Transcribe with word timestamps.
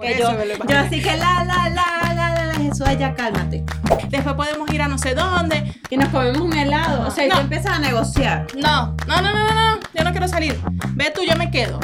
Que 0.00 0.18
yo, 0.18 0.30
yo 0.68 0.78
así 0.78 1.00
que 1.00 1.16
la, 1.16 1.44
la, 1.44 1.68
la, 1.70 2.14
la, 2.14 2.34
la, 2.34 2.46
la, 2.46 2.54
Jesús, 2.54 2.86
ya 2.98 3.14
cálmate. 3.14 3.64
Después 4.10 4.34
podemos 4.34 4.70
ir 4.72 4.82
a 4.82 4.88
no 4.88 4.98
sé 4.98 5.14
dónde. 5.14 5.72
Y 5.90 5.96
nos 5.96 6.08
comemos 6.10 6.40
un 6.40 6.52
helado. 6.56 7.06
O 7.06 7.10
sea, 7.10 7.26
y 7.26 7.28
tú 7.28 7.34
No. 7.36 7.40
empiezas 7.42 7.72
a 7.76 7.78
negociar. 7.78 8.46
No, 8.56 8.94
no, 9.06 9.22
no, 9.22 9.32
no, 9.32 9.44
no, 9.46 9.54
no. 9.54 9.78
Yo 9.94 10.04
no 10.04 10.10
quiero 10.10 10.28
salir. 10.28 10.58
Ve 10.94 11.10
tú, 11.14 11.22
yo 11.28 11.36
me 11.36 11.50
quedo. 11.50 11.80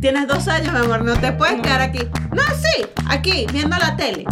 Tienes 0.00 0.28
dos 0.28 0.46
años, 0.48 0.72
mi 0.74 0.80
amor, 0.80 1.02
no 1.04 1.14
te 1.14 1.32
puedes 1.32 1.60
quedar 1.62 1.80
aquí. 1.80 2.00
No, 2.32 2.42
sí, 2.60 2.84
aquí, 3.08 3.46
viendo 3.52 3.76
la 3.78 3.96
tele. 3.96 4.24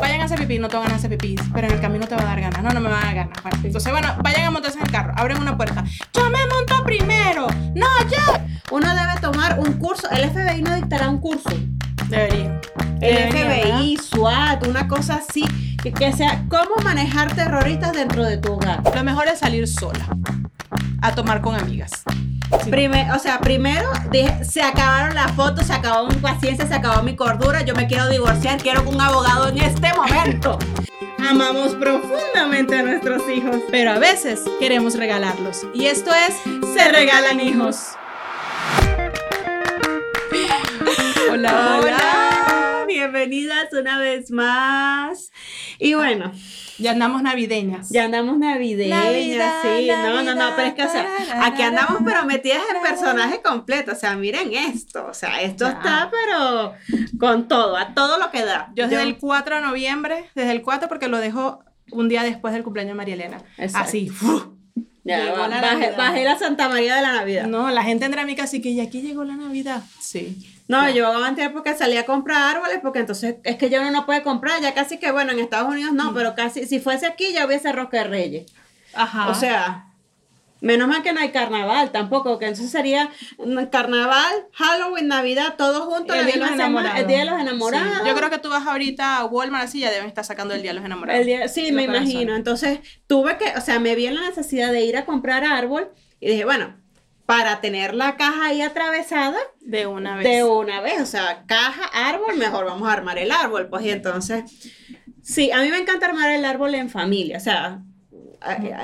Vayan 0.00 0.20
a 0.20 0.24
hacer 0.24 0.38
pipí, 0.38 0.58
no 0.58 0.68
te 0.68 0.76
van 0.76 0.90
a 0.92 0.96
hacer 0.96 1.10
pipí, 1.10 1.34
pero 1.54 1.66
en 1.66 1.74
el 1.74 1.80
camino 1.80 2.06
te 2.06 2.14
va 2.14 2.22
a 2.22 2.24
dar 2.26 2.40
ganas. 2.40 2.62
No, 2.62 2.70
no 2.70 2.80
me 2.80 2.88
va 2.90 3.00
a 3.00 3.04
dar 3.06 3.14
ganas. 3.14 3.42
Bueno, 3.42 3.58
entonces, 3.64 3.90
bueno, 3.92 4.08
vayan 4.22 4.44
a 4.44 4.50
montarse 4.50 4.78
en 4.78 4.84
el 4.86 4.90
carro, 4.92 5.12
abren 5.16 5.38
una 5.38 5.56
puerta. 5.56 5.82
Yo 6.14 6.24
me 6.30 6.38
monto 6.46 6.82
primero. 6.84 7.46
No, 7.74 7.86
yo. 8.10 8.38
Uno 8.70 8.86
debe 8.94 9.18
tomar 9.20 9.58
un 9.58 9.74
curso. 9.74 10.08
El 10.10 10.28
FBI 10.30 10.62
no 10.62 10.74
dictará 10.74 11.08
un 11.08 11.18
curso. 11.20 11.48
Debería. 12.08 12.60
El 13.00 13.30
FBI, 13.30 13.96
SWAT, 13.96 14.66
una 14.66 14.88
cosa 14.88 15.16
así. 15.26 15.44
Que, 15.82 15.92
que 15.92 16.12
sea 16.12 16.44
cómo 16.48 16.74
manejar 16.82 17.34
terroristas 17.36 17.92
dentro 17.92 18.24
de 18.24 18.36
tu 18.38 18.54
hogar. 18.54 18.82
Lo 18.94 19.04
mejor 19.04 19.28
es 19.28 19.38
salir 19.38 19.68
sola. 19.68 20.04
A 21.02 21.14
tomar 21.14 21.40
con 21.40 21.54
amigas. 21.54 21.92
Prime- 22.68 23.12
o 23.12 23.18
sea, 23.18 23.38
primero 23.40 23.88
dije, 24.10 24.44
se 24.44 24.62
acabaron 24.62 25.14
las 25.14 25.30
fotos, 25.32 25.66
se 25.66 25.72
acabó 25.74 26.08
mi 26.08 26.16
paciencia, 26.16 26.66
se 26.66 26.74
acabó 26.74 27.02
mi 27.02 27.14
cordura, 27.14 27.62
yo 27.62 27.74
me 27.74 27.86
quiero 27.86 28.08
divorciar, 28.08 28.60
quiero 28.60 28.82
un 28.88 29.00
abogado 29.00 29.48
en 29.48 29.58
este 29.58 29.92
momento. 29.94 30.58
Amamos 31.30 31.74
profundamente 31.74 32.78
a 32.78 32.82
nuestros 32.82 33.22
hijos. 33.28 33.56
Pero 33.70 33.92
a 33.92 33.98
veces 33.98 34.40
queremos 34.58 34.96
regalarlos. 34.96 35.66
Y 35.74 35.86
esto 35.86 36.10
es 36.12 36.34
Se 36.74 36.88
Regalan 36.90 37.38
Hijos. 37.40 37.90
Hola, 41.42 41.78
Hola, 41.80 42.84
bienvenidas 42.88 43.68
una 43.72 43.96
vez 44.00 44.32
más. 44.32 45.30
Y 45.78 45.94
bueno, 45.94 46.32
Ya 46.78 46.90
andamos 46.90 47.22
navideñas. 47.22 47.90
ya 47.90 48.06
andamos 48.06 48.38
navideñas, 48.38 49.04
Navidad, 49.04 49.52
sí, 49.62 49.86
no, 49.86 49.96
no, 49.98 50.22
no, 50.24 50.34
Navidad, 50.34 50.52
pero 50.56 50.68
es 50.68 50.74
que, 50.74 50.82
o 50.84 50.88
sea, 50.90 51.06
aquí 51.46 51.62
andamos 51.62 52.02
pero 52.04 52.24
metidas 52.24 52.62
en 52.74 52.82
personaje 52.82 53.40
completo, 53.40 53.92
o 53.92 53.94
sea, 53.94 54.16
miren 54.16 54.52
esto, 54.52 55.06
o 55.08 55.14
sea, 55.14 55.40
esto 55.40 55.66
Ya. 55.66 55.70
está 55.74 56.10
pero 56.10 56.74
con 57.20 57.46
todo, 57.46 57.76
a 57.76 57.94
todo 57.94 58.18
lo 58.18 58.32
que 58.32 58.44
da. 58.44 58.72
Yo 58.74 58.88
desde 58.88 59.04
el 59.04 59.16
4 59.18 59.56
de 59.56 59.62
noviembre, 59.62 60.24
desde 60.34 60.50
el 60.50 60.62
4 60.62 60.88
porque 60.88 61.06
lo 61.06 61.18
dejo 61.18 61.60
un 61.92 62.08
día 62.08 62.24
después 62.24 62.52
del 62.52 62.64
cumpleaños 62.64 62.94
de 62.94 62.96
María 62.96 63.14
Elena. 63.14 63.38
Exacto. 63.58 63.88
Así. 63.90 64.08
¡fu! 64.08 64.56
Ya, 65.04 65.22
Llegó 65.22 65.36
ba- 65.36 65.46
la 65.48 65.60
bajé, 65.60 65.74
Navidad. 65.78 65.96
bajé 65.98 66.24
la 66.24 66.36
Santa 66.38 66.68
María 66.68 66.96
de 66.96 67.02
la 67.02 67.12
Navidad. 67.12 67.46
No, 67.46 67.62
No, 67.62 67.70
la 67.70 67.84
gente 67.84 68.06
entra 68.06 68.22
a 68.22 68.26
mi 68.26 68.34
casa 68.34 68.56
y 68.56 68.60
que 68.60 68.70
y 68.70 68.80
aquí 68.80 69.02
llegó 69.02 69.22
la 69.22 69.36
Navidad. 69.36 69.84
Sí. 70.00 70.44
Yo 70.68 71.24
antes 71.24 71.48
porque 71.50 71.74
salí 71.74 71.96
a 71.96 72.04
comprar 72.06 72.56
árboles, 72.56 72.78
porque 72.82 72.98
entonces 72.98 73.36
es 73.44 73.56
que 73.56 73.70
ya 73.70 73.80
uno 73.80 73.90
no 73.90 74.06
puede 74.06 74.22
comprar, 74.22 74.60
ya 74.60 74.74
casi 74.74 74.98
que 74.98 75.10
bueno, 75.12 75.32
en 75.32 75.38
Estados 75.40 75.68
Unidos 75.70 75.92
Mm. 75.92 75.96
no, 75.96 76.14
pero 76.14 76.34
casi, 76.34 76.66
si 76.66 76.78
fuese 76.78 77.06
aquí 77.06 77.32
ya 77.32 77.46
hubiese 77.46 77.72
rosca 77.72 77.98
de 77.98 78.04
reyes. 78.04 78.52
Ajá. 78.94 79.28
O 79.28 79.34
sea, 79.34 79.84
menos 80.60 80.88
mal 80.88 81.02
que 81.02 81.12
no 81.12 81.20
hay 81.20 81.30
carnaval 81.30 81.92
tampoco, 81.92 82.38
que 82.38 82.46
entonces 82.46 82.70
sería 82.70 83.10
mm, 83.38 83.64
carnaval, 83.70 84.46
Halloween, 84.52 85.06
Navidad, 85.08 85.54
todos 85.56 85.84
juntos, 85.86 86.16
el 86.16 86.22
la 86.22 86.26
día 86.26 86.34
de 86.34 86.40
los 86.40 86.50
enamorados. 86.50 86.98
el 87.00 87.06
día 87.06 87.18
de 87.20 87.24
los 87.26 87.40
enamorados. 87.40 87.98
Sí. 88.02 88.08
Yo 88.08 88.14
creo 88.16 88.28
que 88.30 88.38
tú 88.38 88.48
vas 88.50 88.66
ahorita 88.66 89.18
a 89.18 89.24
Walmart 89.26 89.64
así 89.64 89.80
ya 89.80 89.90
deben 89.90 90.08
estar 90.08 90.24
sacando 90.24 90.54
el 90.54 90.62
día 90.62 90.72
de 90.72 90.76
los 90.76 90.84
enamorados. 90.84 91.20
El 91.20 91.26
día- 91.26 91.48
sí, 91.48 91.70
me 91.72 91.84
imagino. 91.84 92.34
Entonces, 92.34 92.80
tuve 93.06 93.38
que, 93.38 93.52
o 93.56 93.60
sea, 93.60 93.78
me 93.78 93.94
vi 93.94 94.06
en 94.06 94.16
la 94.16 94.22
necesidad 94.22 94.72
de 94.72 94.82
ir 94.84 94.96
a 94.96 95.04
comprar 95.04 95.44
árbol 95.44 95.88
y 96.20 96.28
dije, 96.28 96.44
bueno, 96.44 96.74
para 97.28 97.60
tener 97.60 97.92
la 97.92 98.16
caja 98.16 98.46
ahí 98.46 98.62
atravesada, 98.62 99.36
De 99.60 99.86
una 99.86 100.16
vez. 100.16 100.24
de 100.24 100.44
una 100.44 100.80
vez, 100.80 100.98
o 101.02 101.04
sea, 101.04 101.44
caja, 101.44 101.84
árbol, 101.92 102.38
mejor 102.38 102.64
vamos 102.64 102.88
a 102.88 102.92
armar 102.94 103.18
el 103.18 103.30
árbol, 103.30 103.68
pues 103.68 103.84
y 103.84 103.90
entonces, 103.90 104.50
sí, 105.20 105.50
a 105.50 105.60
mí 105.60 105.68
me 105.68 105.76
encanta 105.76 106.06
armar 106.06 106.30
el 106.30 106.46
árbol 106.46 106.74
en 106.74 106.88
familia, 106.88 107.36
o 107.36 107.40
sea, 107.40 107.82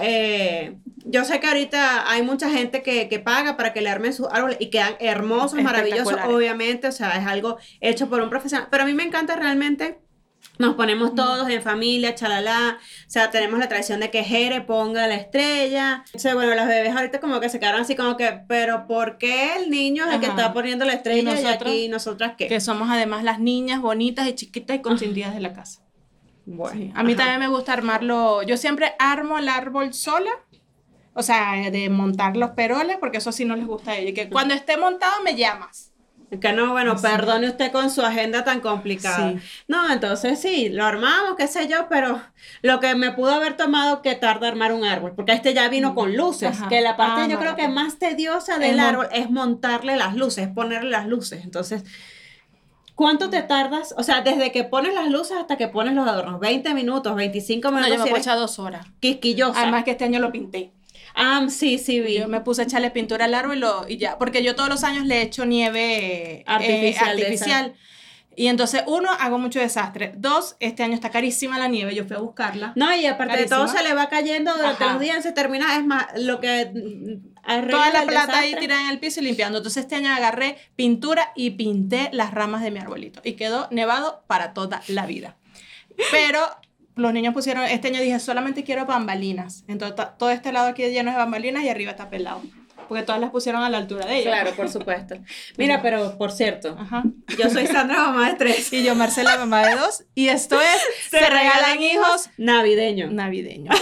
eh, 0.02 0.76
yo 1.06 1.24
sé 1.24 1.40
que 1.40 1.46
ahorita 1.46 2.10
hay 2.10 2.20
mucha 2.20 2.50
gente 2.50 2.82
que, 2.82 3.08
que 3.08 3.18
paga 3.18 3.56
para 3.56 3.72
que 3.72 3.80
le 3.80 3.88
armen 3.88 4.12
sus 4.12 4.26
árboles 4.30 4.58
y 4.60 4.68
quedan 4.68 4.96
hermosos, 5.00 5.62
maravillosos, 5.62 6.18
obviamente, 6.26 6.88
o 6.88 6.92
sea, 6.92 7.12
es 7.12 7.26
algo 7.26 7.56
hecho 7.80 8.10
por 8.10 8.20
un 8.20 8.28
profesional, 8.28 8.68
pero 8.70 8.82
a 8.82 8.86
mí 8.86 8.92
me 8.92 9.04
encanta 9.04 9.36
realmente... 9.36 10.03
Nos 10.56 10.76
ponemos 10.76 11.14
todos 11.14 11.48
en 11.48 11.62
familia, 11.62 12.14
chalala. 12.14 12.78
O 13.06 13.10
sea, 13.10 13.30
tenemos 13.30 13.58
la 13.58 13.68
tradición 13.68 13.98
de 14.00 14.10
que 14.10 14.22
Jere 14.22 14.60
ponga 14.60 15.06
la 15.08 15.16
estrella. 15.16 16.04
O 16.14 16.18
sea, 16.18 16.34
bueno, 16.34 16.54
las 16.54 16.68
bebés 16.68 16.94
ahorita 16.94 17.18
como 17.18 17.40
que 17.40 17.48
se 17.48 17.58
quedaron 17.58 17.80
así 17.80 17.96
como 17.96 18.16
que, 18.16 18.40
pero 18.46 18.86
¿por 18.86 19.18
qué 19.18 19.56
el 19.56 19.70
niño 19.70 20.06
es 20.06 20.14
el 20.14 20.20
que 20.20 20.26
está 20.26 20.52
poniendo 20.52 20.84
la 20.84 20.92
estrella 20.92 21.20
y, 21.20 21.24
nosotros? 21.24 21.54
aquí 21.54 21.88
nosotras 21.88 22.34
qué? 22.38 22.46
Que 22.46 22.60
somos 22.60 22.88
además 22.88 23.24
las 23.24 23.40
niñas 23.40 23.80
bonitas 23.80 24.28
y 24.28 24.34
chiquitas 24.34 24.76
y 24.76 24.80
consentidas 24.80 25.34
de 25.34 25.40
la 25.40 25.52
casa. 25.52 25.82
Bueno, 26.46 26.78
Sí. 26.78 26.92
A 26.94 27.02
mí 27.02 27.14
ajá. 27.14 27.22
también 27.22 27.40
me 27.40 27.48
gusta 27.48 27.72
armarlo. 27.72 28.42
Yo 28.42 28.56
siempre 28.56 28.94
armo 28.98 29.38
el 29.38 29.48
árbol 29.48 29.92
sola. 29.92 30.30
O 31.14 31.22
sea, 31.22 31.70
de 31.70 31.88
montar 31.90 32.36
los 32.36 32.50
peroles, 32.50 32.96
porque 32.98 33.18
eso 33.18 33.30
sí 33.30 33.44
no 33.44 33.54
les 33.54 33.66
gusta 33.66 33.92
a 33.92 33.96
ellos. 33.96 34.14
Que 34.14 34.28
cuando 34.28 34.52
esté 34.52 34.76
montado 34.76 35.22
me 35.22 35.36
llamas. 35.36 35.93
Que 36.40 36.52
no, 36.52 36.72
bueno, 36.72 36.96
perdone 36.96 37.48
usted 37.48 37.70
con 37.72 37.90
su 37.90 38.02
agenda 38.02 38.44
tan 38.44 38.60
complicada. 38.60 39.30
Sí. 39.32 39.38
No, 39.68 39.90
entonces 39.92 40.40
sí, 40.40 40.68
lo 40.68 40.84
armamos, 40.84 41.36
qué 41.36 41.46
sé 41.46 41.68
yo, 41.68 41.86
pero 41.88 42.20
lo 42.62 42.80
que 42.80 42.94
me 42.94 43.12
pudo 43.12 43.32
haber 43.32 43.56
tomado 43.56 44.02
que 44.02 44.14
tarda 44.14 44.48
armar 44.48 44.72
un 44.72 44.84
árbol, 44.84 45.12
porque 45.14 45.32
este 45.32 45.54
ya 45.54 45.68
vino 45.68 45.94
con 45.94 46.16
luces, 46.16 46.50
Ajá. 46.60 46.68
que 46.68 46.80
la 46.80 46.96
parte 46.96 47.22
Ah, 47.22 47.26
yo 47.26 47.34
no, 47.34 47.40
creo 47.40 47.50
no. 47.52 47.56
que 47.56 47.68
más 47.68 47.98
tediosa 47.98 48.58
del 48.58 48.80
árbol 48.80 49.08
es 49.12 49.30
montarle 49.30 49.96
las 49.96 50.14
luces, 50.16 50.48
ponerle 50.48 50.90
las 50.90 51.06
luces. 51.06 51.44
Entonces, 51.44 51.84
¿cuánto 52.94 53.30
te 53.30 53.42
tardas? 53.42 53.94
O 53.98 54.02
sea, 54.02 54.20
desde 54.20 54.52
que 54.52 54.64
pones 54.64 54.94
las 54.94 55.08
luces 55.10 55.36
hasta 55.38 55.56
que 55.56 55.68
pones 55.68 55.94
los 55.94 56.06
adornos, 56.08 56.40
20 56.40 56.74
minutos, 56.74 57.14
25 57.14 57.70
No, 57.70 57.76
minutos, 57.76 57.92
yo 57.96 57.98
me 57.98 58.04
si 58.04 58.10
puedo 58.10 58.16
eres 58.16 58.26
echar 58.26 58.38
dos 58.38 58.58
horas. 58.58 58.86
quisquillosa. 59.00 59.60
Además 59.62 59.84
que 59.84 59.92
este 59.92 60.04
año 60.04 60.20
lo 60.20 60.30
pinté. 60.32 60.72
Ah, 61.14 61.46
sí, 61.48 61.78
sí, 61.78 62.00
vi. 62.00 62.18
Yo 62.18 62.28
me 62.28 62.40
puse 62.40 62.62
a 62.62 62.64
echarle 62.64 62.90
pintura 62.90 63.24
al 63.26 63.34
árbol 63.34 63.56
y, 63.56 63.60
lo- 63.60 63.88
y 63.88 63.96
ya. 63.96 64.18
Porque 64.18 64.42
yo 64.42 64.54
todos 64.54 64.68
los 64.68 64.84
años 64.84 65.06
le 65.06 65.22
echo 65.22 65.44
nieve 65.44 66.40
eh, 66.40 66.44
Artificial 66.46 67.16
de 67.16 67.22
artificial. 67.24 67.74
Y 68.36 68.48
entonces, 68.48 68.82
uno, 68.88 69.10
hago 69.20 69.38
mucho 69.38 69.60
desastre. 69.60 70.12
Dos, 70.16 70.56
este 70.58 70.82
año 70.82 70.94
está 70.94 71.10
carísima 71.10 71.56
la 71.56 71.68
nieve. 71.68 71.94
Yo 71.94 72.04
fui 72.04 72.16
a 72.16 72.18
buscarla. 72.18 72.72
No, 72.74 72.92
y 72.92 73.06
aparte 73.06 73.36
de 73.36 73.44
todo 73.46 73.60
Carísima. 73.60 73.80
se 73.82 73.88
le 73.88 73.94
va 73.94 74.08
cayendo 74.08 74.56
durante 74.56 74.84
los 74.84 74.98
días, 74.98 75.22
se 75.22 75.30
termina, 75.30 75.76
es 75.76 75.84
más, 75.84 76.06
lo 76.16 76.40
que 76.40 76.68
Toda 77.70 77.90
la 77.92 78.06
plata 78.06 78.38
ahí 78.38 78.46
desastre. 78.48 78.60
tirada 78.60 78.82
en 78.82 78.88
el 78.88 78.98
piso 78.98 79.20
y 79.20 79.24
limpiando. 79.24 79.58
Entonces 79.58 79.84
este 79.84 79.94
año 79.94 80.12
agarré 80.12 80.56
pintura 80.74 81.30
y 81.36 81.50
pinté 81.50 82.08
las 82.12 82.32
ramas 82.32 82.62
de 82.62 82.72
mi 82.72 82.80
arbolito. 82.80 83.20
Y 83.22 83.34
quedó 83.34 83.68
nevado 83.70 84.24
para 84.26 84.52
toda 84.52 84.82
la 84.88 85.06
vida. 85.06 85.36
Pero 86.10 86.40
los 86.96 87.12
niños 87.12 87.34
pusieron, 87.34 87.64
este 87.64 87.88
año 87.88 88.00
dije, 88.00 88.18
solamente 88.20 88.64
quiero 88.64 88.86
bambalinas. 88.86 89.64
Entonces 89.68 89.96
todo 90.18 90.30
este 90.30 90.52
lado 90.52 90.68
aquí 90.68 90.82
lleno 90.90 91.10
de 91.10 91.16
bambalinas 91.16 91.64
y 91.64 91.68
arriba 91.68 91.90
está 91.92 92.08
pelado. 92.10 92.42
Porque 92.88 93.02
todas 93.02 93.18
las 93.20 93.30
pusieron 93.30 93.62
a 93.62 93.70
la 93.70 93.78
altura 93.78 94.04
de 94.04 94.18
ella. 94.18 94.30
Claro, 94.30 94.50
por 94.56 94.68
supuesto. 94.68 95.16
Mira, 95.56 95.80
pero 95.80 96.18
por 96.18 96.30
cierto, 96.30 96.76
Ajá. 96.78 97.02
yo 97.38 97.48
soy 97.48 97.66
Sandra, 97.66 97.96
mamá 97.96 98.28
de 98.28 98.34
tres. 98.36 98.70
Y 98.74 98.82
yo, 98.84 98.94
Marcela, 98.94 99.38
mamá 99.38 99.66
de 99.66 99.76
dos. 99.76 100.04
Y 100.14 100.28
esto 100.28 100.60
es 100.60 100.82
Se, 101.10 101.18
regalan 101.18 101.80
hijos 101.80 102.28
Navideño. 102.36 103.10
navideños. 103.10 103.74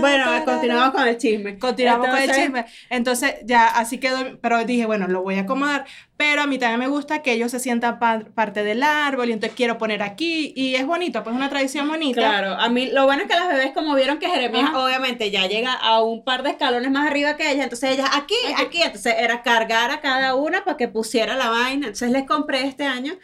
Bueno, 0.00 0.24
continuamos 0.44 0.90
con 0.94 1.08
el 1.08 1.16
chisme. 1.18 1.58
Continuamos 1.58 2.06
con 2.08 2.18
el 2.18 2.30
chisme. 2.42 2.64
Entonces, 2.90 3.34
ya 3.44 3.66
así 3.68 3.98
quedó, 3.98 4.38
pero 4.40 4.64
dije, 4.64 4.86
bueno, 4.86 5.06
lo 5.08 5.22
voy 5.22 5.36
a 5.36 5.40
acomodar. 5.42 5.84
Pero 6.16 6.42
a 6.42 6.46
mí 6.48 6.58
también 6.58 6.80
me 6.80 6.88
gusta 6.88 7.22
que 7.22 7.32
ellos 7.32 7.52
se 7.52 7.60
sientan 7.60 8.00
pa- 8.00 8.24
parte 8.34 8.64
del 8.64 8.82
árbol 8.82 9.28
y 9.28 9.32
entonces 9.32 9.56
quiero 9.56 9.78
poner 9.78 10.02
aquí. 10.02 10.52
Y 10.56 10.74
es 10.74 10.84
bonito, 10.84 11.22
pues 11.22 11.32
es 11.34 11.38
una 11.38 11.48
tradición 11.48 11.86
bonita. 11.88 12.20
Claro, 12.20 12.54
a 12.54 12.68
mí 12.68 12.86
lo 12.90 13.04
bueno 13.04 13.22
es 13.22 13.28
que 13.28 13.36
las 13.36 13.48
bebés 13.48 13.70
como 13.72 13.94
vieron 13.94 14.18
que 14.18 14.28
Jeremías 14.28 14.70
Ajá. 14.70 14.84
obviamente 14.84 15.30
ya 15.30 15.46
llega 15.46 15.72
a 15.74 16.02
un 16.02 16.24
par 16.24 16.42
de 16.42 16.50
escalones 16.50 16.90
más 16.90 17.06
arriba 17.06 17.36
que 17.36 17.50
ella, 17.52 17.62
entonces 17.64 17.90
ella 17.92 18.06
aquí, 18.14 18.34
aquí, 18.56 18.82
entonces 18.82 19.14
era 19.18 19.42
cargar 19.42 19.92
a 19.92 20.00
cada 20.00 20.34
una 20.34 20.64
para 20.64 20.76
que 20.76 20.88
pusiera 20.88 21.36
la 21.36 21.50
vaina, 21.50 21.86
entonces 21.86 22.10
les 22.10 22.24
compré 22.24 22.62
este 22.66 22.84
año, 22.84 23.14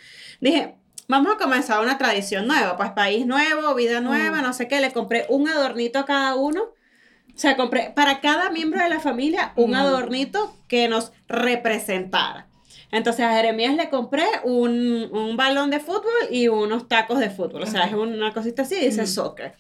dije, 0.40 0.76
vamos 1.08 1.34
a 1.34 1.38
comenzar 1.38 1.80
una 1.80 1.98
tradición 1.98 2.46
nueva, 2.46 2.76
pues 2.76 2.90
país 2.90 3.26
nuevo, 3.26 3.74
vida 3.74 4.00
nueva, 4.00 4.40
no 4.42 4.52
sé 4.52 4.68
qué, 4.68 4.80
le 4.80 4.92
compré 4.92 5.26
un 5.28 5.48
adornito 5.48 5.98
a 5.98 6.04
cada 6.06 6.34
uno, 6.34 6.62
o 6.62 7.38
sea, 7.38 7.56
compré 7.56 7.92
para 7.94 8.20
cada 8.20 8.50
miembro 8.50 8.80
de 8.82 8.88
la 8.88 9.00
familia 9.00 9.52
un 9.56 9.72
Mm. 9.72 9.74
adornito 9.74 10.54
que 10.68 10.88
nos 10.88 11.12
representara. 11.28 12.46
Entonces 12.92 13.24
a 13.24 13.32
Jeremías 13.34 13.74
le 13.74 13.88
compré 13.90 14.24
un, 14.44 15.08
un 15.12 15.36
balón 15.36 15.70
de 15.70 15.80
fútbol 15.80 16.12
y 16.30 16.46
unos 16.48 16.86
tacos 16.88 17.18
de 17.18 17.28
fútbol. 17.30 17.62
O 17.62 17.66
sea, 17.66 17.86
es 17.86 17.92
una 17.94 18.32
cosita 18.32 18.62
así, 18.62 18.76
dice 18.76 19.02
Mm. 19.02 19.06
soccer. 19.06 19.54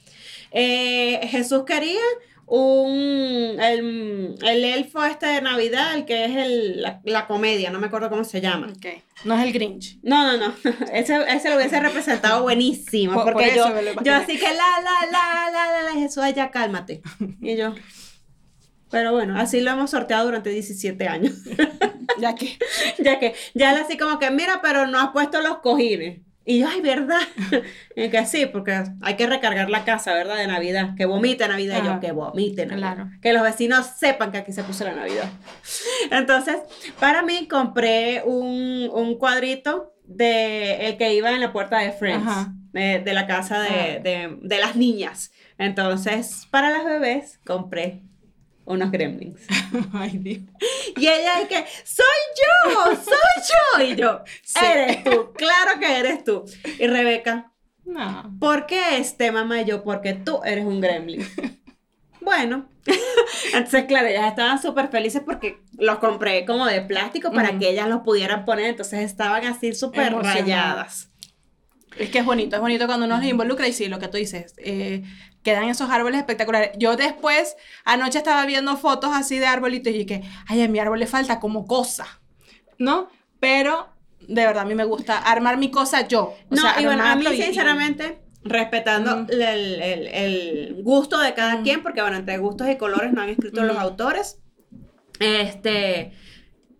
Eh, 0.52 1.20
Jesús 1.30 1.64
quería 1.64 2.00
un 2.46 3.58
el, 3.60 4.34
el 4.42 4.64
elfo 4.64 5.04
este 5.04 5.26
de 5.26 5.42
Navidad, 5.42 5.94
el 5.96 6.04
que 6.04 6.24
es 6.24 6.36
el, 6.36 6.82
la, 6.82 7.00
la 7.04 7.26
comedia, 7.26 7.70
no 7.70 7.78
me 7.80 7.86
acuerdo 7.86 8.10
cómo 8.10 8.24
se 8.24 8.40
llama. 8.40 8.68
Ok. 8.68 8.86
No 9.24 9.38
es 9.38 9.44
el 9.46 9.52
Grinch. 9.52 9.98
No, 10.02 10.24
no, 10.36 10.48
no. 10.48 10.54
Ese, 10.92 11.16
ese 11.28 11.50
lo 11.50 11.56
hubiese 11.56 11.80
representado 11.80 12.42
buenísimo. 12.42 13.14
Por- 13.14 13.24
por 13.24 13.32
porque 13.34 13.52
yo, 13.56 13.66
yo 14.02 14.14
así 14.14 14.36
que 14.38 14.46
la, 14.48 14.80
la, 14.82 15.10
la, 15.10 15.50
la, 15.50 15.72
la, 15.72 15.82
la, 15.82 16.00
Jesús, 16.00 16.22
ya 16.34 16.50
cálmate. 16.50 17.02
Y 17.40 17.56
yo. 17.56 17.74
Pero 18.90 19.12
bueno, 19.12 19.38
así 19.38 19.60
lo 19.60 19.70
hemos 19.72 19.90
sorteado 19.90 20.24
durante 20.26 20.50
17 20.50 21.08
años. 21.08 21.32
Ya 22.20 22.36
que. 22.36 22.56
ya 23.02 23.18
que, 23.18 23.34
ya 23.54 23.72
él 23.72 23.78
así 23.82 23.96
como 23.98 24.20
que, 24.20 24.30
mira, 24.30 24.60
pero 24.62 24.86
no 24.86 25.00
has 25.00 25.08
puesto 25.10 25.40
los 25.40 25.58
cojines. 25.58 26.20
Y 26.44 26.60
yo, 26.60 26.68
ay, 26.68 26.80
¿verdad? 26.80 27.20
Que 27.94 28.26
sí, 28.26 28.46
porque 28.46 28.82
hay 29.00 29.14
que 29.16 29.26
recargar 29.26 29.70
la 29.70 29.84
casa, 29.84 30.12
¿verdad? 30.12 30.36
De 30.36 30.46
Navidad. 30.46 30.94
Que 30.96 31.06
vomite 31.06 31.48
Navidad. 31.48 31.82
Y 31.82 31.86
yo, 31.86 32.00
que 32.00 32.12
vomite 32.12 32.66
Navidad. 32.66 32.94
Claro. 32.94 33.10
Que 33.22 33.32
los 33.32 33.42
vecinos 33.42 33.86
sepan 33.96 34.30
que 34.30 34.38
aquí 34.38 34.52
se 34.52 34.62
puso 34.64 34.84
la 34.84 34.94
Navidad. 34.94 35.30
Entonces, 36.10 36.56
para 37.00 37.22
mí, 37.22 37.48
compré 37.48 38.22
un, 38.24 38.90
un 38.92 39.16
cuadrito 39.18 39.94
de 40.04 40.88
el 40.88 40.96
que 40.96 41.14
iba 41.14 41.30
en 41.30 41.40
la 41.40 41.52
puerta 41.52 41.78
de 41.78 41.92
Friends. 41.92 42.30
De, 42.72 42.98
de 42.98 43.12
la 43.14 43.28
casa 43.28 43.60
de, 43.60 44.00
de, 44.00 44.36
de 44.42 44.58
las 44.58 44.74
niñas. 44.74 45.30
Entonces, 45.58 46.48
para 46.50 46.70
las 46.70 46.84
bebés, 46.84 47.38
compré 47.46 48.02
unos 48.64 48.90
gremlins. 48.90 49.40
Ay, 49.92 50.18
Dios. 50.18 50.42
Y 50.96 51.06
ella 51.06 51.40
es 51.42 51.48
que, 51.48 51.64
soy 51.84 52.06
yo, 52.64 52.96
soy 52.96 53.42
yo. 53.48 53.84
Y 53.84 53.96
yo, 53.96 54.22
Sí. 54.42 54.58
eres 54.64 55.04
tú, 55.04 55.32
claro 55.34 55.78
que 55.80 55.98
eres 55.98 56.24
tú. 56.24 56.44
Y 56.78 56.86
Rebeca, 56.86 57.52
No. 57.84 58.34
¿por 58.40 58.66
qué 58.66 58.98
este 58.98 59.30
mamá 59.32 59.60
y 59.62 59.64
yo? 59.66 59.82
Porque 59.84 60.14
tú 60.14 60.40
eres 60.44 60.64
un 60.64 60.80
gremlin. 60.80 61.26
Bueno, 62.20 62.66
entonces 63.52 63.84
claro, 63.84 64.06
ellas 64.06 64.28
estaban 64.28 64.58
súper 64.60 64.88
felices 64.88 65.20
porque 65.22 65.58
los 65.76 65.98
compré 65.98 66.46
como 66.46 66.64
de 66.64 66.80
plástico 66.80 67.30
para 67.30 67.58
que 67.58 67.68
ellas 67.68 67.86
los 67.86 68.00
pudieran 68.00 68.46
poner, 68.46 68.64
entonces 68.64 69.00
estaban 69.00 69.44
así 69.44 69.74
súper 69.74 70.14
rayadas. 70.14 71.10
Es 71.98 72.10
que 72.10 72.18
es 72.18 72.24
bonito, 72.24 72.56
es 72.56 72.62
bonito 72.62 72.86
cuando 72.86 73.06
uno 73.06 73.20
se 73.20 73.28
involucra 73.28 73.68
y 73.68 73.72
sí, 73.72 73.86
lo 73.88 73.98
que 73.98 74.08
tú 74.08 74.16
dices, 74.16 74.54
eh, 74.58 75.02
quedan 75.42 75.64
esos 75.68 75.90
árboles 75.90 76.18
espectaculares. 76.18 76.70
Yo 76.78 76.96
después, 76.96 77.56
anoche 77.84 78.18
estaba 78.18 78.44
viendo 78.46 78.76
fotos 78.76 79.10
así 79.14 79.38
de 79.38 79.46
arbolitos 79.46 79.92
y 79.92 79.98
dije, 80.04 80.22
ay, 80.48 80.62
a 80.62 80.68
mi 80.68 80.78
árbol 80.80 80.98
le 80.98 81.06
falta 81.06 81.38
como 81.38 81.66
cosa, 81.66 82.06
¿no? 82.78 83.08
Pero 83.40 83.88
de 84.26 84.46
verdad 84.46 84.62
a 84.62 84.66
mí 84.66 84.74
me 84.74 84.84
gusta 84.84 85.18
armar 85.18 85.56
mi 85.58 85.70
cosa 85.70 86.08
yo. 86.08 86.22
O 86.22 86.36
No, 86.50 86.62
sea, 86.62 86.80
y 86.80 86.84
bueno, 86.86 87.04
a 87.04 87.14
mí 87.14 87.24
y- 87.30 87.42
sinceramente, 87.42 88.18
respetando 88.42 89.22
Ujú. 89.22 89.32
el, 89.32 89.42
el- 89.42 90.06
el 90.08 90.82
gusto 90.82 91.18
de 91.20 91.32
cada 91.34 91.54
Ujú. 91.56 91.62
quien, 91.64 91.82
porque 91.82 92.00
bueno, 92.00 92.16
entre 92.16 92.38
gustos 92.38 92.68
y 92.68 92.76
colores 92.76 93.12
no 93.12 93.22
han 93.22 93.28
escrito 93.28 93.62
los 93.62 93.76
Ujú. 93.76 93.84
autores, 93.84 94.38
este, 95.20 96.12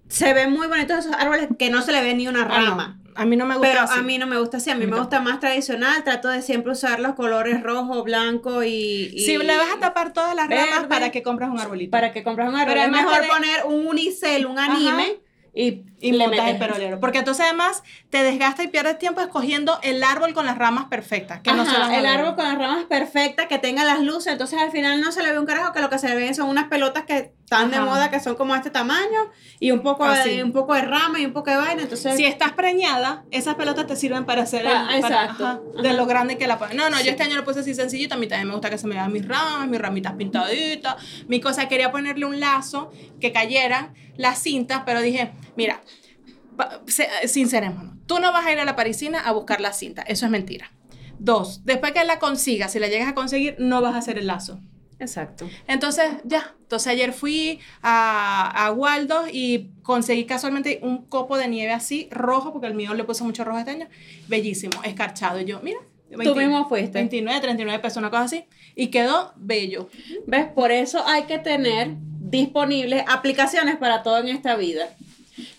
se 0.09 0.33
ven 0.35 0.53
muy 0.53 0.67
bonitos 0.67 0.99
esos 1.01 1.13
árboles 1.15 1.49
que 1.59 1.71
no 1.71 1.83
se 1.83 1.93
le 1.93 2.03
ve 2.03 2.15
ni 2.15 2.27
una 2.29 2.43
Ah, 2.43 2.49
rama. 2.49 3.01
A 3.17 3.25
mí 3.27 3.37
no 3.37 3.47
me 3.47 3.55
gusta 3.57 3.69
Pero 3.71 3.81
así. 3.83 3.99
a 3.99 4.03
mí 4.03 4.19
no 4.19 4.27
me 4.27 4.39
gusta 4.39 4.57
así, 4.57 4.71
a 4.71 4.75
mí 4.75 4.83
A 4.83 4.87
mí 4.87 4.93
me 4.93 4.99
gusta 4.99 5.21
más 5.21 5.39
tradicional, 5.41 6.03
trato 6.05 6.29
de 6.29 6.43
siempre 6.43 6.73
usar 6.73 6.99
los 7.01 7.15
colores 7.15 7.63
rojo, 7.63 8.03
blanco 8.03 8.63
y... 8.65 9.11
y- 9.15 9.21
Si 9.21 9.37
le 9.39 9.57
vas 9.57 9.69
a 9.77 9.79
tapar 9.79 10.13
todas 10.13 10.35
las 10.35 10.49
ramas 10.49 10.71
verde. 10.71 10.89
para 10.89 11.11
que 11.13 11.23
compres 11.23 11.49
un 11.49 11.61
arbolito. 11.61 11.91
Para 11.93 12.13
que 12.13 12.23
compres 12.25 12.49
un 12.49 12.57
árbol. 12.57 12.75
Pero 12.75 12.87
es 12.87 12.91
mejor 12.91 13.23
de- 13.23 13.29
poner 13.29 13.65
un 13.67 13.87
unicel, 13.87 14.47
un 14.47 14.59
anime 14.59 15.19
y, 15.55 15.83
y 16.05 16.13
le 16.13 16.27
montas 16.29 16.49
el 16.49 16.59
perolero. 16.59 17.01
Porque 17.01 17.19
entonces 17.19 17.45
además 17.47 17.83
te 18.11 18.23
desgasta 18.23 18.63
y 18.63 18.69
pierdes 18.69 18.99
tiempo 18.99 19.21
escogiendo 19.21 19.79
el 19.83 20.03
árbol 20.03 20.35
con 20.35 20.47
las 20.47 20.59
ramas 20.59 20.87
perfectas. 20.87 21.41
Que 21.41 21.53
no 21.53 21.65
se 21.65 21.77
a 21.77 21.99
el 21.99 22.07
árbol 22.07 22.35
con 22.35 22.45
las 22.45 22.59
ramas 22.59 22.85
perfectas, 22.85 23.47
que 23.47 23.59
tenga 23.59 23.85
las 23.85 24.01
luces, 24.01 24.33
entonces 24.33 24.61
al 24.61 24.71
final 24.71 25.01
no 25.01 25.13
se 25.13 25.23
le 25.23 25.33
ve 25.33 25.39
un 25.39 25.47
carajo, 25.47 25.73
que 25.73 25.81
lo 25.81 25.91
que 25.91 25.99
se 25.99 26.09
le 26.09 26.15
ven 26.17 26.35
son 26.35 26.49
unas 26.49 26.69
pelotas 26.69 27.05
que 27.05 27.33
están 27.45 27.71
de 27.71 27.79
moda, 27.81 28.11
que 28.11 28.21
son 28.21 28.35
como 28.37 28.55
este 28.55 28.71
tamaño, 28.71 29.31
y 29.61 29.71
un 29.71 29.83
poco, 29.83 30.05
Así. 30.05 30.37
de, 30.37 30.45
un 30.45 30.53
poco 30.53 30.75
de 30.75 30.81
rama 30.83 31.21
y 31.21 31.27
un 31.27 31.33
poco 31.33 31.51
de 31.51 31.57
vaina, 31.57 31.83
entonces... 31.83 32.17
Si 32.17 32.25
estás 32.25 32.53
preñada, 32.53 33.25
esas 33.31 33.55
pelotas 33.55 33.87
te 33.87 33.97
sirven 33.97 34.25
para 34.25 34.43
hacer 34.43 34.63
el, 34.63 34.69
Ah, 34.73 34.85
para- 34.87 34.99
exacto. 34.99 35.45
ajá, 35.47 35.61
Ajá. 35.75 35.83
de 35.83 35.93
lo 35.93 36.07
grande 36.07 36.39
que 36.39 36.47
la. 36.47 36.59
No, 36.75 36.89
no, 36.91 37.01
yo 37.03 37.11
este 37.11 37.23
año 37.23 37.37
lo 37.37 37.45
puse 37.45 37.61
así 37.61 37.75
sencillito. 37.75 38.15
A 38.15 38.19
mí 38.19 38.27
también 38.27 38.49
me 38.49 38.55
gusta 38.55 38.71
que 38.71 38.79
se 38.79 38.87
me 38.87 38.95
vean 38.95 39.13
mis 39.13 39.27
ramas, 39.29 39.69
mis 39.69 39.81
ramitas 39.81 40.15
pintaditas. 40.15 40.97
Mi 41.29 41.41
cosa, 41.41 41.69
quería 41.69 41.91
ponerle 41.93 42.25
un 42.27 42.41
lazo 42.41 42.91
que 43.21 43.33
cayeran 43.33 43.95
las 44.17 44.39
cintas, 44.39 44.83
pero 44.87 45.01
dije, 45.01 45.33
mira, 45.57 45.81
sincerémonos, 47.27 47.97
tú 48.07 48.19
no 48.19 48.33
vas 48.33 48.47
a 48.47 48.53
ir 48.53 48.59
a 48.59 48.65
la 48.65 48.77
parisina 48.77 49.21
a 49.21 49.33
buscar 49.33 49.61
la 49.61 49.73
cinta. 49.73 50.03
Eso 50.03 50.27
es 50.27 50.33
mentira. 50.33 50.71
Dos, 51.19 51.65
después 51.65 51.93
que 51.93 52.05
la 52.05 52.19
consigas, 52.19 52.73
si 52.73 52.79
la 52.79 52.89
llegas 52.89 53.09
a 53.09 53.15
conseguir, 53.15 53.57
no 53.59 53.81
vas 53.81 53.95
a 53.95 53.99
hacer 53.99 54.19
el 54.19 54.27
lazo. 54.27 54.61
Exacto. 54.99 55.49
Entonces, 55.67 56.05
ya. 56.25 56.55
Entonces, 56.61 56.89
ayer 56.89 57.13
fui 57.13 57.61
a, 57.83 58.67
a 58.67 58.73
Waldo 58.73 59.25
y 59.31 59.71
conseguí 59.83 60.25
casualmente 60.25 60.81
un 60.83 61.05
copo 61.07 61.37
de 61.37 61.49
nieve 61.49 61.73
así, 61.73 62.09
rojo, 62.11 62.53
porque 62.53 62.67
el 62.67 62.75
mío 62.75 62.95
le 62.95 63.05
puse 63.05 63.25
mucho 63.25 63.45
rojo 63.45 63.59
este 63.59 63.73
año. 63.73 63.89
Bellísimo, 64.29 64.83
escarchado. 64.85 65.41
Y 65.41 65.45
yo, 65.45 65.61
mira. 65.63 65.79
Tú 66.23 66.37
mismo 66.37 66.69
fuiste. 66.69 66.99
29, 66.99 67.41
39 67.41 67.81
pesos, 67.81 67.97
una 67.99 68.11
cosa 68.11 68.25
así. 68.25 68.45
Y 68.77 68.89
quedó 68.89 69.33
bello. 69.37 69.89
¿Ves? 70.27 70.47
Por 70.47 70.71
eso 70.71 71.05
hay 71.07 71.25
que 71.25 71.39
tener 71.39 71.97
disponibles 71.99 73.05
aplicaciones 73.09 73.77
para 73.77 74.03
todo 74.03 74.19
en 74.19 74.29
esta 74.29 74.57
vida. 74.57 74.89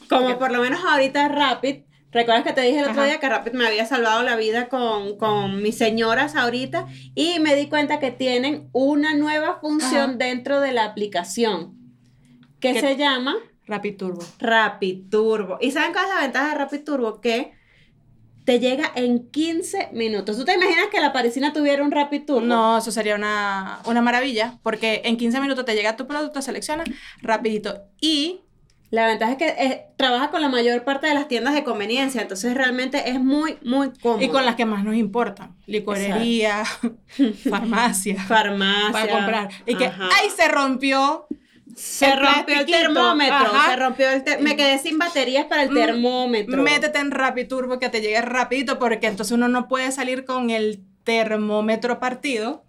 Como 0.10 0.38
por 0.40 0.52
lo 0.52 0.62
menos 0.62 0.80
ahorita 0.84 1.28
Rapid. 1.30 1.78
¿Recuerdas 2.12 2.46
que 2.46 2.54
te 2.54 2.62
dije 2.62 2.80
el 2.80 2.86
otro 2.86 3.02
Ajá. 3.02 3.06
día 3.06 3.20
que 3.20 3.28
Rapid 3.28 3.52
me 3.52 3.68
había 3.68 3.86
salvado 3.86 4.24
la 4.24 4.38
vida 4.38 4.70
con, 4.70 5.18
con 5.18 5.62
mis 5.62 5.78
señoras 5.78 6.36
ahorita? 6.36 6.88
Y 7.14 7.40
me 7.40 7.56
di 7.56 7.68
cuenta 7.68 8.00
que 8.00 8.12
tienen 8.12 8.70
una 8.72 9.16
nueva 9.16 9.60
función 9.60 10.12
Ajá. 10.12 10.18
dentro 10.18 10.62
de 10.62 10.72
la 10.72 10.86
aplicación 10.86 11.76
que 12.62 12.74
¿Qué? 12.74 12.80
se 12.80 12.96
llama 12.96 13.36
Rapid 13.68 13.98
Turbo. 13.98 14.24
Rapid 14.40 15.10
Turbo. 15.10 15.58
¿Y 15.60 15.72
saben 15.72 15.92
cuál 15.92 16.06
es 16.08 16.16
la 16.16 16.22
ventaja 16.22 16.50
de 16.50 16.56
Rapid 16.56 16.84
Turbo? 16.86 17.20
Que 17.20 17.52
te 18.46 18.60
llega 18.60 18.92
en 18.96 19.30
15 19.32 19.90
minutos. 19.92 20.38
¿Tú 20.38 20.46
te 20.46 20.54
imaginas 20.54 20.86
que 20.92 21.02
la 21.02 21.12
parisina 21.12 21.52
tuviera 21.52 21.84
un 21.84 21.92
Rapid 21.92 22.26
Turbo? 22.26 22.42
No, 22.46 22.78
eso 22.78 22.92
sería 22.92 23.16
una, 23.16 23.80
una 23.86 24.02
maravilla, 24.02 24.60
porque 24.64 25.02
en 25.04 25.18
15 25.18 25.42
minutos 25.42 25.66
te 25.66 25.74
llega 25.76 25.98
tu 25.98 26.06
producto, 26.08 26.42
seleccionas 26.42 26.88
rapidito. 27.22 27.82
Y 28.00 28.42
La 28.96 29.08
ventaja 29.08 29.34
es 29.34 29.38
que 29.38 29.48
eh, 29.50 29.88
trabaja 29.98 30.32
con 30.32 30.42
la 30.42 30.48
mayor 30.48 30.86
parte 30.86 31.06
de 31.08 31.14
las 31.14 31.28
tiendas 31.28 31.54
de 31.54 31.66
conveniencia, 31.66 32.22
entonces 32.22 32.54
realmente 32.54 33.10
es 33.10 33.20
muy, 33.20 33.58
muy 33.62 33.92
cómodo. 34.02 34.24
Y 34.24 34.30
con 34.30 34.46
las 34.46 34.56
que 34.56 34.66
más 34.66 34.86
nos 34.86 34.96
importan. 34.96 35.54
Licorería, 35.66 36.64
farmacia. 37.50 38.24
farmacia. 38.28 38.92
Para 38.92 39.12
comprar. 39.12 39.50
Y 39.66 39.76
que, 39.76 39.88
Ajá. 39.88 40.08
¡ay, 40.22 40.30
se 40.36 40.48
rompió! 40.48 41.28
se 41.76 42.06
el 42.10 42.20
rompió 42.22 42.60
el 42.62 42.66
termómetro, 42.68 43.36
Ajá. 43.36 43.72
se 43.72 43.76
rompió 43.76 44.10
el 44.10 44.24
me 44.40 44.56
quedé 44.56 44.78
sin 44.80 44.98
baterías 44.98 45.46
para 45.48 45.64
el 45.64 45.72
Mm, 45.72 45.76
termómetro. 45.76 46.64
Métete 46.64 47.00
en 47.00 47.12
Rapiturbo 47.12 47.80
que 47.80 47.90
te 47.90 48.00
llegue 48.00 48.22
rapidito, 48.22 48.80
porque 48.80 49.08
entonces 49.08 49.34
uno 49.34 49.50
no 49.50 49.68
puede 49.68 49.92
salir 49.92 50.24
con 50.24 50.52
el 50.52 50.80
termómetro 51.04 52.00
partido, 52.00 52.64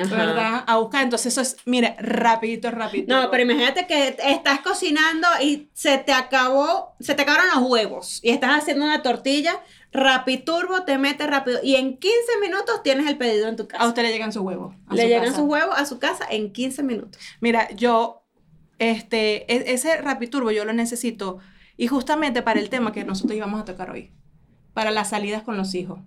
Ajá. 0.00 0.16
¿verdad? 0.16 0.64
A 0.66 0.76
buscar. 0.78 1.02
Entonces 1.04 1.32
eso 1.32 1.40
es, 1.40 1.56
mire, 1.64 1.96
rapidito, 1.98 2.70
rapidito. 2.70 3.14
No, 3.14 3.30
pero 3.30 3.42
imagínate 3.42 3.86
que 3.86 4.16
estás 4.24 4.60
cocinando 4.60 5.26
y 5.42 5.68
se 5.72 5.98
te 5.98 6.12
acabó, 6.12 6.94
se 7.00 7.14
te 7.14 7.22
acabaron 7.22 7.46
los 7.54 7.70
huevos 7.70 8.20
y 8.22 8.30
estás 8.30 8.50
haciendo 8.62 8.84
una 8.84 9.02
tortilla, 9.02 9.60
Rapiturbo 9.90 10.82
te 10.84 10.98
mete 10.98 11.26
rápido 11.26 11.60
y 11.62 11.76
en 11.76 11.96
15 11.96 12.16
minutos 12.42 12.82
tienes 12.82 13.06
el 13.06 13.16
pedido 13.16 13.48
en 13.48 13.56
tu 13.56 13.66
casa. 13.66 13.82
A 13.82 13.88
usted 13.88 14.02
le 14.02 14.12
llegan 14.12 14.32
sus 14.32 14.42
huevos. 14.42 14.74
a 14.86 14.94
Le 14.94 15.02
su 15.02 15.08
llegan 15.08 15.24
casa. 15.24 15.36
sus 15.36 15.44
huevos 15.46 15.74
a 15.78 15.86
su 15.86 15.98
casa 15.98 16.26
en 16.30 16.52
15 16.52 16.82
minutos. 16.82 17.20
Mira, 17.40 17.70
yo, 17.70 18.22
este, 18.78 19.50
e- 19.52 19.72
ese 19.72 19.96
Rapiturbo 20.02 20.50
yo 20.50 20.64
lo 20.66 20.72
necesito 20.74 21.38
y 21.78 21.86
justamente 21.86 22.42
para 22.42 22.60
el 22.60 22.68
tema 22.68 22.92
que 22.92 23.04
nosotros 23.04 23.36
íbamos 23.36 23.60
a 23.60 23.64
tocar 23.64 23.90
hoy. 23.90 24.12
Para 24.78 24.92
las 24.92 25.08
salidas 25.08 25.42
con 25.42 25.56
los 25.56 25.74
hijos. 25.74 25.98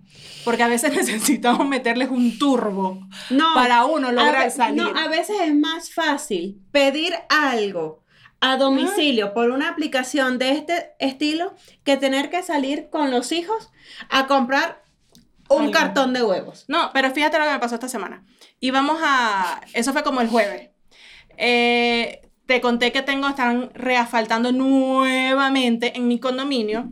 Porque 0.46 0.62
a 0.62 0.66
veces 0.66 0.92
necesitamos 0.96 1.68
meterles 1.68 2.08
un 2.08 2.38
turbo 2.38 3.06
No, 3.28 3.52
para 3.52 3.84
uno 3.84 4.10
lograr 4.12 4.50
salir. 4.50 4.82
No, 4.82 4.98
a 4.98 5.08
veces 5.08 5.36
es 5.42 5.54
más 5.54 5.92
fácil 5.92 6.58
pedir 6.70 7.12
algo 7.28 8.02
a 8.40 8.56
domicilio 8.56 9.34
por 9.34 9.50
una 9.50 9.68
aplicación 9.68 10.38
de 10.38 10.52
este 10.52 10.94
estilo 11.00 11.54
que 11.84 11.98
tener 11.98 12.30
que 12.30 12.42
salir 12.42 12.88
con 12.88 13.10
los 13.10 13.30
hijos 13.30 13.70
a 14.08 14.26
comprar 14.26 14.82
un 15.50 15.64
Algo. 15.64 15.72
cartón 15.72 16.14
de 16.14 16.22
huevos. 16.22 16.64
No, 16.66 16.92
pero 16.94 17.10
fíjate 17.10 17.38
lo 17.38 17.44
que 17.44 17.50
me 17.50 17.58
pasó 17.58 17.74
esta 17.74 17.90
semana. 17.90 18.24
Íbamos 18.58 18.98
a. 19.04 19.60
Eso 19.74 19.92
fue 19.92 20.02
como 20.02 20.22
el 20.22 20.28
jueves. 20.28 20.70
Eh, 21.36 22.26
te 22.46 22.62
conté 22.62 22.90
que 22.90 23.02
tengo, 23.02 23.28
están 23.28 23.68
reasfaltando 23.74 24.50
nuevamente 24.50 25.94
en 25.94 26.08
mi 26.08 26.18
condominio. 26.18 26.90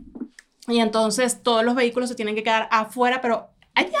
Y 0.71 0.79
entonces 0.79 1.43
todos 1.43 1.63
los 1.63 1.75
vehículos 1.75 2.09
se 2.09 2.15
tienen 2.15 2.35
que 2.35 2.43
quedar 2.43 2.67
afuera, 2.71 3.21
pero 3.21 3.49
allá 3.75 3.99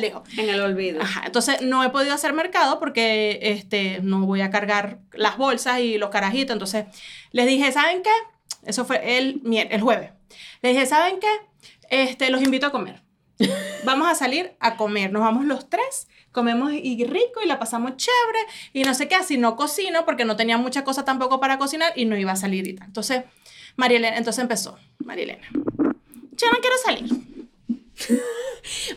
lejos. 0.00 0.22
En 0.36 0.48
el 0.48 0.60
olvido. 0.60 1.02
Ajá, 1.02 1.22
entonces 1.26 1.62
no 1.62 1.84
he 1.84 1.90
podido 1.90 2.14
hacer 2.14 2.32
mercado 2.32 2.78
porque 2.78 3.38
este, 3.42 4.00
no 4.02 4.26
voy 4.26 4.40
a 4.40 4.50
cargar 4.50 4.98
las 5.12 5.36
bolsas 5.36 5.80
y 5.80 5.98
los 5.98 6.10
carajitos. 6.10 6.54
Entonces 6.54 6.86
les 7.30 7.46
dije, 7.46 7.70
¿saben 7.72 8.02
qué? 8.02 8.10
Eso 8.64 8.84
fue 8.84 9.18
el, 9.18 9.42
el 9.70 9.80
jueves. 9.80 10.10
Les 10.62 10.74
dije, 10.74 10.86
¿saben 10.86 11.18
qué? 11.20 11.28
Este, 11.90 12.30
los 12.30 12.42
invito 12.42 12.66
a 12.66 12.72
comer. 12.72 13.02
Vamos 13.84 14.08
a 14.08 14.14
salir 14.14 14.52
a 14.60 14.76
comer. 14.76 15.12
Nos 15.12 15.22
vamos 15.22 15.44
los 15.44 15.68
tres, 15.68 16.08
comemos 16.30 16.72
y 16.72 17.04
rico 17.04 17.40
y 17.42 17.48
la 17.48 17.58
pasamos 17.58 17.96
chévere 17.96 18.38
y 18.72 18.84
no 18.84 18.94
sé 18.94 19.08
qué. 19.08 19.16
Así 19.16 19.36
no 19.36 19.56
cocino 19.56 20.04
porque 20.04 20.24
no 20.24 20.36
tenía 20.36 20.56
mucha 20.58 20.84
cosa 20.84 21.04
tampoco 21.04 21.40
para 21.40 21.58
cocinar 21.58 21.92
y 21.96 22.04
no 22.04 22.16
iba 22.16 22.32
a 22.32 22.36
salir 22.36 22.68
y 22.68 22.74
tal. 22.74 22.86
Entonces, 22.86 23.24
María 23.74 23.98
Elena, 23.98 24.16
entonces 24.16 24.42
empezó, 24.42 24.78
María 24.98 25.24
Elena. 25.24 25.48
Yo 26.42 26.50
no 26.50 26.58
quiero 26.60 26.76
salir. 26.84 27.22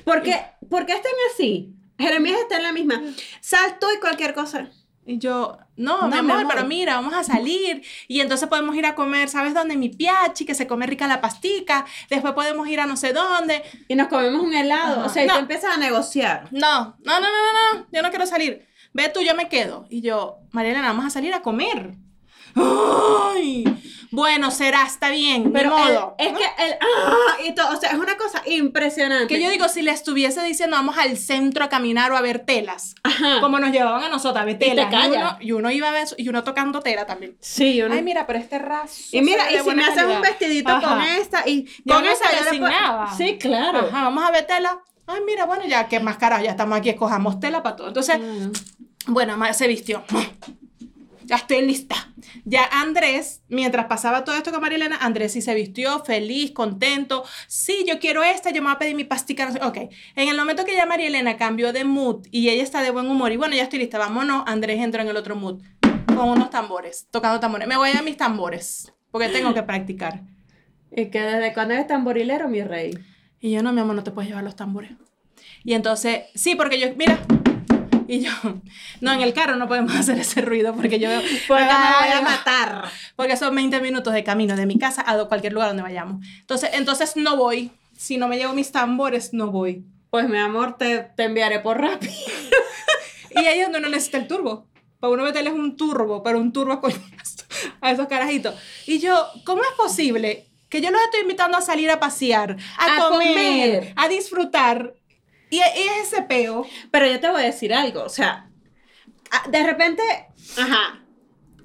¿Por 0.03 0.21
qué, 0.23 0.39
por 0.69 0.85
qué 0.85 0.93
están 0.93 1.11
así? 1.33 1.73
Jeremías 1.97 2.39
está 2.41 2.57
en 2.57 2.63
la 2.63 2.71
misma. 2.73 3.01
Sal 3.41 3.77
tú 3.79 3.87
y 3.95 3.99
cualquier 3.99 4.33
cosa. 4.33 4.69
Y 5.07 5.19
yo, 5.19 5.59
no, 5.77 6.01
No, 6.01 6.07
mi 6.07 6.13
mi 6.13 6.17
amor, 6.17 6.37
amor. 6.37 6.53
pero 6.55 6.67
mira, 6.67 6.95
vamos 6.95 7.13
a 7.13 7.23
salir 7.23 7.83
y 8.07 8.21
entonces 8.21 8.49
podemos 8.49 8.75
ir 8.75 8.87
a 8.87 8.95
comer, 8.95 9.29
¿sabes 9.29 9.53
dónde? 9.53 9.77
Mi 9.77 9.89
piachi, 9.89 10.45
que 10.45 10.55
se 10.55 10.65
come 10.65 10.87
rica 10.87 11.05
la 11.07 11.21
pastica, 11.21 11.85
después 12.09 12.33
podemos 12.33 12.67
ir 12.67 12.79
a 12.79 12.87
no 12.87 12.97
sé 12.97 13.13
dónde. 13.13 13.61
Y 13.87 13.93
nos 13.95 14.07
comemos 14.07 14.41
un 14.41 14.53
helado. 14.55 15.01
Ajá. 15.01 15.05
O 15.05 15.09
sea, 15.09 15.23
y 15.23 15.27
No. 15.27 15.33
tú 15.35 15.39
empiezas 15.41 15.75
a 15.75 15.77
negociar. 15.77 16.47
No, 16.51 16.97
no, 17.03 17.19
no, 17.19 17.19
no, 17.19 17.27
no, 17.29 17.79
no, 17.81 17.87
yo 17.91 18.01
no 18.01 18.09
quiero 18.09 18.25
salir. 18.25 18.65
Ve 18.93 19.09
tú, 19.09 19.21
yo 19.21 19.35
me 19.35 19.47
quedo. 19.47 19.85
Y 19.91 20.01
yo, 20.01 20.37
María 20.51 20.71
Elena, 20.71 20.87
vamos 20.87 21.05
a 21.05 21.09
salir 21.11 21.33
a 21.35 21.41
comer. 21.43 21.93
Ay, 22.55 23.63
bueno, 24.11 24.49
será, 24.49 24.83
está 24.83 25.09
bien, 25.09 25.51
Pero 25.51 25.75
ni 25.75 25.81
el- 25.81 25.93
modo. 25.93 26.15
es 26.17 26.29
que 26.29 26.43
el... 26.43 26.73
¡ah! 26.79 27.41
y 27.45 27.53
todo, 27.53 27.75
o 27.75 27.75
sea, 27.79 27.89
es 27.91 27.97
una 27.97 28.15
cosa 28.15 28.41
impresionante. 28.45 29.27
Que 29.33 29.41
yo 29.41 29.49
digo, 29.49 29.67
si 29.67 29.81
le 29.81 29.91
estuviese 29.91 30.41
diciendo 30.43 30.77
vamos 30.77 30.97
al 30.97 31.17
centro 31.17 31.65
a 31.65 31.69
caminar 31.69 32.11
o 32.13 32.17
a 32.17 32.21
ver 32.21 32.39
telas, 32.39 32.95
Ajá. 33.03 33.41
como 33.41 33.59
nos 33.59 33.71
llevaban 33.71 34.03
a 34.03 34.09
nosotros 34.09 34.41
a 34.41 34.45
ver 34.45 34.57
te 34.57 34.67
telas. 34.69 34.87
Y, 34.87 34.91
callas. 34.91 35.17
uno, 35.17 35.37
y 35.41 35.51
uno 35.51 35.69
iba 35.71 35.89
a 35.89 35.91
ver, 35.91 36.07
y 36.17 36.29
uno 36.29 36.43
tocando 36.45 36.79
tela 36.79 37.05
también. 37.05 37.35
Sí, 37.41 37.75
yo 37.75 37.89
no- 37.89 37.95
Ay, 37.95 38.03
mira, 38.03 38.25
pero 38.25 38.39
este 38.39 38.57
raso. 38.57 38.95
Y 39.11 39.21
mira, 39.21 39.51
y 39.51 39.59
si 39.59 39.75
me 39.75 39.83
haces 39.83 40.03
un 40.05 40.21
vestidito 40.21 40.69
Ajá. 40.71 40.87
con 40.87 41.01
esta 41.01 41.47
y 41.49 41.65
con 41.87 41.97
uno 41.97 42.05
yo 42.05 42.11
le 42.11 42.15
puedo- 42.17 42.43
resignaba. 42.45 43.17
Sí, 43.17 43.37
claro. 43.37 43.79
Ajá, 43.79 44.03
vamos 44.03 44.23
a 44.23 44.31
ver 44.31 44.45
tela. 44.47 44.79
Ay, 45.07 45.19
mira, 45.25 45.45
bueno, 45.45 45.65
ya 45.67 45.87
que 45.87 45.99
más 45.99 46.17
carajo, 46.17 46.43
ya 46.43 46.51
estamos 46.51 46.77
aquí, 46.79 46.89
escojamos 46.89 47.39
tela 47.39 47.61
para 47.61 47.75
todo. 47.75 47.87
Entonces, 47.89 48.17
Mm. 48.19 48.51
bueno, 49.13 49.37
se 49.53 49.67
vistió. 49.67 50.03
Ya 51.25 51.37
estoy 51.37 51.65
lista. 51.65 51.95
Ya 52.43 52.65
Andrés, 52.71 53.41
mientras 53.47 53.85
pasaba 53.85 54.23
todo 54.23 54.35
esto 54.35 54.51
con 54.51 54.61
Marilena, 54.61 54.97
Andrés 54.97 55.33
sí 55.33 55.41
se 55.41 55.55
vistió 55.55 56.03
feliz, 56.03 56.51
contento. 56.51 57.23
Sí, 57.47 57.83
yo 57.87 57.99
quiero 57.99 58.23
esta, 58.23 58.51
yo 58.51 58.61
me 58.61 58.67
voy 58.67 58.75
a 58.75 58.79
pedir 58.79 58.95
mi 58.95 59.03
pastica. 59.03 59.51
Ok. 59.63 59.77
En 60.15 60.29
el 60.29 60.37
momento 60.37 60.65
que 60.65 60.75
ya 60.75 60.85
Marilena 60.85 61.37
cambió 61.37 61.73
de 61.73 61.83
mood 61.83 62.27
y 62.31 62.49
ella 62.49 62.63
está 62.63 62.81
de 62.81 62.91
buen 62.91 63.07
humor 63.07 63.31
y 63.31 63.37
bueno, 63.37 63.55
ya 63.55 63.63
estoy 63.63 63.79
lista, 63.79 63.97
vámonos, 63.97 64.43
Andrés 64.45 64.79
entró 64.81 65.01
en 65.01 65.07
el 65.07 65.17
otro 65.17 65.35
mood 65.35 65.61
con 66.07 66.29
unos 66.29 66.49
tambores, 66.49 67.07
tocando 67.11 67.39
tambores. 67.39 67.67
Me 67.67 67.77
voy 67.77 67.89
a 67.97 68.01
mis 68.01 68.17
tambores 68.17 68.93
porque 69.11 69.29
tengo 69.29 69.53
que 69.53 69.63
practicar. 69.63 70.23
Y 70.91 71.07
que 71.07 71.21
desde 71.21 71.53
cuando 71.53 71.73
eres 71.73 71.87
tamborilero, 71.87 72.47
mi 72.47 72.61
rey. 72.61 72.97
Y 73.39 73.51
yo, 73.51 73.63
no, 73.63 73.73
mi 73.73 73.81
amor, 73.81 73.95
no 73.95 74.03
te 74.03 74.11
puedes 74.11 74.29
llevar 74.29 74.43
los 74.43 74.55
tambores. 74.55 74.91
Y 75.63 75.73
entonces, 75.73 76.23
sí, 76.35 76.55
porque 76.55 76.79
yo, 76.79 76.87
mira. 76.95 77.19
Y 78.07 78.19
yo, 78.21 78.31
no, 79.01 79.13
en 79.13 79.21
el 79.21 79.33
carro 79.33 79.55
no 79.55 79.67
podemos 79.67 79.95
hacer 79.95 80.19
ese 80.19 80.41
ruido 80.41 80.73
porque 80.75 80.99
yo, 80.99 81.09
porque 81.47 81.63
me 81.63 82.07
voy 82.07 82.17
a 82.17 82.21
matar. 82.21 82.85
Porque 83.15 83.37
son 83.37 83.55
20 83.55 83.79
minutos 83.81 84.13
de 84.13 84.23
camino 84.23 84.55
de 84.55 84.65
mi 84.65 84.77
casa 84.77 85.03
a 85.05 85.25
cualquier 85.25 85.53
lugar 85.53 85.69
donde 85.69 85.83
vayamos. 85.83 86.25
Entonces, 86.39 86.71
entonces 86.73 87.15
no 87.15 87.37
voy. 87.37 87.71
Si 87.97 88.17
no 88.17 88.27
me 88.27 88.37
llevo 88.37 88.53
mis 88.53 88.71
tambores, 88.71 89.33
no 89.33 89.51
voy. 89.51 89.85
Pues 90.09 90.29
mi 90.29 90.37
amor, 90.37 90.77
te, 90.77 91.09
te 91.15 91.23
enviaré 91.23 91.59
por 91.59 91.79
Rappi. 91.79 92.09
Y 93.37 93.45
ahí 93.47 93.59
es 93.59 93.65
donde 93.65 93.79
uno 93.79 93.89
necesita 93.89 94.17
el 94.17 94.27
turbo. 94.27 94.65
Para 94.99 95.11
uno 95.11 95.23
meterles 95.23 95.53
un 95.53 95.75
turbo, 95.75 96.23
pero 96.23 96.39
un 96.39 96.53
turbo 96.53 96.79
con 96.79 96.93
a 97.81 97.91
esos 97.91 98.07
carajitos. 98.07 98.55
Y 98.85 98.99
yo, 98.99 99.27
¿cómo 99.43 99.61
es 99.61 99.71
posible 99.77 100.47
que 100.69 100.81
yo 100.81 100.91
los 100.91 101.01
estoy 101.01 101.21
invitando 101.21 101.57
a 101.57 101.61
salir 101.61 101.89
a 101.89 101.99
pasear, 101.99 102.57
a, 102.77 102.95
A 102.95 103.09
comer, 103.09 103.33
comer. 103.33 103.93
a 103.95 104.07
disfrutar? 104.07 104.93
Y, 105.55 105.79
y 105.79 105.87
es 106.01 106.07
ese 106.13 106.21
peo. 106.23 106.65
Pero 106.91 107.07
yo 107.07 107.19
te 107.19 107.29
voy 107.29 107.41
a 107.43 107.45
decir 107.45 107.73
algo, 107.73 108.03
o 108.03 108.09
sea, 108.09 108.49
a- 109.31 109.49
de 109.49 109.63
repente, 109.63 110.01
ajá, 110.57 111.01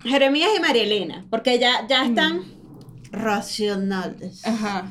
Jeremías 0.03 0.51
y 0.57 0.61
María 0.61 0.83
Elena, 0.83 1.27
porque 1.31 1.59
ya, 1.59 1.87
ya 1.87 2.05
están 2.05 2.45
racionales. 3.13 4.47
Ajá. 4.47 4.87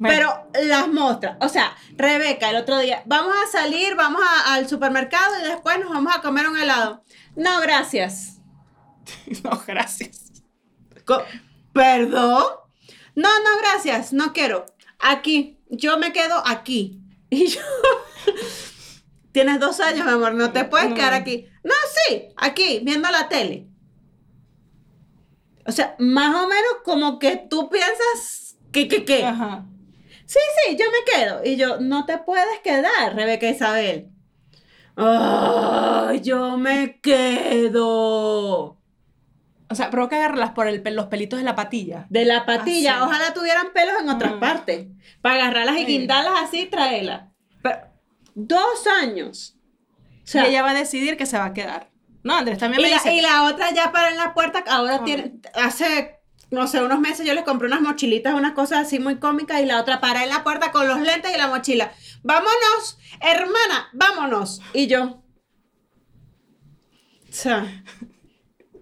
Pero 0.00 0.48
las 0.64 0.88
mostras, 0.88 1.36
o 1.40 1.48
sea, 1.48 1.76
Rebeca 1.96 2.50
el 2.50 2.56
otro 2.56 2.78
día, 2.78 3.02
vamos 3.06 3.34
a 3.36 3.46
salir, 3.50 3.94
vamos 3.94 4.20
a- 4.22 4.54
al 4.54 4.68
supermercado 4.68 5.38
y 5.40 5.44
después 5.48 5.78
nos 5.78 5.90
vamos 5.90 6.12
a 6.16 6.20
comer 6.22 6.48
un 6.48 6.58
helado. 6.58 7.04
No, 7.36 7.60
gracias. 7.60 8.40
No, 9.44 9.62
gracias. 9.66 10.32
Co- 11.04 11.22
¿Perdón? 11.72 12.44
No, 13.14 13.28
no, 13.40 13.58
gracias, 13.60 14.12
no 14.12 14.32
quiero. 14.32 14.66
Aquí, 14.98 15.58
yo 15.70 15.98
me 15.98 16.12
quedo 16.12 16.42
aquí. 16.46 16.98
Y 17.30 17.46
yo... 17.46 17.60
Tienes 19.32 19.58
dos 19.60 19.80
años, 19.80 20.04
mi 20.04 20.12
amor, 20.12 20.34
no 20.34 20.52
te 20.52 20.64
puedes 20.64 20.90
No. 20.90 20.94
quedar 20.94 21.14
aquí. 21.14 21.46
No, 21.64 21.72
sí, 22.08 22.24
aquí, 22.36 22.80
viendo 22.82 23.10
la 23.10 23.28
tele. 23.28 23.66
O 25.66 25.72
sea, 25.72 25.94
más 25.98 26.34
o 26.34 26.48
menos 26.48 26.72
como 26.84 27.18
que 27.18 27.36
tú 27.48 27.70
piensas 27.70 28.56
que, 28.72 28.88
que, 28.88 29.04
que. 29.04 29.24
Ajá. 29.24 29.64
Sí, 30.26 30.38
sí, 30.66 30.76
yo 30.78 30.84
me 30.90 31.12
quedo. 31.12 31.40
Y 31.44 31.56
yo, 31.56 31.78
no 31.80 32.04
te 32.04 32.18
puedes 32.18 32.60
quedar, 32.64 33.14
Rebeca 33.14 33.48
Isabel. 33.48 34.08
Ay, 34.96 36.20
yo 36.20 36.56
me 36.58 37.00
quedo. 37.00 38.78
O 39.70 39.74
sea, 39.74 39.88
provoca 39.90 40.16
agarrarlas 40.16 40.50
por 40.50 40.66
el, 40.66 40.82
los 40.94 41.06
pelitos 41.06 41.38
de 41.38 41.44
la 41.44 41.54
patilla. 41.54 42.06
De 42.10 42.24
la 42.26 42.44
patilla. 42.44 42.96
Así. 42.96 43.04
Ojalá 43.04 43.32
tuvieran 43.34 43.72
pelos 43.72 43.94
en 44.02 44.10
otras 44.10 44.34
Mm. 44.34 44.40
partes. 44.40 44.86
Para 45.22 45.36
agarrarlas 45.36 45.78
y 45.78 45.84
guindarlas 45.86 46.34
así 46.42 46.60
y 46.62 46.66
traerlas. 46.66 47.31
Dos 48.34 48.86
años. 49.00 49.56
O 50.24 50.26
sea, 50.26 50.46
y 50.46 50.50
ella 50.50 50.62
va 50.62 50.70
a 50.70 50.74
decidir 50.74 51.16
que 51.16 51.26
se 51.26 51.36
va 51.38 51.46
a 51.46 51.52
quedar. 51.52 51.90
No, 52.22 52.36
Andrés 52.36 52.58
también 52.58 52.80
y 52.80 52.84
me 52.84 52.90
la, 52.90 52.96
dice. 52.96 53.14
y 53.14 53.20
la 53.20 53.44
otra 53.44 53.72
ya 53.72 53.90
para 53.92 54.10
en 54.10 54.16
la 54.16 54.32
puerta, 54.34 54.62
ahora 54.68 54.96
Ah. 55.00 55.04
tiene, 55.04 55.40
hace, 55.54 56.20
no 56.50 56.66
sé, 56.68 56.80
unos 56.82 57.00
meses 57.00 57.26
yo 57.26 57.34
les 57.34 57.42
compré 57.44 57.66
unas 57.66 57.80
mochilitas, 57.80 58.34
unas 58.34 58.52
cosas 58.52 58.86
así 58.86 59.00
muy 59.00 59.18
cómicas, 59.18 59.60
y 59.60 59.66
la 59.66 59.80
otra 59.80 60.00
para 60.00 60.22
en 60.22 60.28
la 60.30 60.44
puerta 60.44 60.70
con 60.70 60.86
los 60.86 61.00
lentes 61.00 61.34
y 61.34 61.36
la 61.38 61.48
mochila. 61.48 61.92
Vámonos, 62.22 62.98
hermana, 63.20 63.88
vámonos. 63.92 64.60
Y 64.72 64.86
yo. 64.86 65.18
O 67.28 67.34
sea, 67.34 67.82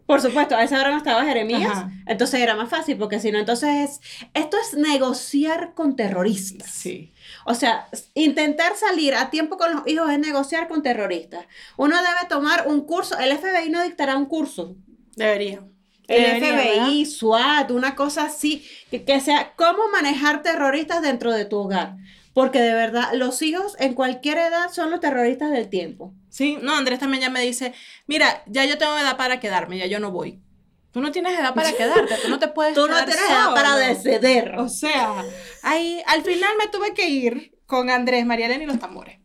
por 0.06 0.20
supuesto, 0.20 0.56
a 0.56 0.62
esa 0.64 0.78
hora 0.80 0.90
no 0.90 0.96
estaba 0.98 1.24
Jeremías, 1.24 1.70
Ajá. 1.70 1.90
entonces 2.06 2.40
era 2.40 2.56
más 2.56 2.68
fácil, 2.68 2.98
porque 2.98 3.20
si 3.20 3.30
no, 3.30 3.38
entonces 3.38 3.70
es, 3.70 4.28
esto 4.34 4.56
es 4.60 4.74
negociar 4.76 5.72
con 5.74 5.94
terroristas. 5.96 6.70
Sí. 6.70 7.12
O 7.50 7.54
sea, 7.54 7.88
intentar 8.14 8.76
salir 8.76 9.12
a 9.16 9.28
tiempo 9.28 9.56
con 9.56 9.74
los 9.74 9.82
hijos 9.88 10.08
es 10.08 10.20
negociar 10.20 10.68
con 10.68 10.84
terroristas. 10.84 11.46
Uno 11.76 11.96
debe 11.96 12.28
tomar 12.28 12.68
un 12.68 12.82
curso, 12.82 13.18
el 13.18 13.36
FBI 13.36 13.70
no 13.70 13.82
dictará 13.82 14.16
un 14.16 14.26
curso. 14.26 14.76
Debería. 15.16 15.64
El 16.06 16.40
Debería, 16.40 16.84
FBI, 16.84 17.06
SWAT, 17.06 17.72
una 17.72 17.96
cosa 17.96 18.26
así, 18.26 18.64
que, 18.88 19.04
que 19.04 19.20
sea 19.20 19.52
cómo 19.56 19.88
manejar 19.92 20.44
terroristas 20.44 21.02
dentro 21.02 21.32
de 21.32 21.44
tu 21.44 21.56
hogar. 21.56 21.96
Porque 22.34 22.60
de 22.60 22.72
verdad, 22.72 23.14
los 23.14 23.42
hijos 23.42 23.74
en 23.80 23.94
cualquier 23.94 24.38
edad 24.38 24.70
son 24.70 24.92
los 24.92 25.00
terroristas 25.00 25.50
del 25.50 25.68
tiempo. 25.68 26.14
Sí, 26.28 26.56
no, 26.62 26.76
Andrés 26.76 27.00
también 27.00 27.22
ya 27.22 27.30
me 27.30 27.40
dice, 27.40 27.74
mira, 28.06 28.44
ya 28.46 28.64
yo 28.64 28.78
tengo 28.78 28.96
edad 28.96 29.16
para 29.16 29.40
quedarme, 29.40 29.78
ya 29.78 29.86
yo 29.86 29.98
no 29.98 30.12
voy. 30.12 30.38
Tú 30.92 31.00
no 31.00 31.12
tienes 31.12 31.38
edad 31.38 31.54
para 31.54 31.72
quedarte, 31.72 32.16
tú 32.22 32.28
no 32.28 32.38
te 32.40 32.48
puedes 32.48 32.74
Tú 32.74 32.80
no 32.82 32.88
quedar 32.88 33.04
tienes 33.06 33.24
edad 33.30 33.54
para 33.54 33.76
deceder. 33.76 34.56
O 34.58 34.68
sea, 34.68 35.24
ahí 35.62 36.02
al 36.06 36.22
final 36.22 36.50
me 36.58 36.66
tuve 36.68 36.94
que 36.94 37.08
ir 37.08 37.56
con 37.66 37.90
Andrés, 37.90 38.26
María 38.26 38.46
Elena 38.46 38.64
y 38.64 38.66
los 38.66 38.80
tambores. 38.80 39.18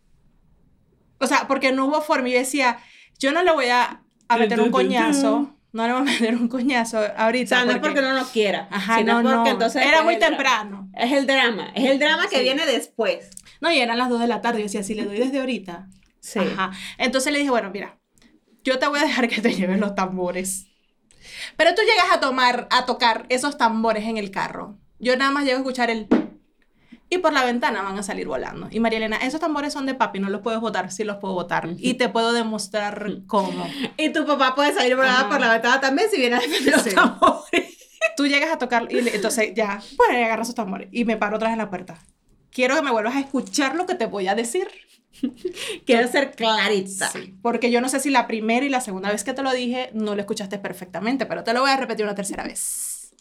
O 1.20 1.28
sea, 1.28 1.48
porque 1.48 1.72
no 1.72 1.86
hubo 1.88 2.02
forma. 2.02 2.30
Y 2.30 2.34
yo 2.34 2.40
decía, 2.40 2.78
yo 3.18 3.32
no 3.32 3.42
le 3.42 3.52
voy 3.52 3.68
a, 3.68 4.04
a 4.28 4.38
meter 4.38 4.62
un 4.62 4.70
coñazo. 4.72 5.52
No 5.72 5.88
le 5.88 5.94
vamos 5.94 6.08
a 6.10 6.12
meter 6.14 6.36
un 6.36 6.48
coñazo 6.48 7.00
O 7.02 7.06
ahorita. 7.18 7.56
sea, 7.58 7.66
no 7.66 7.72
es 7.72 7.80
porque 7.80 8.02
no 8.02 8.14
lo 8.14 8.24
quiera, 8.26 8.68
Ajá, 8.72 8.98
sino 9.00 9.22
no, 9.22 9.30
porque 9.30 9.50
no. 9.50 9.56
entonces... 9.56 9.82
Era 9.82 10.04
muy 10.04 10.18
temprano. 10.20 10.90
Es 10.94 11.12
el 11.12 11.26
drama, 11.28 11.72
es 11.76 11.90
el 11.90 12.00
drama 12.00 12.28
que 12.30 12.38
Sí. 12.38 12.44
viene 12.44 12.66
después. 12.66 13.30
No, 13.60 13.72
y 13.72 13.80
eran 13.80 13.98
las 13.98 14.08
2 14.10 14.22
de 14.22 14.28
la 14.28 14.40
tarde. 14.42 14.60
Yo 14.60 14.64
decía, 14.66 14.84
si 14.84 14.94
le 14.94 15.04
doy 15.04 15.18
desde 15.18 15.40
ahorita. 15.40 15.88
Sí. 16.22 16.40
Ajá. 16.40 16.72
Entonces 16.98 17.34
le 17.34 17.40
dije, 17.40 17.50
bueno, 17.52 17.72
mira, 17.74 17.98
yo 18.64 18.80
te 18.80 18.88
voy 18.88 19.00
a 19.00 19.04
dejar 19.04 19.28
que 19.28 19.42
te 19.42 19.54
lleves 19.54 19.80
los 19.80 19.96
tambores. 19.96 20.68
Pero 21.58 21.74
tú 21.76 21.82
llegas 21.82 22.12
a 22.12 22.20
tomar, 22.20 22.68
a 22.72 22.86
tocar 22.86 23.26
esos 23.30 23.58
tambores 23.58 24.06
en 24.06 24.18
el 24.18 24.32
carro. 24.32 24.78
Yo 25.00 25.16
nada 25.18 25.32
más 25.32 25.44
llego 25.46 25.58
a 25.58 25.62
escuchar 25.62 25.90
el... 25.90 26.08
Y 27.08 27.20
por 27.20 27.34
la 27.34 27.46
ventana 27.46 27.84
van 27.84 27.98
a 28.00 28.04
salir 28.04 28.28
volando. 28.28 28.68
Y 28.72 28.80
María 28.80 28.98
Elena, 28.98 29.18
esos 29.18 29.40
tambores 29.40 29.72
son 29.72 29.86
de 29.86 29.94
papi, 29.94 30.20
no 30.20 30.30
los 30.30 30.42
puedes 30.42 30.60
botar. 30.60 30.92
Sí 30.92 31.04
los 31.04 31.18
puedo 31.18 31.36
botar. 31.36 31.70
Y 31.78 31.94
te 31.96 32.10
puedo 32.10 32.34
demostrar 32.34 33.20
cómo. 33.28 33.68
Y 33.98 34.10
tu 34.10 34.26
papá 34.26 34.56
puede 34.56 34.74
salir 34.74 34.96
Ajá. 35.00 35.30
por 35.30 35.40
la 35.40 35.52
ventana 35.54 35.80
también 35.80 36.10
si 36.10 36.18
viene 36.18 36.38
a 36.38 36.40
defender 36.40 36.74
los 36.74 36.82
Sí. 36.84 36.96
tambores. 36.96 37.78
Tú 38.18 38.26
llegas 38.28 38.52
a 38.52 38.58
tocar 38.58 38.88
y 38.90 39.02
le- 39.02 39.16
entonces 39.16 39.52
ya, 39.56 39.82
bueno, 39.98 40.18
y 40.20 40.24
agarra 40.24 40.42
esos 40.44 40.56
tambores. 40.56 40.90
Y 40.92 41.06
me 41.06 41.16
paro 41.18 41.38
vez 41.38 41.50
en 41.52 41.58
la 41.60 41.70
puerta. 41.70 41.96
Quiero 42.52 42.76
que 42.76 42.82
me 42.82 42.92
vuelvas 42.92 43.16
a 43.16 43.20
escuchar 43.20 43.76
lo 43.76 43.86
que 43.86 43.96
te 43.96 44.06
voy 44.08 44.28
a 44.28 44.36
decir. 44.36 44.68
Quiero 45.86 46.08
ser 46.08 46.32
clarita. 46.32 47.10
Sí, 47.10 47.36
porque 47.42 47.72
yo 47.72 47.82
no 47.82 47.90
sé 47.90 48.00
si 48.00 48.10
la 48.10 48.28
primera 48.28 48.66
y 48.66 48.70
la 48.70 48.82
segunda 48.82 49.12
vez 49.12 49.24
que 49.24 49.34
te 49.34 49.44
lo 49.44 49.52
dije 49.52 49.90
no 49.94 50.16
lo 50.16 50.22
escuchaste 50.22 50.58
perfectamente, 50.60 51.26
pero 51.26 51.44
te 51.44 51.54
lo 51.54 51.62
voy 51.62 51.72
a 51.72 51.78
repetir 51.78 52.06
una 52.06 52.16
tercera 52.16 52.44
vez. 52.44 53.14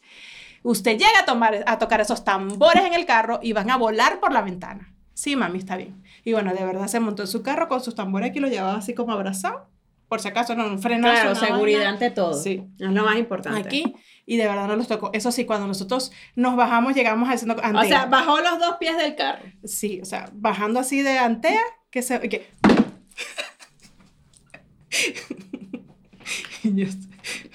Usted 0.63 0.93
llega 0.93 1.21
a, 1.21 1.25
tomar, 1.27 1.63
a 1.67 1.79
tocar 1.79 2.01
esos 2.01 2.25
tambores 2.25 2.85
en 2.85 2.95
el 2.95 3.05
carro 3.05 3.39
y 3.43 3.53
van 3.53 3.71
a 3.71 3.77
volar 3.77 4.19
por 4.19 4.33
la 4.33 4.41
ventana. 4.41 4.95
Sí, 5.13 5.37
mami, 5.37 5.59
está 5.59 5.77
bien. 5.77 6.03
Y 6.25 6.33
bueno, 6.33 6.53
de 6.55 6.65
verdad 6.65 6.89
se 6.89 7.01
montó 7.01 7.23
en 7.23 7.29
su 7.29 7.43
carro 7.43 7.69
con 7.69 7.83
sus 7.83 7.95
tambores 7.95 8.31
aquí, 8.31 8.41
lo 8.41 8.49
llevaba 8.49 8.77
así 8.77 8.95
como 8.95 9.13
abrazado. 9.13 9.69
Por 10.09 10.21
si 10.21 10.29
acaso 10.29 10.55
no, 10.55 10.67
un. 10.67 10.81
Claro, 10.81 11.35
seguridad 11.35 11.79
vaina. 11.79 11.91
ante 11.91 12.11
todo. 12.11 12.35
Sí. 12.35 12.63
Es 12.79 12.91
lo 12.91 13.05
más 13.05 13.17
importante. 13.17 13.61
Aquí, 13.61 13.95
y 14.27 14.37
de 14.37 14.47
verdad 14.47 14.67
no 14.67 14.77
los 14.77 14.87
tocó. 14.87 15.11
Eso 15.13 15.33
sí, 15.33 15.45
cuando 15.45 15.67
nosotros 15.67 16.13
nos 16.35 16.57
bajamos, 16.57 16.95
llegamos 16.95 17.29
haciendo 17.29 17.57
O 17.57 17.85
sea, 17.85 18.07
bajó 18.07 18.39
los 18.41 18.59
dos 18.59 18.77
pies 18.79 18.97
del 18.97 19.17
carro. 19.17 19.45
Sí, 19.65 20.01
o 20.03 20.05
sea, 20.05 20.31
bajando 20.33 20.81
así 20.81 21.03
de 21.03 21.19
Antea, 21.19 21.63
que 21.95 22.03
se... 22.03 22.21
Que... 22.29 22.51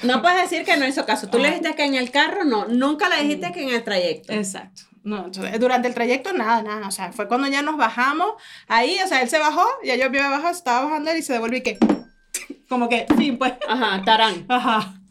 No 0.04 0.22
puedes 0.22 0.50
decir 0.50 0.64
que 0.66 0.78
no 0.78 0.88
hizo 0.88 1.06
caso. 1.06 1.30
Tú 1.30 1.40
le 1.40 1.50
dijiste 1.50 1.76
que 1.76 1.84
en 1.84 1.96
el 1.96 2.10
carro 2.12 2.46
no. 2.46 2.68
Nunca 2.68 3.10
le 3.10 3.22
dijiste 3.22 3.52
que 3.52 3.64
en 3.64 3.70
el 3.70 3.84
trayecto. 3.84 4.32
Exacto. 4.32 4.84
No, 5.04 5.26
entonces, 5.26 5.60
durante 5.60 5.88
el 5.90 5.94
trayecto 5.94 6.32
nada, 6.32 6.62
nada. 6.62 6.88
O 6.88 6.92
sea, 6.92 7.12
fue 7.12 7.28
cuando 7.28 7.48
ya 7.48 7.62
nos 7.62 7.76
bajamos. 7.76 8.34
Ahí, 8.68 8.98
o 9.04 9.08
sea, 9.08 9.22
él 9.22 9.30
se 9.30 9.40
bajó, 9.40 9.66
ya 9.84 9.96
yo 9.96 10.10
me 10.10 10.20
bajado, 10.20 10.52
estaba 10.52 10.86
bajando 10.86 11.12
él 11.12 11.18
y 11.18 11.22
se 11.22 11.34
devolvió 11.34 11.58
y 11.58 11.64
que... 11.64 11.78
Como 12.70 12.88
que, 12.88 13.08
fin, 13.18 13.38
pues. 13.38 13.54
Ajá, 13.68 14.04
tarán. 14.06 14.46
Ajá. 14.48 15.02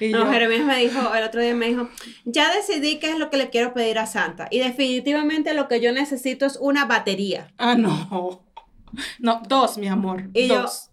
Y 0.00 0.10
No, 0.10 0.24
yo, 0.24 0.30
Jeremías 0.30 0.64
me 0.64 0.78
dijo, 0.78 1.14
el 1.14 1.24
otro 1.24 1.40
día 1.40 1.54
me 1.54 1.66
dijo, 1.68 1.88
ya 2.24 2.52
decidí 2.52 2.98
qué 2.98 3.10
es 3.10 3.18
lo 3.18 3.30
que 3.30 3.36
le 3.36 3.50
quiero 3.50 3.72
pedir 3.72 3.98
a 3.98 4.06
Santa. 4.06 4.48
Y 4.50 4.58
definitivamente 4.58 5.54
lo 5.54 5.68
que 5.68 5.80
yo 5.80 5.92
necesito 5.92 6.44
es 6.44 6.56
una 6.60 6.84
batería. 6.84 7.48
ah, 7.58 7.74
no. 7.76 8.47
No, 9.18 9.42
dos, 9.48 9.78
mi 9.78 9.88
amor. 9.88 10.28
Y 10.34 10.48
yo- 10.48 10.62
dos. 10.62 10.90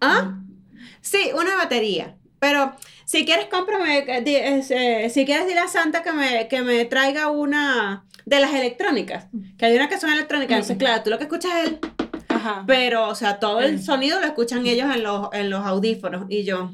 ¿Ah? 0.00 0.38
Sí, 1.00 1.30
una 1.34 1.56
batería. 1.56 2.16
Pero 2.38 2.74
si 3.04 3.24
quieres, 3.24 3.46
cómprame, 3.46 3.98
eh, 3.98 4.62
eh, 4.70 5.10
si 5.10 5.24
quieres 5.26 5.46
dile 5.46 5.60
a 5.60 5.68
Santa 5.68 6.02
que 6.02 6.12
me, 6.12 6.48
que 6.48 6.62
me 6.62 6.84
traiga 6.86 7.28
una 7.28 8.04
de 8.24 8.40
las 8.40 8.54
electrónicas. 8.54 9.26
Que 9.58 9.66
hay 9.66 9.76
una 9.76 9.88
que 9.88 9.98
son 9.98 10.10
electrónicas. 10.10 10.52
Entonces, 10.56 10.76
claro, 10.78 11.02
tú 11.02 11.10
lo 11.10 11.18
que 11.18 11.24
escuchas 11.24 11.52
es 11.62 11.68
el... 11.68 11.78
Ajá. 12.28 12.64
Pero, 12.66 13.08
o 13.08 13.14
sea, 13.14 13.38
todo 13.40 13.60
el 13.60 13.82
sonido 13.82 14.20
lo 14.20 14.26
escuchan 14.26 14.66
ellos 14.66 14.94
en 14.94 15.02
los, 15.02 15.28
en 15.32 15.50
los 15.50 15.66
audífonos. 15.66 16.26
Y 16.30 16.44
yo... 16.44 16.70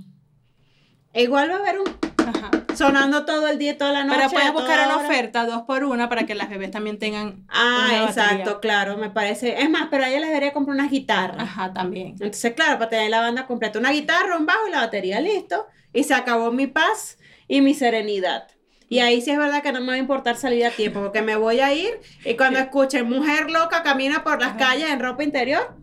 Igual 1.14 1.50
va 1.50 1.54
a 1.56 1.58
haber 1.58 1.80
un 1.80 1.88
Ajá. 2.18 2.50
Sonando 2.76 3.24
todo 3.24 3.48
el 3.48 3.58
día 3.58 3.72
y 3.72 3.74
toda 3.76 3.92
la 3.92 4.04
noche. 4.04 4.18
Pero 4.18 4.30
puedes 4.30 4.52
buscar 4.52 4.86
una 4.86 4.96
hora. 4.96 5.06
oferta 5.06 5.46
dos 5.46 5.62
por 5.62 5.84
una 5.84 6.08
para 6.08 6.26
que 6.26 6.34
las 6.34 6.48
bebés 6.48 6.70
también 6.70 6.98
tengan. 6.98 7.44
Ah, 7.48 7.86
una 7.88 8.04
exacto, 8.04 8.36
batería. 8.38 8.60
claro, 8.60 8.96
me 8.96 9.10
parece. 9.10 9.60
Es 9.60 9.70
más, 9.70 9.88
pero 9.90 10.04
a 10.04 10.08
ella 10.08 10.20
les 10.20 10.28
debería 10.28 10.52
comprar 10.52 10.74
una 10.76 10.88
guitarra. 10.88 11.42
Ajá, 11.42 11.72
también. 11.72 12.08
Entonces, 12.08 12.54
claro, 12.54 12.78
para 12.78 12.90
tener 12.90 13.10
la 13.10 13.20
banda 13.20 13.46
completa, 13.46 13.78
una 13.78 13.90
guitarra, 13.90 14.36
un 14.36 14.46
bajo 14.46 14.68
y 14.68 14.70
la 14.70 14.80
batería, 14.80 15.20
listo. 15.20 15.66
Y 15.92 16.04
se 16.04 16.14
acabó 16.14 16.52
mi 16.52 16.66
paz 16.66 17.18
y 17.48 17.60
mi 17.60 17.74
serenidad. 17.74 18.48
Y 18.88 19.00
ahí 19.00 19.20
sí 19.20 19.32
es 19.32 19.38
verdad 19.38 19.62
que 19.62 19.72
no 19.72 19.80
me 19.80 19.88
va 19.88 19.92
a 19.94 19.98
importar 19.98 20.36
salir 20.36 20.64
a 20.64 20.70
tiempo, 20.70 21.00
porque 21.00 21.20
me 21.22 21.34
voy 21.36 21.60
a 21.60 21.72
ir 21.74 22.00
y 22.24 22.36
cuando 22.36 22.60
escuche 22.60 23.02
mujer 23.02 23.50
loca 23.50 23.82
camina 23.82 24.22
por 24.22 24.40
las 24.40 24.56
calles 24.56 24.88
en 24.90 25.00
ropa 25.00 25.24
interior. 25.24 25.74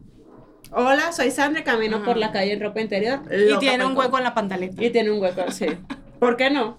Hola, 0.71 1.11
soy 1.11 1.29
Sandra 1.29 1.61
y 1.61 1.63
camino 1.63 1.97
Ajá. 1.97 2.05
por 2.05 2.17
la 2.17 2.31
calle 2.31 2.53
en 2.53 2.61
ropa 2.61 2.79
interior. 2.81 3.21
Y 3.29 3.49
loca 3.49 3.59
tiene 3.59 3.79
pa'l 3.79 3.91
un 3.91 3.97
hueco 3.97 4.17
en 4.17 4.23
la 4.23 4.33
pantaleta. 4.33 4.83
Y 4.83 4.89
tiene 4.89 5.11
un 5.11 5.21
hueco, 5.21 5.51
sí. 5.51 5.65
¿Por 6.23 6.37
qué 6.37 6.49
no? 6.49 6.77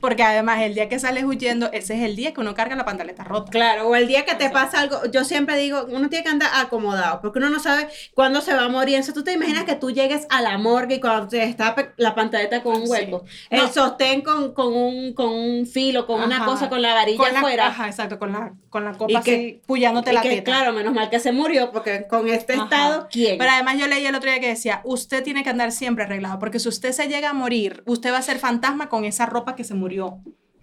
Porque 0.00 0.22
además, 0.22 0.62
el 0.62 0.74
día 0.74 0.88
que 0.88 0.98
sales 0.98 1.24
huyendo, 1.24 1.70
ese 1.72 1.94
es 1.94 2.02
el 2.02 2.16
día 2.16 2.32
que 2.32 2.40
uno 2.40 2.54
carga 2.54 2.74
la 2.76 2.84
pantaleta 2.84 3.24
rota. 3.24 3.50
Claro, 3.50 3.88
o 3.88 3.94
el 3.96 4.06
día 4.06 4.24
que 4.24 4.34
te 4.34 4.46
Exacto. 4.46 4.54
pasa 4.54 4.80
algo, 4.80 5.10
yo 5.12 5.24
siempre 5.24 5.56
digo, 5.58 5.86
uno 5.90 6.08
tiene 6.08 6.24
que 6.24 6.30
andar 6.30 6.50
acomodado, 6.54 7.20
porque 7.20 7.38
uno 7.38 7.50
no 7.50 7.60
sabe 7.60 7.88
cuándo 8.14 8.40
se 8.40 8.54
va 8.54 8.64
a 8.64 8.68
morir. 8.68 8.94
Entonces 8.96 9.14
tú 9.14 9.22
te 9.24 9.32
imaginas 9.32 9.64
que 9.64 9.74
tú 9.74 9.90
llegues 9.90 10.26
a 10.30 10.40
la 10.40 10.56
morgue 10.58 10.96
y 10.96 11.00
cuando 11.00 11.28
te 11.28 11.36
destape 11.38 11.90
la 11.96 12.14
pantalleta 12.14 12.62
con 12.62 12.76
un 12.76 12.86
Sí. 12.86 12.90
hueco, 12.90 13.24
No. 13.50 13.62
el 13.64 13.70
sostén 13.70 14.22
con, 14.22 14.52
con, 14.54 14.72
un, 14.74 15.12
con 15.14 15.28
un 15.28 15.66
filo, 15.66 16.06
con 16.06 16.22
una 16.22 16.44
cosa, 16.44 16.68
con 16.68 16.80
la 16.82 16.94
varilla 16.94 17.18
Con 17.18 17.32
la, 17.32 17.38
afuera. 17.40 17.66
Ajá, 17.66 17.86
exacto, 17.88 18.18
con 18.18 18.32
la, 18.32 18.52
con 18.70 18.84
la 18.84 18.92
Y 18.92 18.94
copa 18.96 19.22
que- 19.22 19.34
así, 19.34 19.60
puyándote 19.66 20.10
y 20.10 20.14
la 20.14 20.22
que, 20.22 20.28
teta. 20.30 20.44
claro, 20.44 20.72
menos 20.72 20.94
mal 20.94 21.10
que 21.10 21.18
se 21.20 21.32
murió, 21.32 21.70
porque 21.72 22.06
con 22.08 22.28
este 22.28 22.54
Ajá. 22.54 22.64
estado, 22.64 23.08
¿quién? 23.10 23.36
Pero 23.38 23.50
además 23.50 23.76
yo 23.78 23.86
leí 23.86 24.06
el 24.06 24.14
otro 24.14 24.30
día 24.30 24.40
que 24.40 24.48
decía, 24.48 24.80
usted 24.84 25.22
tiene 25.22 25.42
que 25.44 25.50
andar 25.50 25.72
siempre 25.72 26.04
arreglado, 26.04 26.38
porque 26.38 26.58
si 26.58 26.68
usted 26.68 26.92
se 26.92 27.06
llega 27.08 27.30
a 27.30 27.32
morir, 27.34 27.82
usted 27.86 28.12
va 28.12 28.18
a 28.18 28.22
ser 28.22 28.38
fantasma 28.38 28.88
con 28.88 29.04
esa 29.04 29.26
ropa 29.26 29.54
que 29.56 29.64
se 29.64 29.74
murió. 29.74 29.89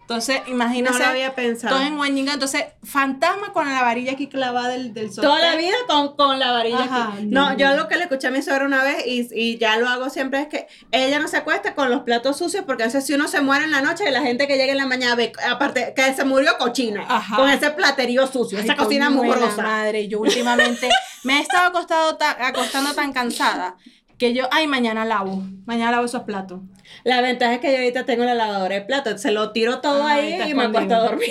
Entonces, 0.10 0.40
no 0.48 0.54
imagínese, 0.54 1.00
lo 1.00 1.06
había 1.06 1.36
pensado. 1.36 1.76
todo 1.76 1.86
en 1.86 2.00
Huañinga, 2.00 2.32
entonces, 2.32 2.64
fantasma 2.82 3.52
con 3.52 3.68
la 3.68 3.82
varilla 3.82 4.14
aquí 4.14 4.28
clavada 4.28 4.70
del, 4.70 4.94
del 4.94 5.08
sostén. 5.08 5.24
Toda 5.26 5.42
la 5.42 5.58
vida 5.58 5.76
con, 5.86 6.16
con 6.16 6.40
la 6.40 6.54
varilla 6.54 6.80
Ajá, 6.86 7.12
aquí. 7.14 7.26
no. 7.26 7.50
No, 7.52 7.58
yo 7.58 7.76
lo 7.76 7.90
que 7.90 7.98
le 7.98 8.04
escuché 8.04 8.28
a 8.28 8.32
mi 8.32 8.42
suegra 8.42 8.64
una 8.66 8.86
vez 8.86 9.06
y, 9.06 9.28
y 9.34 9.58
ya 9.58 9.76
lo 9.76 9.90
hago 9.90 10.10
siempre 10.10 10.40
es 10.40 10.48
que 10.48 10.68
ella 10.92 11.20
no 11.20 11.28
se 11.28 11.36
acuesta 11.36 11.76
con 11.76 11.90
los 11.90 12.04
platos 12.04 12.38
sucios 12.38 12.64
porque 12.66 12.84
a 12.84 12.86
veces 12.86 13.06
si 13.06 13.16
uno 13.16 13.28
se 13.28 13.42
muere 13.42 13.66
en 13.66 13.72
la 13.72 13.82
noche, 13.82 14.10
la 14.10 14.22
gente 14.22 14.48
que 14.48 14.56
llega 14.56 14.72
en 14.72 14.78
la 14.78 14.86
mañana 14.86 15.16
ve, 15.16 15.34
aparte 15.46 15.92
que 15.94 16.14
se 16.14 16.24
murió 16.24 16.58
cochina, 16.58 17.04
Ajá. 17.10 17.36
con 17.36 17.50
ese 17.50 17.72
platerío 17.72 18.28
sucio, 18.28 18.60
Ay, 18.60 18.64
esa 18.64 18.78
cocina 18.78 19.10
mugrosa. 19.10 19.62
madre, 19.62 20.08
yo 20.08 20.22
últimamente 20.22 20.88
me 21.26 21.40
he 21.40 21.42
estado 21.42 21.68
acostado 21.68 22.16
ta- 22.16 22.38
acostando 22.48 22.94
tan 22.94 23.12
cansada 23.12 23.76
que 24.18 24.34
yo, 24.34 24.48
ay, 24.52 24.68
mañana 24.68 25.06
lavo, 25.06 25.44
mañana 25.66 25.92
lavo 25.92 26.06
esos 26.06 26.24
platos. 26.24 26.62
La 27.04 27.22
ventaja 27.22 27.56
es 27.56 27.60
que 27.60 27.72
yo 27.72 27.78
ahorita 27.78 28.06
tengo 28.06 28.24
la 28.24 28.34
lavadora 28.34 28.76
de 28.76 28.82
platos, 28.82 29.22
se 29.22 29.32
lo 29.32 29.52
tiro 29.52 29.80
todo 29.80 30.06
ahí 30.06 30.42
y 30.50 30.54
me 30.54 30.64
acuesto 30.64 30.96
a 30.96 31.00
dormir. 31.00 31.30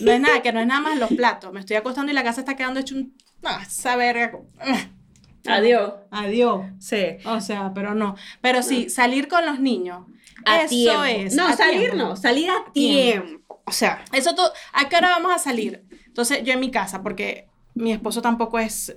No 0.00 0.12
es 0.12 0.20
nada, 0.20 0.42
que 0.42 0.52
no 0.52 0.60
es 0.60 0.66
nada 0.66 0.80
más 0.80 0.98
los 0.98 1.10
platos. 1.10 1.52
Me 1.52 1.60
estoy 1.60 1.76
acostando 1.76 2.12
y 2.12 2.14
la 2.14 2.22
casa 2.24 2.40
está 2.40 2.56
quedando 2.56 2.80
hecho 2.80 2.94
un... 2.94 3.14
No, 3.42 3.50
esa 3.60 3.96
verga. 3.96 4.32
Adiós. 5.46 5.94
Adiós. 6.10 6.66
Sí. 6.78 7.16
O 7.24 7.40
sea, 7.40 7.72
pero 7.74 7.94
no. 7.94 8.16
Pero 8.40 8.62
sí, 8.62 8.90
salir 8.90 9.28
con 9.28 9.46
los 9.46 9.60
niños. 9.60 10.04
A 10.44 10.62
eso 10.62 10.68
tiempo. 10.68 11.04
es. 11.04 11.34
No, 11.34 11.56
salir 11.56 11.80
tiempo. 11.80 11.96
no, 11.96 12.16
salir 12.16 12.50
a 12.50 12.70
Tiempo. 12.72 13.26
tiempo. 13.26 13.62
O 13.64 13.72
sea, 13.72 14.04
Eso 14.12 14.34
todo. 14.34 14.52
¿A 14.72 14.88
qué 14.88 14.96
hora 14.96 15.10
vamos 15.10 15.32
a 15.32 15.38
salir? 15.38 15.84
Entonces, 16.06 16.42
yo 16.44 16.52
en 16.52 16.60
mi 16.60 16.70
casa, 16.70 17.02
porque 17.02 17.48
mi 17.74 17.92
esposo 17.92 18.20
tampoco 18.22 18.58
es 18.58 18.94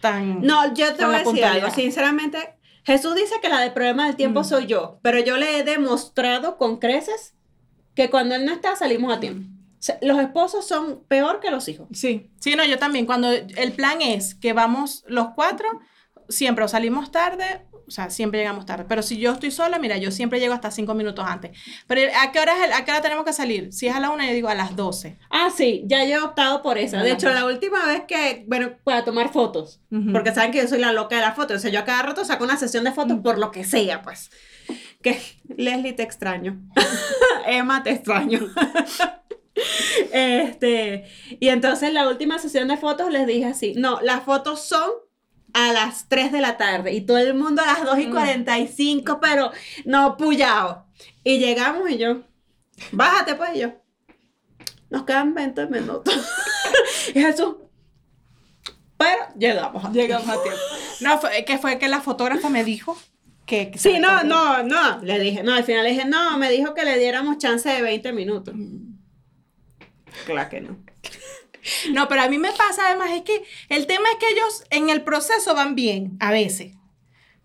tan. 0.00 0.40
No, 0.42 0.72
yo 0.74 0.94
te 0.94 1.04
voy 1.04 1.14
a 1.14 1.18
la 1.18 1.24
decir 1.24 1.44
algo. 1.44 1.70
Sinceramente, 1.70 2.38
Jesús 2.84 3.14
dice 3.14 3.34
que 3.40 3.48
la 3.48 3.60
del 3.60 3.72
problema 3.72 4.06
del 4.06 4.16
tiempo 4.16 4.40
Mm. 4.40 4.44
soy 4.44 4.66
yo, 4.66 4.98
pero 5.02 5.18
yo 5.20 5.36
le 5.36 5.58
he 5.58 5.64
demostrado 5.64 6.56
con 6.58 6.78
creces 6.78 7.34
que 7.94 8.10
cuando 8.10 8.34
él 8.34 8.44
no 8.44 8.52
está 8.52 8.74
salimos 8.76 9.12
a 9.16 9.20
tiempo. 9.20 9.48
O 9.48 9.84
sea, 9.84 9.98
los 10.00 10.18
esposos 10.20 10.66
son 10.66 11.02
peor 11.08 11.40
que 11.40 11.50
los 11.50 11.68
hijos. 11.68 11.88
Sí. 11.92 12.30
Sí, 12.38 12.54
no, 12.56 12.64
yo 12.64 12.78
también. 12.78 13.04
Cuando 13.06 13.30
el 13.30 13.72
plan 13.72 14.00
es 14.00 14.34
que 14.34 14.52
vamos 14.52 15.04
los 15.08 15.28
cuatro, 15.34 15.68
siempre 16.28 16.64
o 16.64 16.68
salimos 16.68 17.10
tarde, 17.10 17.62
o 17.92 17.94
sea, 17.94 18.08
siempre 18.08 18.40
llegamos 18.40 18.64
tarde. 18.64 18.86
Pero 18.88 19.02
si 19.02 19.18
yo 19.18 19.32
estoy 19.32 19.50
sola, 19.50 19.78
mira, 19.78 19.98
yo 19.98 20.10
siempre 20.10 20.40
llego 20.40 20.54
hasta 20.54 20.70
cinco 20.70 20.94
minutos 20.94 21.24
antes. 21.28 21.50
Pero 21.86 22.10
¿a 22.22 22.32
qué 22.32 22.40
hora, 22.40 22.56
es 22.58 22.64
el- 22.64 22.72
a 22.72 22.84
qué 22.86 22.90
hora 22.90 23.02
tenemos 23.02 23.24
que 23.26 23.34
salir? 23.34 23.70
Si 23.72 23.86
es 23.86 23.94
a 23.94 24.00
la 24.00 24.08
una, 24.08 24.26
yo 24.26 24.32
digo 24.32 24.48
a 24.48 24.54
las 24.54 24.74
doce. 24.74 25.18
Ah, 25.30 25.50
sí, 25.54 25.82
ya 25.86 26.02
yo 26.04 26.16
he 26.16 26.20
optado 26.20 26.62
por 26.62 26.78
esa. 26.78 27.02
De 27.02 27.12
hecho, 27.12 27.28
la 27.30 27.44
última 27.44 27.84
vez 27.86 28.04
que, 28.08 28.44
bueno, 28.48 28.70
para 28.82 29.04
tomar 29.04 29.30
fotos, 29.30 29.82
porque 30.12 30.32
saben 30.32 30.52
que 30.52 30.58
yo 30.62 30.68
soy 30.68 30.78
la 30.78 30.92
loca 30.92 31.16
de 31.16 31.22
las 31.22 31.36
fotos, 31.36 31.58
o 31.58 31.60
sea, 31.60 31.70
yo 31.70 31.80
a 31.80 31.84
cada 31.84 32.02
rato 32.02 32.24
saco 32.24 32.44
una 32.44 32.56
sesión 32.56 32.84
de 32.84 32.92
fotos 32.92 33.18
por 33.22 33.36
lo 33.38 33.50
que 33.50 33.64
sea, 33.64 34.00
pues. 34.02 34.30
Que 35.02 35.20
Leslie 35.56 35.92
te 35.92 36.02
extraño. 36.02 36.62
Emma 37.46 37.82
te 37.82 37.90
extraño. 37.90 38.40
este, 40.12 41.04
y 41.40 41.48
entonces 41.48 41.92
la 41.92 42.08
última 42.08 42.38
sesión 42.38 42.68
de 42.68 42.76
fotos 42.76 43.10
les 43.10 43.26
dije 43.26 43.46
así, 43.46 43.74
no, 43.76 44.00
las 44.00 44.22
fotos 44.22 44.62
son 44.66 44.90
a 45.54 45.72
las 45.72 46.08
3 46.08 46.32
de 46.32 46.40
la 46.40 46.56
tarde 46.56 46.92
y 46.92 47.02
todo 47.02 47.18
el 47.18 47.34
mundo 47.34 47.62
a 47.62 47.66
las 47.66 47.84
2 47.84 47.98
y 47.98 48.06
Mm. 48.06 48.10
45, 48.12 49.20
pero 49.20 49.50
no 49.84 50.16
puyao. 50.16 50.86
Y 51.24 51.38
llegamos 51.38 51.90
y 51.90 51.98
yo, 51.98 52.22
bájate 52.92 53.34
pues 53.34 53.50
y 53.54 53.60
yo. 53.60 53.72
Nos 54.90 55.04
quedan 55.04 55.34
20 55.34 55.66
minutos. 55.66 56.14
y 57.14 57.20
Jesús, 57.20 57.56
pero 58.96 59.18
llegamos. 59.36 59.92
Llegamos 59.92 60.28
a 60.28 60.42
tiempo. 60.42 60.60
No, 61.00 61.18
fue, 61.18 61.44
que 61.44 61.58
fue 61.58 61.78
que 61.78 61.88
la 61.88 62.00
fotógrafa 62.00 62.48
me 62.48 62.62
dijo 62.62 62.96
que... 63.46 63.70
que 63.70 63.78
Sí, 63.78 63.98
no, 63.98 64.22
no, 64.22 64.62
no. 64.62 64.98
Le 65.02 65.18
dije, 65.18 65.42
no, 65.42 65.54
al 65.54 65.64
final 65.64 65.82
le 65.84 65.90
dije, 65.90 66.04
no, 66.04 66.38
me 66.38 66.50
dijo 66.50 66.74
que 66.74 66.84
le 66.84 66.98
diéramos 66.98 67.38
chance 67.38 67.68
de 67.68 67.82
20 67.82 68.12
minutos. 68.12 68.54
Claro 70.26 70.48
que 70.48 70.60
no. 70.60 70.76
No, 71.92 72.08
pero 72.08 72.22
a 72.22 72.28
mí 72.28 72.38
me 72.38 72.52
pasa 72.52 72.86
además 72.88 73.10
es 73.12 73.22
que 73.22 73.44
el 73.68 73.86
tema 73.86 74.08
es 74.10 74.16
que 74.18 74.28
ellos 74.28 74.64
en 74.70 74.88
el 74.90 75.02
proceso 75.02 75.54
van 75.54 75.74
bien, 75.74 76.16
a 76.20 76.30
veces. 76.30 76.74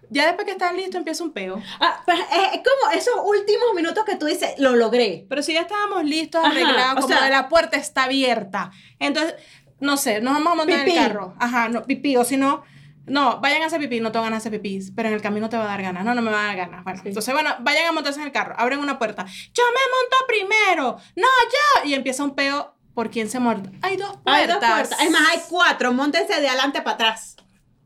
Ya 0.09 0.25
después 0.25 0.45
que 0.45 0.53
están 0.53 0.77
listos 0.77 0.95
empieza 0.95 1.21
un 1.23 1.33
peo. 1.33 1.61
Ah, 1.81 2.01
pero 2.05 2.19
es, 2.19 2.53
es 2.53 2.61
como 2.63 2.91
esos 2.93 3.13
últimos 3.25 3.73
minutos 3.75 4.05
que 4.05 4.15
tú 4.15 4.25
dices, 4.25 4.51
lo 4.57 4.75
logré. 4.75 5.25
Pero 5.27 5.43
si 5.43 5.53
ya 5.53 5.61
estábamos 5.61 6.05
listos, 6.05 6.43
arreglados, 6.45 6.99
o 6.99 7.01
como 7.01 7.07
sea- 7.13 7.25
de 7.25 7.29
la 7.31 7.49
puerta 7.49 7.75
está 7.77 8.05
abierta. 8.05 8.71
Entonces, 8.99 9.35
no 9.81 9.97
sé, 9.97 10.21
nos 10.21 10.33
vamos 10.33 10.53
a 10.53 10.55
montar 10.55 10.79
en 10.79 10.85
Pipí. 10.85 10.97
el 10.97 11.07
carro. 11.07 11.35
Ajá, 11.39 11.67
no, 11.67 11.83
pipí, 11.83 12.15
o 12.15 12.23
si 12.23 12.37
no, 12.37 12.63
no, 13.05 13.41
vayan 13.41 13.63
a 13.63 13.65
hacer 13.65 13.79
pipí, 13.81 13.99
no 13.99 14.11
te 14.13 14.17
van 14.19 14.33
a 14.33 14.37
hacer 14.37 14.51
pipí, 14.53 14.79
pero 14.95 15.09
en 15.09 15.13
el 15.15 15.21
camino 15.21 15.49
te 15.49 15.57
va 15.57 15.65
a 15.65 15.67
dar 15.67 15.81
ganas. 15.81 16.05
No, 16.05 16.15
no 16.15 16.21
me 16.21 16.31
va 16.31 16.41
a 16.41 16.47
dar 16.47 16.55
ganas. 16.55 16.83
Bueno, 16.85 17.01
entonces, 17.03 17.33
bueno, 17.33 17.55
vayan 17.59 17.87
a 17.87 17.91
montarse 17.91 18.19
en 18.21 18.27
el 18.27 18.31
carro, 18.31 18.55
abren 18.57 18.79
una 18.79 18.97
puerta. 18.97 19.25
Yo 19.25 19.63
me 19.65 19.81
monto 19.93 20.17
primero, 20.25 20.97
no, 21.17 21.27
yo. 21.83 21.89
Y 21.89 21.93
empieza 21.95 22.23
un 22.23 22.33
peo 22.33 22.76
por 22.97 23.11
quién 23.11 23.29
se 23.29 23.39
monta. 23.39 23.69
Hay 23.83 23.95
dos 23.95 24.17
puertas. 24.23 24.33
Hay 24.33 24.47
dos 24.47 24.57
puertas. 24.57 24.99
Es 25.01 25.11
más, 25.11 25.21
hay 25.29 25.39
cuatro. 25.47 25.93
Móntense 25.93 26.41
de 26.41 26.47
adelante 26.47 26.81
para 26.81 26.95
atrás. 26.95 27.35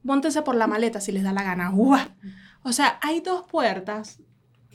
Móntense 0.03 0.41
por 0.41 0.55
la 0.55 0.67
maleta 0.67 1.01
si 1.01 1.11
les 1.11 1.21
da 1.21 1.33
la 1.33 1.43
gana. 1.43 1.69
¡Uah! 1.69 2.07
O 2.63 2.71
sea, 2.71 2.97
hay 3.01 3.19
dos 3.19 3.45
puertas 3.45 4.19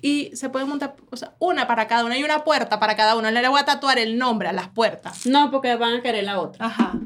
y 0.02 0.36
se 0.36 0.50
puede 0.50 0.66
montar, 0.66 0.94
o 1.10 1.16
sea, 1.16 1.32
una 1.38 1.66
para 1.66 1.88
cada 1.88 2.04
una. 2.04 2.16
Hay 2.16 2.22
una 2.22 2.44
puerta 2.44 2.78
para 2.78 2.96
cada 2.96 3.16
uno. 3.16 3.30
Le 3.30 3.48
voy 3.48 3.58
a 3.58 3.64
tatuar 3.64 3.98
el 3.98 4.18
nombre 4.18 4.50
a 4.50 4.52
las 4.52 4.68
puertas. 4.68 5.24
No, 5.24 5.50
porque 5.50 5.74
van 5.76 5.94
a 5.94 6.02
querer 6.02 6.24
la 6.24 6.38
otra. 6.38 6.66
Ajá. 6.66 7.00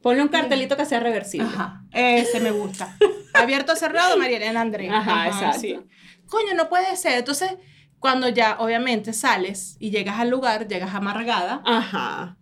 Ponle 0.00 0.22
un 0.22 0.28
cartelito 0.28 0.76
que 0.76 0.84
sea 0.84 1.00
reversible. 1.00 1.48
Ajá. 1.48 1.82
Ese 1.90 2.38
me 2.38 2.52
gusta. 2.52 2.96
Abierto, 3.34 3.74
cerrado, 3.74 4.16
María 4.16 4.36
Elena 4.36 4.60
Andrés. 4.60 4.92
Ajá, 4.92 5.26
exacto. 5.26 5.88
Coño, 6.28 6.54
no 6.54 6.68
puede 6.68 6.94
ser. 6.94 7.18
Entonces, 7.18 7.50
cuando 8.00 8.28
ya 8.28 8.56
obviamente 8.60 9.12
sales 9.12 9.76
y 9.80 9.90
llegas 9.90 10.18
al 10.20 10.28
lugar, 10.30 10.68
llegas 10.68 10.94
amargada, 10.94 11.62
Ajá. 11.64 12.36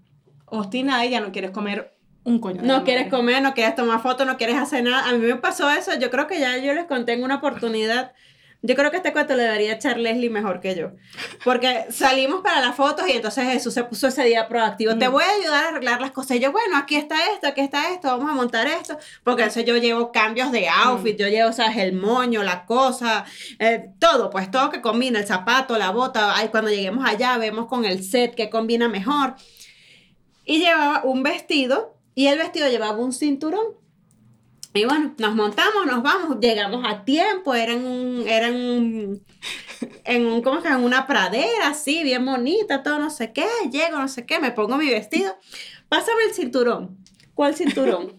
obstinada 0.46 1.04
y 1.06 1.10
ya 1.10 1.20
no 1.20 1.32
quieres 1.32 1.50
comer 1.50 1.96
un 2.24 2.40
coño. 2.40 2.60
de 2.62 2.66
No 2.68 2.84
quieres 2.84 3.04
madre. 3.06 3.16
comer, 3.18 3.42
no 3.42 3.54
quieres 3.54 3.74
tomar 3.74 4.00
fotos, 4.02 4.26
no 4.26 4.36
quieres 4.36 4.56
hacer 4.56 4.82
nada. 4.84 5.08
A 5.08 5.12
mí 5.12 5.18
me 5.18 5.36
pasó 5.36 5.70
eso. 5.70 5.92
Yo 5.98 6.10
creo 6.10 6.26
que 6.26 6.40
ya 6.40 6.56
yo 6.58 6.74
les 6.74 6.84
conté 6.86 7.12
en 7.12 7.22
una 7.22 7.36
oportunidad. 7.36 8.12
Yo 8.62 8.74
creo 8.74 8.90
que 8.90 8.96
este 8.96 9.12
cuento 9.12 9.36
le 9.36 9.44
debería 9.44 9.74
echar 9.74 9.98
Leslie 9.98 10.30
mejor 10.30 10.60
que 10.60 10.74
yo. 10.74 10.92
Porque 11.44 11.86
salimos 11.90 12.40
para 12.40 12.60
las 12.60 12.74
fotos 12.74 13.06
y 13.08 13.12
entonces 13.12 13.44
Jesús 13.44 13.74
se 13.74 13.84
puso 13.84 14.08
ese 14.08 14.24
día 14.24 14.48
proactivo. 14.48 14.96
Te 14.96 15.08
voy 15.08 15.22
a 15.22 15.30
ayudar 15.40 15.64
a 15.64 15.68
arreglar 15.68 16.00
las 16.00 16.10
cosas. 16.10 16.38
Y 16.38 16.40
yo, 16.40 16.52
bueno, 16.52 16.76
aquí 16.76 16.96
está 16.96 17.16
esto, 17.32 17.46
aquí 17.46 17.60
está 17.60 17.92
esto, 17.92 18.08
vamos 18.08 18.30
a 18.30 18.34
montar 18.34 18.66
esto. 18.66 18.98
Porque 19.22 19.42
entonces 19.42 19.64
yo 19.64 19.76
llevo 19.76 20.10
cambios 20.10 20.50
de 20.52 20.68
outfit, 20.68 21.16
yo 21.18 21.28
llevo, 21.28 21.52
¿sabes? 21.52 21.76
El 21.76 21.92
moño, 21.92 22.42
la 22.42 22.64
cosa, 22.64 23.24
eh, 23.58 23.90
todo, 23.98 24.30
pues 24.30 24.50
todo 24.50 24.70
que 24.70 24.80
combina, 24.80 25.20
el 25.20 25.26
zapato, 25.26 25.78
la 25.78 25.90
bota. 25.90 26.36
Ay, 26.36 26.48
cuando 26.48 26.70
lleguemos 26.70 27.08
allá 27.08 27.38
vemos 27.38 27.66
con 27.66 27.84
el 27.84 28.02
set 28.02 28.34
que 28.34 28.50
combina 28.50 28.88
mejor. 28.88 29.34
Y 30.44 30.58
llevaba 30.58 31.02
un 31.04 31.22
vestido 31.22 31.96
y 32.14 32.28
el 32.28 32.38
vestido 32.38 32.68
llevaba 32.68 32.96
un 32.96 33.12
cinturón. 33.12 33.85
Y 34.76 34.84
bueno, 34.84 35.14
nos 35.18 35.34
montamos, 35.34 35.86
nos 35.86 36.02
vamos, 36.02 36.38
llegamos 36.40 36.84
a 36.86 37.04
tiempo, 37.04 37.54
era 37.54 37.72
en 37.72 37.86
un, 37.86 38.28
era 38.28 38.48
en 38.48 38.54
un, 38.54 39.24
en 40.04 40.26
un, 40.26 40.42
¿cómo 40.42 40.62
que? 40.62 40.68
En 40.68 40.84
una 40.84 41.06
pradera, 41.06 41.68
así, 41.68 42.02
bien 42.02 42.24
bonita, 42.24 42.82
todo 42.82 42.98
no 42.98 43.10
sé 43.10 43.32
qué, 43.32 43.46
llego, 43.70 43.98
no 43.98 44.08
sé 44.08 44.26
qué, 44.26 44.38
me 44.38 44.50
pongo 44.50 44.76
mi 44.76 44.88
vestido, 44.88 45.36
pásame 45.88 46.24
el 46.28 46.34
cinturón. 46.34 46.98
¿Cuál 47.34 47.54
cinturón? 47.54 48.14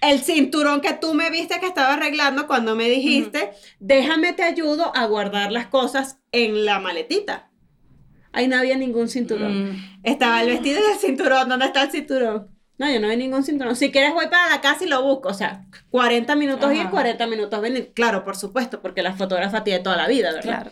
El 0.00 0.20
cinturón 0.20 0.80
que 0.80 0.94
tú 0.94 1.12
me 1.12 1.30
viste 1.30 1.60
que 1.60 1.66
estaba 1.66 1.94
arreglando 1.94 2.46
cuando 2.46 2.74
me 2.74 2.88
dijiste, 2.88 3.50
déjame 3.80 4.32
te 4.32 4.42
ayudo 4.42 4.96
a 4.96 5.04
guardar 5.04 5.52
las 5.52 5.66
cosas 5.66 6.18
en 6.32 6.64
la 6.64 6.80
maletita. 6.80 7.50
Ahí 8.32 8.48
no 8.48 8.56
había 8.56 8.76
ningún 8.76 9.08
cinturón. 9.08 9.72
Mm. 9.72 10.00
Estaba 10.04 10.42
el 10.42 10.50
vestido 10.50 10.80
y 10.80 10.92
el 10.92 10.98
cinturón. 10.98 11.48
¿Dónde 11.48 11.66
está 11.66 11.82
el 11.82 11.90
cinturón? 11.90 12.49
No, 12.80 12.90
yo 12.90 12.98
no 12.98 13.08
vi 13.08 13.16
ningún 13.18 13.44
cinturón. 13.44 13.76
Si 13.76 13.92
quieres 13.92 14.14
voy 14.14 14.28
para 14.28 14.48
la 14.48 14.62
casa 14.62 14.84
y 14.84 14.88
lo 14.88 15.02
busco. 15.02 15.28
O 15.28 15.34
sea, 15.34 15.66
40 15.90 16.34
minutos 16.34 16.72
ir, 16.72 16.80
Ajá. 16.80 16.90
40 16.90 17.26
minutos 17.26 17.60
venir. 17.60 17.92
Claro, 17.94 18.24
por 18.24 18.36
supuesto, 18.36 18.80
porque 18.80 19.02
la 19.02 19.12
fotógrafa 19.12 19.62
tiene 19.62 19.80
toda 19.80 19.96
la 19.96 20.08
vida, 20.08 20.32
¿verdad? 20.32 20.42
Claro. 20.62 20.70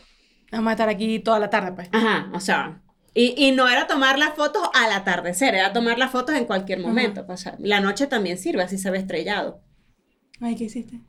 Vamos 0.50 0.68
a 0.68 0.72
estar 0.72 0.88
aquí 0.88 1.18
toda 1.18 1.38
la 1.38 1.50
tarde, 1.50 1.72
pues. 1.72 1.90
Ajá, 1.92 2.30
o 2.32 2.40
sea. 2.40 2.80
Y, 3.12 3.34
y 3.36 3.52
no 3.52 3.68
era 3.68 3.86
tomar 3.86 4.18
las 4.18 4.34
fotos 4.34 4.62
al 4.72 4.90
atardecer, 4.92 5.54
era 5.54 5.74
tomar 5.74 5.98
las 5.98 6.10
fotos 6.10 6.34
en 6.34 6.46
cualquier 6.46 6.80
momento. 6.80 7.26
pues, 7.26 7.40
o 7.40 7.42
sea, 7.42 7.56
la 7.58 7.80
noche 7.80 8.06
también 8.06 8.38
sirve, 8.38 8.62
así 8.62 8.78
se 8.78 8.90
ve 8.90 8.96
estrellado. 8.96 9.60
Ay, 10.40 10.56
¿qué 10.56 10.64
hiciste? 10.64 11.00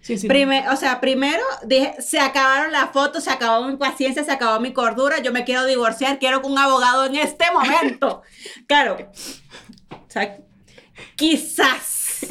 Sí, 0.00 0.16
sí. 0.16 0.26
Prime- 0.28 0.68
o 0.70 0.76
sea, 0.76 1.00
primero 1.00 1.42
dije, 1.66 1.96
se 1.98 2.18
acabaron 2.20 2.72
las 2.72 2.90
fotos, 2.92 3.24
se 3.24 3.30
acabó 3.30 3.66
mi 3.66 3.76
paciencia, 3.76 4.22
se 4.24 4.30
acabó 4.32 4.58
mi 4.60 4.72
cordura, 4.72 5.20
yo 5.20 5.32
me 5.32 5.44
quiero 5.44 5.66
divorciar, 5.66 6.18
quiero 6.18 6.40
un 6.46 6.56
abogado 6.56 7.04
en 7.04 7.16
este 7.16 7.44
momento. 7.52 8.22
claro. 8.68 8.96
Sea, 10.16 10.38
quizás 11.16 12.26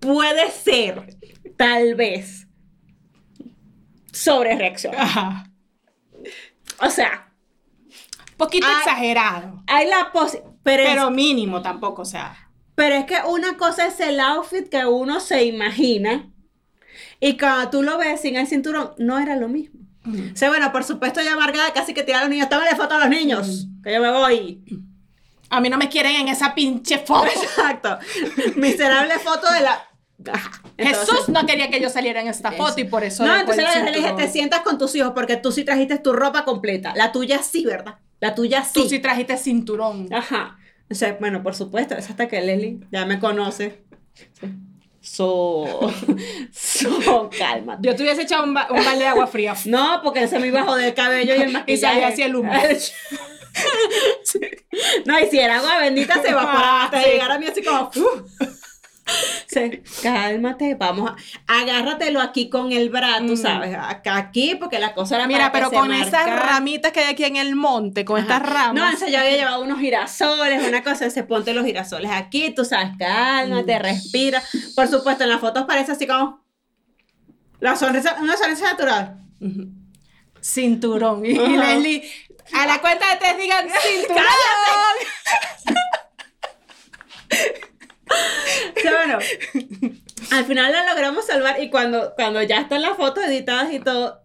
puede 0.00 0.50
ser, 0.50 1.16
tal 1.56 1.94
vez, 1.94 2.46
sobre 4.12 4.56
reacción. 4.56 4.94
Ajá. 4.96 5.50
O 6.80 6.90
sea, 6.90 7.24
Poquito 8.36 8.66
Ay. 8.68 8.76
exagerado. 8.78 9.64
hay 9.66 9.88
la 9.88 10.12
posibilidad, 10.12 10.52
pero, 10.62 10.82
es- 10.84 10.88
Pero 10.90 11.10
mínimo 11.10 11.60
tampoco, 11.60 12.02
o 12.02 12.04
sea. 12.04 12.36
pero 12.76 12.94
es 12.94 13.04
que 13.04 13.16
una 13.28 13.56
cosa 13.56 13.86
es 13.88 13.98
el 13.98 14.20
outfit 14.20 14.68
que 14.68 14.86
uno 14.86 15.18
se 15.18 15.44
imagina 15.44 16.30
y 17.20 17.36
cuando 17.36 17.68
tú 17.70 17.82
lo 17.82 17.98
ves 17.98 18.20
sin 18.20 18.36
el 18.36 18.46
cinturón, 18.46 18.92
no 18.98 19.18
era 19.18 19.34
lo 19.36 19.48
mismo. 19.48 19.80
O 20.06 20.36
sea, 20.36 20.48
bueno, 20.50 20.70
por 20.72 20.84
supuesto, 20.84 21.20
ya 21.20 21.32
amargada 21.34 21.72
casi 21.74 21.92
que 21.92 22.02
tira 22.04 22.18
a 22.18 22.22
los 22.22 22.30
niños. 22.30 22.48
Tómale 22.48 22.74
foto 22.76 22.94
a 22.94 22.98
los 23.00 23.10
niños, 23.10 23.66
que 23.82 23.92
yo 23.92 24.00
me 24.00 24.10
voy. 24.12 24.62
A 25.50 25.60
mí 25.60 25.68
no 25.70 25.78
me 25.78 25.88
quieren 25.88 26.16
en 26.16 26.28
esa 26.28 26.54
pinche 26.54 26.98
foto. 26.98 27.26
Exacto. 27.42 27.98
Miserable 28.56 29.18
foto 29.18 29.50
de 29.52 29.60
la. 29.60 29.84
Entonces- 30.76 31.08
Jesús 31.08 31.28
no 31.28 31.46
quería 31.46 31.70
que 31.70 31.80
yo 31.80 31.88
saliera 31.88 32.20
en 32.20 32.28
esta 32.28 32.52
foto 32.52 32.80
y 32.80 32.84
por 32.84 33.04
eso. 33.04 33.24
No, 33.24 33.34
entonces 33.36 33.64
le 33.84 33.92
dije, 33.92 34.12
te 34.16 34.28
sientas 34.28 34.60
con 34.60 34.76
tus 34.78 34.94
hijos 34.94 35.12
porque 35.14 35.36
tú 35.36 35.52
sí 35.52 35.64
trajiste 35.64 35.98
tu 35.98 36.12
ropa 36.12 36.44
completa. 36.44 36.92
La 36.96 37.12
tuya 37.12 37.42
sí, 37.42 37.64
¿verdad? 37.64 37.96
La 38.20 38.34
tuya 38.34 38.64
sí. 38.64 38.70
Tú 38.74 38.88
sí 38.88 38.98
trajiste 38.98 39.36
cinturón. 39.36 40.12
Ajá. 40.12 40.56
O 40.90 40.94
sea, 40.94 41.16
bueno, 41.20 41.42
por 41.42 41.54
supuesto, 41.54 41.94
es 41.94 42.08
hasta 42.10 42.26
que 42.28 42.40
Leslie 42.40 42.80
ya 42.90 43.04
me 43.06 43.18
conoce. 43.20 43.82
Sí. 44.40 44.48
So, 45.00 45.92
so, 46.52 47.30
calma. 47.38 47.78
Yo 47.80 47.94
te 47.94 48.02
hubiese 48.02 48.22
echado 48.22 48.44
un, 48.44 48.54
ba- 48.54 48.66
un 48.70 48.84
balde 48.84 49.04
de 49.04 49.06
agua 49.06 49.26
fría. 49.28 49.54
No, 49.66 50.00
porque 50.02 50.26
se 50.26 50.38
me 50.38 50.48
iba 50.48 50.60
a 50.60 50.64
joder 50.64 50.88
el 50.88 50.94
cabello 50.94 51.34
y 51.36 51.40
el 51.42 51.52
maquillaje. 51.52 51.72
Y 51.72 51.76
salía 51.78 52.08
así 52.08 52.22
el 52.22 52.34
humo. 52.36 52.52
Sí. 54.24 54.40
No, 55.06 55.18
y 55.18 55.26
si 55.26 55.38
era 55.38 55.58
agua 55.58 55.78
bendita 55.78 56.20
se 56.20 56.28
evaporaba 56.28 56.84
hasta 56.84 57.02
Sí. 57.02 57.10
llegar 57.10 57.30
a 57.32 57.38
mí 57.38 57.46
así 57.46 57.62
como... 57.62 57.90
Sí, 59.46 59.80
cálmate, 60.02 60.74
vamos 60.74 61.10
a... 61.10 61.16
Agárratelo 61.60 62.20
aquí 62.20 62.50
con 62.50 62.72
el 62.72 62.90
brazo, 62.90 63.22
Mm. 63.24 63.36
¿sabes? 63.38 63.74
Acá, 63.74 64.16
aquí, 64.18 64.54
porque 64.56 64.78
la 64.78 64.92
cosa 64.94 65.16
era 65.16 65.26
Mira, 65.26 65.50
para 65.50 65.64
que 65.64 65.70
pero 65.70 65.70
se 65.70 65.76
con 65.88 65.94
esas 65.96 66.26
ramitas 66.46 66.92
que 66.92 67.00
hay 67.00 67.12
aquí 67.12 67.24
en 67.24 67.36
el 67.36 67.54
monte, 67.56 68.04
con 68.04 68.20
Ajá. 68.20 68.36
estas 68.36 68.52
ramas. 68.52 68.74
No, 68.74 68.84
entonces 68.84 69.10
yo 69.10 69.18
había 69.18 69.36
llevado 69.36 69.62
unos 69.62 69.80
girasoles, 69.80 70.68
una 70.68 70.82
cosa, 70.82 71.08
se 71.08 71.24
ponte 71.24 71.54
los 71.54 71.64
girasoles 71.64 72.10
aquí, 72.10 72.50
tú 72.54 72.66
sabes, 72.66 72.90
cálmate, 72.98 73.78
Mm. 73.78 73.82
respira. 73.82 74.42
Por 74.76 74.86
supuesto, 74.88 75.24
en 75.24 75.30
las 75.30 75.40
fotos 75.40 75.64
parece 75.66 75.92
así 75.92 76.06
como 76.06 76.44
la 77.60 77.76
sonrisa, 77.76 78.16
una 78.20 78.36
sonrisa 78.36 78.64
natural. 78.72 79.16
Cinturón. 80.42 81.24
Y. 81.24 81.32
Leslie, 81.34 82.02
a 82.52 82.66
la 82.66 82.80
cuenta 82.80 83.10
de 83.10 83.16
tres 83.16 83.38
digan 83.38 83.68
cinturón. 83.82 84.24
Bueno, 88.84 89.18
al 90.30 90.44
final 90.46 90.72
la 90.72 90.84
logramos 90.84 91.26
salvar 91.26 91.62
y 91.62 91.68
cuando, 91.70 92.14
cuando 92.14 92.42
ya 92.42 92.60
están 92.60 92.82
las 92.82 92.96
fotos 92.96 93.24
editadas 93.24 93.72
y 93.72 93.80
todo, 93.80 94.20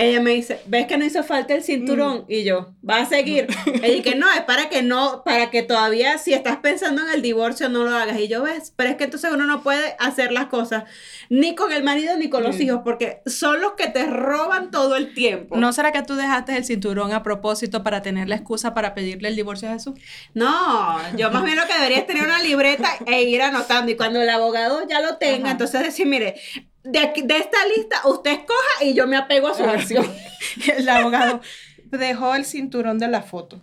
ella 0.00 0.20
me 0.20 0.30
dice, 0.30 0.60
¿ves 0.66 0.86
que 0.86 0.96
no 0.96 1.04
hizo 1.04 1.24
falta 1.24 1.54
el 1.54 1.62
cinturón? 1.64 2.24
Y 2.28 2.44
yo, 2.44 2.72
¿va 2.88 2.98
a 2.98 3.04
seguir? 3.06 3.48
Ella 3.66 3.88
dice 3.88 4.02
que 4.02 4.14
no, 4.14 4.26
es 4.32 4.42
para 4.42 4.68
que 4.68 4.82
no, 4.82 5.22
para 5.24 5.50
que 5.50 5.62
todavía, 5.64 6.18
si 6.18 6.32
estás 6.32 6.58
pensando 6.58 7.02
en 7.02 7.08
el 7.12 7.20
divorcio, 7.20 7.68
no 7.68 7.82
lo 7.84 7.90
hagas. 7.96 8.18
Y 8.20 8.28
yo, 8.28 8.42
¿ves? 8.44 8.72
Pero 8.76 8.90
es 8.90 8.96
que 8.96 9.04
entonces 9.04 9.30
uno 9.32 9.44
no 9.44 9.62
puede 9.64 9.96
hacer 9.98 10.30
las 10.30 10.46
cosas 10.46 10.84
ni 11.30 11.56
con 11.56 11.72
el 11.72 11.82
marido 11.82 12.16
ni 12.16 12.28
con 12.30 12.44
los 12.44 12.54
Sí. 12.54 12.62
hijos, 12.64 12.80
porque 12.84 13.22
son 13.26 13.60
los 13.60 13.72
que 13.72 13.88
te 13.88 14.06
roban 14.06 14.70
todo 14.70 14.94
el 14.94 15.14
tiempo. 15.14 15.56
¿No 15.56 15.72
será 15.72 15.90
que 15.90 16.02
tú 16.02 16.14
dejaste 16.14 16.56
el 16.56 16.64
cinturón 16.64 17.12
a 17.12 17.24
propósito 17.24 17.82
para 17.82 18.00
tener 18.00 18.28
la 18.28 18.36
excusa 18.36 18.74
para 18.74 18.94
pedirle 18.94 19.28
el 19.28 19.34
divorcio 19.36 19.68
a 19.68 19.72
Jesús? 19.72 19.94
No, 20.34 20.96
yo 21.16 21.30
más 21.32 21.42
bien 21.44 21.56
lo 21.56 21.66
que 21.66 21.74
debería 21.74 21.98
es 21.98 22.06
tener 22.06 22.22
una 22.24 22.40
libreta 22.42 22.88
e 23.06 23.22
ir 23.24 23.42
anotando. 23.42 23.90
Y 23.90 23.96
cuando 23.96 24.22
el 24.22 24.30
abogado 24.30 24.86
ya 24.88 25.00
lo 25.00 25.16
tenga, 25.16 25.46
Ajá. 25.46 25.50
entonces 25.52 25.82
decir, 25.82 26.06
mire, 26.06 26.36
de, 26.84 26.98
aquí- 26.98 27.22
de 27.22 27.38
esta 27.38 27.58
lista 27.76 28.06
usted 28.06 28.32
escoja 28.32 28.84
y 28.84 28.94
yo 28.94 29.06
me 29.06 29.16
apego 29.16 29.48
a 29.48 29.54
su 29.54 29.62
Ajá. 29.62 29.72
versión. 29.72 30.06
El 30.76 30.88
abogado 30.88 31.40
dejó 31.86 32.34
el 32.34 32.44
cinturón 32.44 32.98
de 32.98 33.08
la 33.08 33.22
foto. 33.22 33.62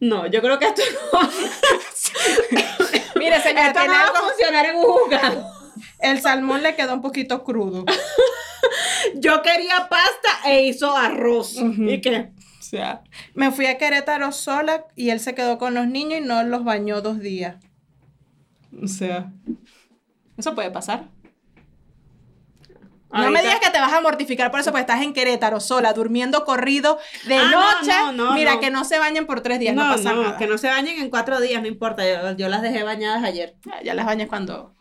No, 0.00 0.26
yo 0.26 0.40
creo 0.40 0.58
que 0.58 0.66
esto 0.66 0.82
no, 1.12 1.20
Mire, 3.20 3.40
señora, 3.42 3.68
esto 3.68 3.86
no 3.86 3.92
va 3.92 4.02
a 4.04 4.20
funcionar 4.28 4.66
en 4.66 4.76
un 4.76 4.82
juzgado. 4.84 5.46
El 6.00 6.20
salmón 6.20 6.62
le 6.62 6.74
quedó 6.74 6.94
un 6.94 7.02
poquito 7.02 7.44
crudo. 7.44 7.84
Yo 9.14 9.42
quería 9.42 9.88
pasta 9.88 10.48
e 10.50 10.66
hizo 10.66 10.96
arroz. 10.96 11.56
¿Y 11.58 12.00
qué? 12.00 12.32
O 12.58 12.62
sea, 12.62 13.02
me 13.34 13.50
fui 13.50 13.66
a 13.66 13.76
Querétaro 13.78 14.32
sola 14.32 14.86
y 14.96 15.10
él 15.10 15.20
se 15.20 15.34
quedó 15.34 15.58
con 15.58 15.74
los 15.74 15.86
niños 15.86 16.20
y 16.20 16.24
no 16.24 16.42
los 16.44 16.64
bañó 16.64 17.00
dos 17.02 17.18
días. 17.20 17.56
O 18.82 18.86
sea, 18.88 19.32
eso 20.38 20.54
puede 20.54 20.70
pasar. 20.70 21.08
No 23.12 23.30
me 23.30 23.42
digas 23.42 23.58
que 23.60 23.70
te 23.70 23.80
vas 23.80 23.92
a 23.92 24.00
mortificar 24.00 24.50
por 24.50 24.60
eso, 24.60 24.70
porque 24.70 24.82
estás 24.82 25.02
en 25.02 25.12
Querétaro 25.12 25.58
sola, 25.60 25.92
durmiendo 25.92 26.44
corrido 26.44 26.98
de 27.26 27.36
Ah, 27.36 27.48
no, 27.50 27.60
noche. 27.60 27.92
no, 27.98 28.12
no, 28.12 28.32
Mira, 28.34 28.54
no. 28.54 28.60
que 28.60 28.70
no 28.70 28.84
se 28.84 28.98
bañen 28.98 29.26
por 29.26 29.40
tres 29.40 29.58
días, 29.58 29.74
no, 29.74 29.82
pasa 29.82 30.12
nada. 30.12 30.36
que 30.36 30.46
no 30.46 30.58
se 30.58 30.68
bañen 30.68 30.98
en 31.00 31.10
cuatro 31.10 31.40
días, 31.40 31.60
no 31.60 31.68
importa. 31.68 32.02
Yo, 32.06 32.36
yo 32.36 32.48
las 32.48 32.62
dejé 32.62 32.82
bañadas 32.84 33.24
ayer. 33.24 33.56
Ya, 33.66 33.82
ya 33.82 33.94
las 33.94 34.06
bañas 34.06 34.28
cuando, 34.28 34.74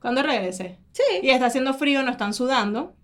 cuando 0.00 0.22
regrese. 0.22 0.78
Sí. 0.92 1.02
Y 1.22 1.30
está 1.30 1.46
haciendo 1.46 1.74
frío, 1.74 2.02
no 2.02 2.10
están 2.10 2.32
sudando. 2.34 2.94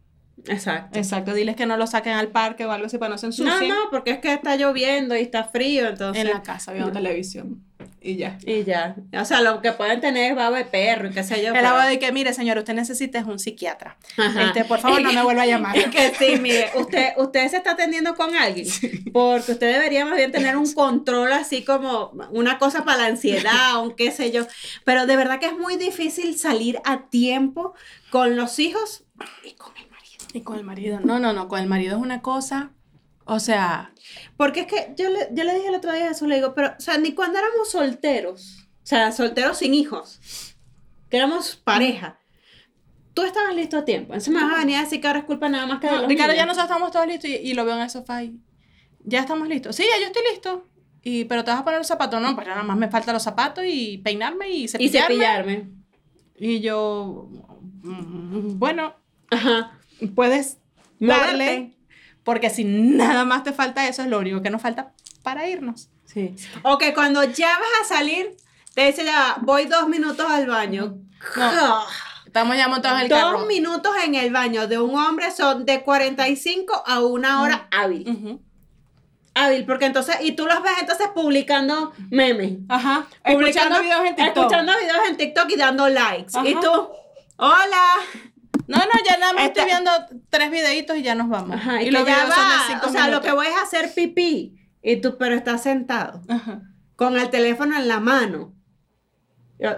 Exacto. 0.48 0.98
Exacto, 0.98 1.35
diles 1.35 1.57
que 1.57 1.66
no 1.66 1.76
lo 1.76 1.87
saquen 1.87 2.14
al 2.14 2.29
parque 2.29 2.64
o 2.66 2.72
algo 2.72 2.87
así 2.87 2.98
para 2.98 3.11
no 3.11 3.18
se 3.18 3.26
No, 3.26 3.33
ensucien. 3.33 3.68
no, 3.68 3.76
porque 3.90 4.11
es 4.12 4.18
que 4.18 4.33
está 4.33 4.57
lloviendo 4.57 5.16
y 5.16 5.20
está 5.20 5.44
frío, 5.44 5.88
entonces. 5.88 6.24
En 6.24 6.31
la 6.31 6.42
casa 6.42 6.72
viendo 6.72 6.92
televisión. 6.92 7.62
Y 8.03 8.16
ya. 8.16 8.38
Y 8.46 8.64
ya. 8.64 8.96
O 9.18 9.24
sea, 9.26 9.42
lo 9.42 9.61
que 9.61 9.72
pueden 9.72 10.00
tener 10.00 10.31
es 10.31 10.37
baba 10.37 10.57
de 10.57 10.64
perro 10.64 11.09
y 11.09 11.11
qué 11.12 11.22
sé 11.22 11.42
yo. 11.42 11.53
El 11.55 11.64
abogado 11.64 11.90
de 11.90 11.98
que, 11.98 12.11
mire, 12.12 12.33
señor, 12.33 12.57
usted 12.57 12.72
necesita 12.74 13.18
es 13.18 13.26
un 13.26 13.38
psiquiatra. 13.38 13.98
Ajá. 14.16 14.44
Este, 14.44 14.64
por 14.64 14.81
favor, 14.81 15.03
no 15.03 15.12
me 15.12 15.22
vuelva 15.22 15.42
a 15.42 15.46
llamar. 15.46 15.76
Es 15.76 15.87
que 15.90 16.14
sí, 16.14 16.38
mire, 16.40 16.70
usted, 16.76 17.12
usted 17.18 17.48
se 17.48 17.59
está 17.59 17.72
atendiendo 17.72 18.14
con 18.14 18.35
alguien, 18.35 18.66
porque 19.12 19.53
usted 19.53 19.72
debería 19.72 20.07
más 20.07 20.16
bien 20.16 20.33
tener 20.33 20.57
un 20.57 20.72
control 20.72 21.33
así 21.33 21.62
como 21.62 22.12
una 22.31 22.59
cosa 22.59 22.85
para 22.85 22.98
la 23.03 23.07
ansiedad, 23.07 23.76
o 23.76 23.83
un 23.83 23.94
qué 23.94 24.11
sé 24.12 24.31
yo. 24.31 24.46
Pero 24.85 25.07
de 25.07 25.16
verdad 25.16 25.38
que 25.38 25.46
es 25.46 25.59
muy 25.59 25.76
difícil 25.76 26.38
salir 26.38 26.81
a 26.85 27.03
tiempo 27.09 27.74
con 28.11 28.35
los 28.37 28.59
hijos 28.59 29.05
y 29.44 29.53
con 29.53 29.76
el. 29.76 29.89
Y 30.33 30.43
con 30.43 30.59
el 30.59 30.64
marido. 30.64 31.01
No, 31.01 31.19
no, 31.19 31.33
no, 31.33 31.49
con 31.49 31.61
el 31.61 31.66
marido 31.69 31.97
es 31.97 32.03
una 32.03 32.23
cosa. 32.23 32.71
O 33.25 33.38
sea, 33.38 33.93
Porque 34.37 34.61
es 34.61 34.66
que 34.66 34.93
yo 34.97 35.09
le, 35.11 35.29
yo 35.33 35.45
le 35.45 35.55
dije 35.55 35.69
el 35.69 35.75
otro 35.75 35.93
día 35.93 36.07
a 36.07 36.09
Jesús, 36.09 36.27
le 36.29 36.37
digo, 36.37 36.55
pero, 36.55 36.75
o 36.77 36.81
sea, 36.81 36.99
ni 36.99 37.12
cuando 37.12 37.38
éramos 37.38 37.71
solteros, 37.71 38.66
o 38.83 38.87
sea, 38.87 39.12
solteros 39.12 39.59
sin 39.59 39.73
hijos, 39.75 40.57
que 41.09 41.16
éramos 41.16 41.55
pareja, 41.57 42.19
tú 43.14 43.23
estabas 43.23 43.55
listo 43.55 43.77
a 43.79 43.85
tiempo. 43.85 44.14
Entonces 44.14 44.33
me 44.35 44.43
vas 44.43 44.55
a 44.55 44.59
venir 44.61 44.77
a 44.77 44.83
decir 44.83 45.01
que 45.01 45.07
ahora 45.07 45.21
es 45.21 45.25
culpa 45.27 45.49
nada 45.49 45.66
más 45.66 45.79
que 45.81 45.87
de 45.87 45.93
no, 45.93 45.99
los 46.01 46.09
Ricardo, 46.09 46.33
ya 46.33 46.43
niños. 46.43 46.57
nosotros 46.57 46.71
estamos 46.71 46.90
todos 46.93 47.07
listos 47.07 47.31
y, 47.31 47.35
y 47.37 47.55
lo 47.55 47.64
veo 47.64 47.77
en 47.77 47.83
el 47.83 47.90
sofá 47.90 48.23
y 48.25 48.40
ya 49.05 49.21
estamos 49.21 49.47
listos. 49.49 49.77
Sí, 49.77 49.85
ya 49.85 50.01
yo 50.01 50.07
estoy 50.07 50.23
listo. 50.33 50.66
Y, 51.03 51.25
pero 51.27 51.45
te 51.45 51.51
vas 51.53 51.61
a 51.61 51.64
poner 51.64 51.79
los 51.79 51.87
zapatos, 51.87 52.21
no, 52.21 52.35
pues 52.35 52.47
ya 52.47 52.53
nada 52.55 52.64
más 52.66 52.77
me 52.77 52.88
faltan 52.88 53.14
los 53.14 53.23
zapatos 53.23 53.64
y 53.66 53.99
peinarme 53.99 54.51
y 54.51 54.64
Y 54.64 54.69
cepillarme. 54.69 55.14
cepillarme. 55.14 55.69
Y 56.37 56.61
yo, 56.61 57.29
mm, 57.83 58.59
bueno, 58.59 58.95
Ajá. 59.31 59.79
Puedes 60.09 60.59
darle, 60.99 61.45
Moverte. 61.45 61.77
porque 62.25 62.51
si 62.51 62.65
nada 62.65 63.25
más 63.25 63.45
te 63.45 63.53
falta 63.53 63.87
eso, 63.89 64.03
es 64.03 64.09
lo 64.09 64.19
único 64.19 64.43
que 64.43 64.51
nos 64.51 64.63
falta 64.63 64.93
para 65.23 65.49
irnos. 65.49 65.89
Sí. 66.05 66.35
O 66.63 66.79
que 66.79 66.93
cuando 66.95 67.23
ya 67.25 67.49
vas 67.59 67.69
a 67.91 67.95
salir, 67.97 68.37
te 68.75 68.87
dice 68.87 69.05
ya, 69.05 69.37
voy 69.43 69.67
dos 69.67 69.89
minutos 69.89 70.27
al 70.29 70.47
baño. 70.47 70.97
No. 71.37 71.85
Estamos 72.27 72.57
ya 72.57 72.69
montados 72.69 72.99
en 72.99 73.05
el 73.05 73.09
Dos 73.11 73.19
carro. 73.19 73.47
minutos 73.47 73.93
en 74.05 74.15
el 74.15 74.33
baño 74.33 74.69
de 74.69 74.79
un 74.79 74.95
hombre 74.97 75.31
son 75.33 75.65
de 75.67 75.83
45 75.83 76.85
a 76.87 77.01
una 77.01 77.43
hora 77.43 77.67
hábil. 77.73 78.09
Ujú. 78.09 78.41
Hábil, 79.35 79.65
porque 79.65 79.87
entonces, 79.87 80.17
y 80.23 80.33
tú 80.33 80.47
los 80.47 80.63
ves 80.63 80.73
entonces 80.81 81.09
publicando 81.15 81.93
memes. 82.11 82.59
Ajá. 82.69 83.07
Publicando 83.25 83.77
Escuchando 83.77 83.83
videos 83.83 84.01
en 84.07 84.17
TikTok. 84.17 84.37
Escuchando 84.37 84.73
videos 84.79 84.99
en 85.09 85.17
TikTok 85.17 85.51
y 85.51 85.57
dando 85.57 85.89
likes. 85.89 86.33
Ajá. 86.37 86.49
Y 86.49 86.55
tú, 86.55 86.89
hola. 87.37 87.85
No, 88.67 88.77
no, 88.79 88.85
ya 89.07 89.17
nada 89.19 89.33
más 89.33 89.45
Esta- 89.47 89.63
estoy 89.63 89.65
viendo 89.75 89.91
tres 90.29 90.51
videitos 90.51 90.97
y 90.97 91.03
ya 91.03 91.15
nos 91.15 91.29
vamos. 91.29 91.57
Ajá, 91.57 91.83
y, 91.83 91.91
los 91.91 92.05
que 92.05 92.11
ya 92.11 92.17
videos 92.25 92.35
son 92.35 92.49
de 92.49 92.55
va. 92.57 92.63
cinco 92.69 92.87
O 92.87 92.93
sea, 92.93 93.09
lo 93.09 93.21
que 93.21 93.33
voy 93.33 93.47
es 93.47 93.55
hacer 93.63 93.93
pipí. 93.95 94.57
Y 94.83 94.97
tú, 95.01 95.17
pero 95.19 95.35
estás 95.35 95.63
sentado. 95.63 96.23
Ajá. 96.29 96.63
Con 96.97 97.19
el 97.19 97.31
teléfono 97.31 97.77
en 97.77 97.89
la 97.89 98.01
mano. 98.01 98.55
Yo- 99.59 99.71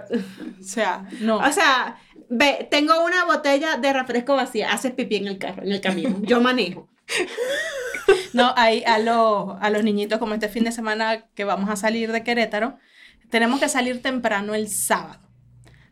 O 0.59 0.63
sea, 0.63 1.05
no. 1.21 1.37
O 1.37 1.51
sea, 1.51 1.97
ve, 2.29 2.67
tengo 2.69 3.03
una 3.03 3.25
botella 3.25 3.77
de 3.77 3.91
refresco 3.93 4.35
vacía, 4.35 4.71
haces 4.71 4.91
pipí 4.93 5.15
en 5.17 5.27
el 5.27 5.37
carro, 5.39 5.63
en 5.63 5.71
el 5.71 5.81
camino. 5.81 6.17
Yo 6.21 6.39
manejo. 6.41 6.87
No, 8.33 8.53
ahí 8.57 8.83
a, 8.85 8.97
los, 8.99 9.55
a 9.61 9.69
los 9.69 9.83
niñitos, 9.83 10.17
como 10.19 10.33
este 10.33 10.49
fin 10.49 10.63
de 10.63 10.71
semana 10.71 11.25
que 11.35 11.43
vamos 11.45 11.69
a 11.69 11.75
salir 11.75 12.11
de 12.11 12.23
Querétaro, 12.23 12.77
tenemos 13.29 13.59
que 13.59 13.69
salir 13.69 14.01
temprano 14.01 14.55
el 14.55 14.67
sábado. 14.69 15.22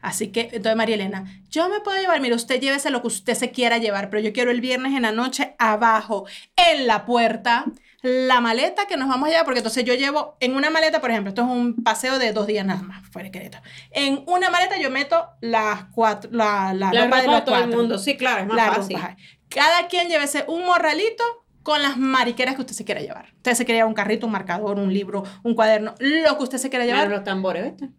Así 0.01 0.29
que, 0.29 0.49
entonces 0.53 0.75
María 0.75 0.95
Elena, 0.95 1.25
yo 1.49 1.69
me 1.69 1.79
puedo 1.79 1.99
llevar, 1.99 2.19
mire, 2.21 2.35
usted 2.35 2.59
llévese 2.59 2.89
lo 2.89 3.01
que 3.01 3.07
usted 3.07 3.35
se 3.35 3.51
quiera 3.51 3.77
llevar, 3.77 4.09
pero 4.09 4.21
yo 4.21 4.33
quiero 4.33 4.51
el 4.51 4.61
viernes 4.61 4.93
en 4.95 5.03
la 5.03 5.11
noche 5.11 5.55
abajo, 5.59 6.25
en 6.55 6.87
la 6.87 7.05
puerta, 7.05 7.65
la 8.01 8.41
maleta 8.41 8.87
que 8.87 8.97
nos 8.97 9.07
vamos 9.09 9.27
a 9.27 9.29
llevar, 9.29 9.45
porque 9.45 9.59
entonces 9.59 9.83
yo 9.85 9.93
llevo 9.93 10.35
en 10.39 10.55
una 10.55 10.71
maleta, 10.71 11.01
por 11.01 11.11
ejemplo, 11.11 11.29
esto 11.29 11.43
es 11.43 11.47
un 11.47 11.83
paseo 11.83 12.17
de 12.17 12.33
dos 12.33 12.47
días 12.47 12.65
nada 12.65 12.81
más, 12.81 13.07
fuera 13.09 13.27
de 13.27 13.31
Querétaro. 13.31 13.63
En 13.91 14.23
una 14.25 14.49
maleta 14.49 14.79
yo 14.79 14.89
meto 14.89 15.27
las 15.39 15.85
cuatro, 15.93 16.31
la, 16.33 16.73
la, 16.73 16.91
La 16.91 17.03
ropa 17.05 17.17
de 17.17 17.27
ropa 17.27 17.31
los 17.33 17.35
de 17.35 17.45
todo 17.45 17.57
el 17.63 17.67
mundo. 17.69 17.97
Sí, 17.99 18.17
claro, 18.17 18.41
es 18.41 18.47
más 18.47 18.57
La 18.57 18.73
fácil. 18.73 18.97
ropa. 18.97 19.17
Cada 19.49 19.87
quien 19.87 20.07
llévese 20.07 20.45
un 20.47 20.65
morralito 20.65 21.23
con 21.61 21.83
las 21.83 21.95
mariqueras 21.97 22.55
que 22.55 22.61
usted 22.61 22.73
se 22.73 22.85
quiera 22.85 23.01
llevar. 23.01 23.33
Usted 23.35 23.53
se 23.53 23.65
quiere 23.65 23.77
llevar 23.77 23.89
un 23.89 23.93
carrito, 23.93 24.25
un 24.25 24.31
marcador, 24.31 24.79
un 24.79 24.91
libro, 24.91 25.23
un 25.43 25.53
cuaderno, 25.53 25.93
lo 25.99 26.37
que 26.37 26.43
usted 26.43 26.57
se 26.57 26.71
quiera 26.71 26.85
Llevar 26.85 27.01
llevar. 27.03 27.17
los 27.17 27.23
tambores, 27.23 27.65
¿viste? 27.65 27.89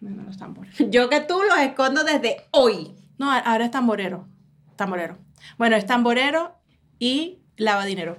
Bueno, 0.00 0.22
los 0.24 0.36
tambores. 0.38 0.74
Yo 0.90 1.08
que 1.08 1.20
tú 1.20 1.40
los 1.42 1.58
escondo 1.58 2.04
desde 2.04 2.46
hoy. 2.50 2.94
No, 3.18 3.30
ahora 3.32 3.64
es 3.64 3.70
tamborero. 3.70 4.28
Tamborero. 4.76 5.18
Bueno, 5.56 5.76
es 5.76 5.86
tamborero 5.86 6.54
y 6.98 7.40
lava 7.56 7.84
dinero. 7.84 8.18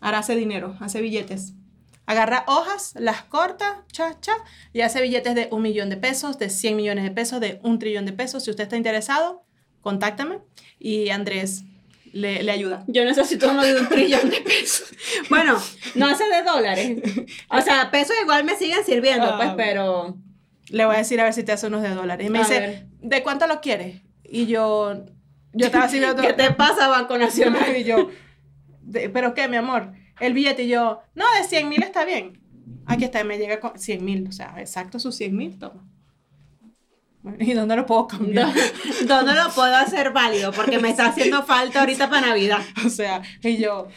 Ahora 0.00 0.18
hace 0.18 0.36
dinero, 0.36 0.76
hace 0.80 1.00
billetes. 1.00 1.54
Agarra 2.06 2.44
hojas, 2.46 2.94
las 2.96 3.22
corta, 3.24 3.84
cha, 3.92 4.18
cha, 4.20 4.32
y 4.72 4.80
hace 4.80 5.02
billetes 5.02 5.34
de 5.34 5.48
un 5.50 5.60
millón 5.62 5.90
de 5.90 5.96
pesos, 5.96 6.38
de 6.38 6.48
100 6.48 6.76
millones 6.76 7.04
de 7.04 7.10
pesos, 7.10 7.40
de 7.40 7.60
un 7.62 7.78
trillón 7.78 8.06
de 8.06 8.12
pesos. 8.12 8.44
Si 8.44 8.50
usted 8.50 8.64
está 8.64 8.76
interesado, 8.76 9.42
contáctame 9.82 10.38
y 10.78 11.10
Andrés 11.10 11.64
le, 12.12 12.42
le 12.42 12.50
ayuda. 12.52 12.84
Yo 12.86 13.04
necesito 13.04 13.50
uno 13.50 13.62
de 13.62 13.78
un 13.80 13.88
trillón 13.90 14.30
de 14.30 14.40
pesos. 14.40 14.88
Bueno, 15.28 15.60
no 15.96 16.06
hace 16.06 16.24
de 16.28 16.42
dólares. 16.42 16.98
O 17.50 17.60
sea, 17.60 17.90
pesos 17.90 18.16
igual 18.22 18.44
me 18.44 18.56
siguen 18.56 18.84
sirviendo, 18.86 19.26
Ah, 19.26 19.36
pues, 19.36 19.50
pero. 19.56 20.16
Le 20.70 20.84
voy 20.84 20.94
a 20.94 20.98
decir 20.98 21.20
a 21.20 21.24
ver 21.24 21.32
si 21.34 21.42
te 21.44 21.52
hace 21.52 21.66
unos 21.66 21.82
de 21.82 21.90
dólares. 21.90 22.26
Y 22.26 22.30
me 22.30 22.38
A 22.38 22.42
dice, 22.42 22.60
ver. 22.60 22.86
¿de 23.00 23.22
cuánto 23.22 23.46
lo 23.46 23.60
quieres? 23.60 24.02
Y 24.24 24.46
yo, 24.46 25.04
yo 25.52 25.66
estaba 25.66 25.84
así 25.84 25.98
viendo 25.98 26.20
¿Qué 26.22 26.32
te 26.34 26.50
pasa, 26.52 26.88
Banco 26.88 27.16
Nacional? 27.18 27.74
Y 27.76 27.84
yo, 27.84 28.08
"¿De- 28.82 29.08
¿pero 29.08 29.34
qué, 29.34 29.48
mi 29.48 29.56
amor? 29.56 29.92
El 30.20 30.34
billete 30.34 30.64
y 30.64 30.68
yo, 30.68 31.00
no, 31.14 31.24
de 31.40 31.44
100 31.48 31.68
mil 31.68 31.82
está 31.82 32.04
bien. 32.04 32.40
Aquí 32.86 33.04
está, 33.04 33.22
me 33.24 33.38
llega 33.38 33.60
con 33.60 33.78
100 33.78 34.04
mil, 34.04 34.26
o 34.28 34.32
sea, 34.32 34.54
exacto 34.58 34.98
sus 34.98 35.14
100 35.16 35.36
mil, 35.36 35.58
toma. 35.58 35.86
¿Y 37.40 37.52
dónde 37.52 37.76
lo 37.76 37.84
puedo 37.84 38.06
cambiar? 38.06 38.48
¿Dónde 39.06 39.34
lo 39.34 39.50
puedo 39.54 39.74
hacer 39.76 40.12
válido? 40.12 40.52
Porque 40.52 40.78
me 40.78 40.88
está 40.90 41.06
haciendo 41.08 41.42
falta 41.44 41.80
ahorita 41.80 42.08
para 42.08 42.28
Navidad. 42.28 42.60
O 42.86 42.88
sea, 42.88 43.22
y 43.42 43.56
yo, 43.58 43.88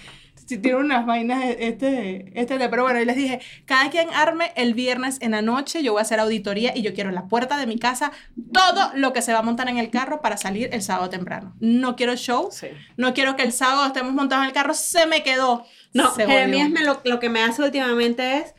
si 0.52 0.58
tiene 0.58 0.78
unas 0.78 1.06
vainas 1.06 1.44
este, 1.60 2.32
este, 2.40 2.58
de- 2.58 2.68
pero 2.70 2.84
bueno, 2.84 3.00
y 3.00 3.06
les 3.06 3.16
dije, 3.16 3.40
cada 3.66 3.90
quien 3.90 4.10
arme 4.14 4.52
el 4.56 4.74
viernes 4.74 5.18
en 5.22 5.32
la 5.32 5.42
noche, 5.42 5.82
yo 5.82 5.94
voy 5.94 6.00
a 6.00 6.02
hacer 6.02 6.20
auditoría 6.20 6.76
y 6.76 6.82
yo 6.82 6.94
quiero 6.94 7.10
en 7.10 7.16
la 7.16 7.28
puerta 7.28 7.58
de 7.58 7.68
mi 7.68 7.80
casa 7.80 8.12
todo 8.52 8.92
lo 8.96 9.14
que 9.14 9.22
se 9.22 9.32
va 9.32 9.40
a 9.40 9.44
montar 9.44 9.70
en 9.70 9.78
el 9.78 9.90
carro 9.90 10.22
para 10.22 10.36
salir 10.36 10.70
el 10.74 10.82
sábado 10.82 11.10
temprano. 11.10 11.56
No 11.62 11.96
quiero 11.96 12.16
show, 12.16 12.52
no 12.98 13.14
quiero 13.14 13.36
que 13.36 13.44
el 13.44 13.54
sábado 13.54 13.86
estemos 13.88 14.12
montados 14.14 14.44
en 14.44 14.50
el 14.50 14.54
carro, 14.54 14.74
se 14.74 15.06
me 15.08 15.24
quedó. 15.24 15.66
No, 15.94 16.12
Jeremías 16.28 16.70
me 16.70 16.84
lo, 16.84 17.00
lo 17.06 17.20
que 17.20 17.30
me 17.30 17.42
hace 17.42 17.64
últimamente 17.64 18.38
es, 18.40 18.54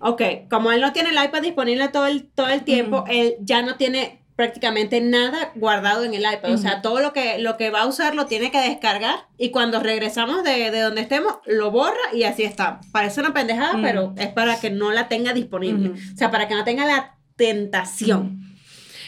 ok, 0.00 0.22
como 0.50 0.72
él 0.72 0.80
no 0.80 0.92
tiene 0.92 1.10
el 1.10 1.22
iPad 1.24 1.42
disponible 1.42 1.88
todo 1.88 2.06
el, 2.06 2.24
todo 2.28 2.48
el 2.48 2.62
tiempo, 2.62 3.04
él 3.08 3.34
ya 3.40 3.62
no 3.62 3.76
tiene 3.76 4.17
prácticamente 4.38 5.00
nada 5.00 5.50
guardado 5.56 6.04
en 6.04 6.14
el 6.14 6.20
iPad. 6.20 6.52
O 6.52 6.58
sea, 6.58 6.80
todo 6.80 7.00
lo 7.00 7.12
que, 7.12 7.38
lo 7.38 7.56
que 7.56 7.70
va 7.70 7.82
a 7.82 7.86
usar 7.86 8.14
lo 8.14 8.26
tiene 8.26 8.52
que 8.52 8.60
descargar 8.60 9.26
y 9.36 9.50
cuando 9.50 9.80
regresamos 9.80 10.44
de, 10.44 10.70
de 10.70 10.80
donde 10.80 11.00
estemos, 11.00 11.38
lo 11.44 11.72
borra 11.72 11.98
y 12.12 12.22
así 12.22 12.44
está. 12.44 12.80
Parece 12.92 13.18
una 13.18 13.34
pendejada, 13.34 13.76
pero 13.82 14.14
es 14.16 14.28
para 14.28 14.60
que 14.60 14.70
no 14.70 14.92
la 14.92 15.08
tenga 15.08 15.32
disponible. 15.32 15.90
O 15.90 16.16
sea, 16.16 16.30
para 16.30 16.46
que 16.46 16.54
no 16.54 16.62
tenga 16.62 16.84
la 16.86 17.16
tentación. 17.34 18.54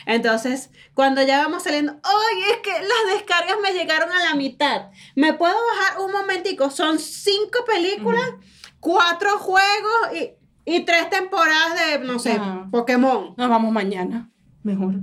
Entonces, 0.05 0.71
cuando 0.95 1.23
ya 1.23 1.39
vamos 1.39 1.63
saliendo, 1.63 1.93
¡ay! 2.03 2.43
Es 2.51 2.57
que 2.65 2.73
las 2.73 3.15
descargas 3.15 3.57
me 3.63 3.71
llegaron 3.71 4.11
a 4.11 4.25
la 4.25 4.35
mitad. 4.35 4.91
¿Me 5.15 5.33
puedo 5.35 5.55
bajar 5.55 6.01
un 6.01 6.11
momentico? 6.11 6.71
Son 6.71 6.99
cinco 6.99 7.61
películas, 7.65 8.33
cuatro 8.81 9.39
juegos 9.39 10.11
y, 10.13 10.75
y 10.75 10.81
tres 10.81 11.09
temporadas 11.09 11.79
de, 11.87 12.05
no 12.05 12.19
sé. 12.19 12.37
Pokémon. 12.73 13.35
Nos 13.37 13.49
vamos 13.49 13.71
mañana, 13.71 14.29
mejor. 14.65 14.95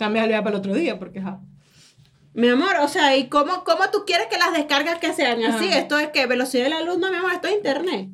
El 0.00 0.28
día 0.28 0.42
para 0.42 0.50
el 0.50 0.60
otro 0.60 0.74
día, 0.74 0.98
porque 0.98 1.20
ja. 1.20 1.40
Mi 2.32 2.48
amor, 2.48 2.76
o 2.80 2.88
sea, 2.88 3.16
¿y 3.16 3.28
cómo, 3.28 3.64
cómo 3.64 3.90
tú 3.90 4.04
quieres 4.06 4.28
que 4.28 4.38
las 4.38 4.52
descargas 4.52 4.98
que 4.98 5.12
sean 5.12 5.42
así? 5.44 5.68
Ah. 5.72 5.78
Esto 5.78 5.98
es 5.98 6.08
que 6.08 6.26
velocidad 6.26 6.64
de 6.64 6.70
la 6.70 6.80
luz, 6.80 6.98
no, 6.98 7.10
mi 7.10 7.16
amor, 7.16 7.32
esto 7.32 7.48
es 7.48 7.54
internet. 7.54 8.08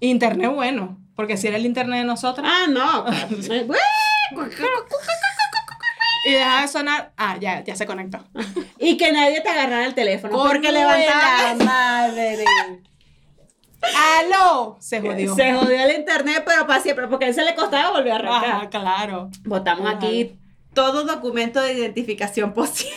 Internet 0.00 0.52
bueno, 0.54 0.98
porque 1.14 1.36
si 1.36 1.48
era 1.48 1.56
el 1.56 1.66
internet 1.66 2.00
de 2.00 2.04
nosotros. 2.04 2.46
Ah, 2.48 2.66
no. 2.68 3.04
y 6.26 6.32
dejaba 6.32 6.62
de 6.62 6.68
sonar. 6.68 7.12
Ah, 7.16 7.36
ya, 7.40 7.64
ya 7.64 7.76
se 7.76 7.86
conectó. 7.86 8.20
Y 8.78 8.96
que 8.96 9.12
nadie 9.12 9.40
te 9.40 9.48
agarrara 9.48 9.84
el 9.84 9.94
teléfono. 9.94 10.42
Porque 10.42 10.70
levantaba. 10.72 11.54
la 11.54 11.64
madre. 11.64 12.44
¡Aló! 14.20 14.76
Se 14.80 15.00
jodió. 15.00 15.34
Se 15.34 15.52
jodió 15.52 15.84
el 15.84 15.96
internet, 15.96 16.44
pero 16.46 16.66
para 16.66 16.80
siempre, 16.80 17.08
porque 17.08 17.26
a 17.26 17.28
él 17.28 17.34
se 17.34 17.44
le 17.44 17.54
costaba 17.54 17.90
volver 17.90 18.12
a 18.12 18.16
arrancar. 18.16 18.50
Ajá, 18.50 18.70
claro. 18.70 19.30
Botamos 19.44 19.86
Ajá. 19.86 19.96
aquí 19.96 20.38
todo 20.76 21.02
documento 21.02 21.60
de 21.60 21.72
identificación 21.72 22.52
posible. 22.54 22.94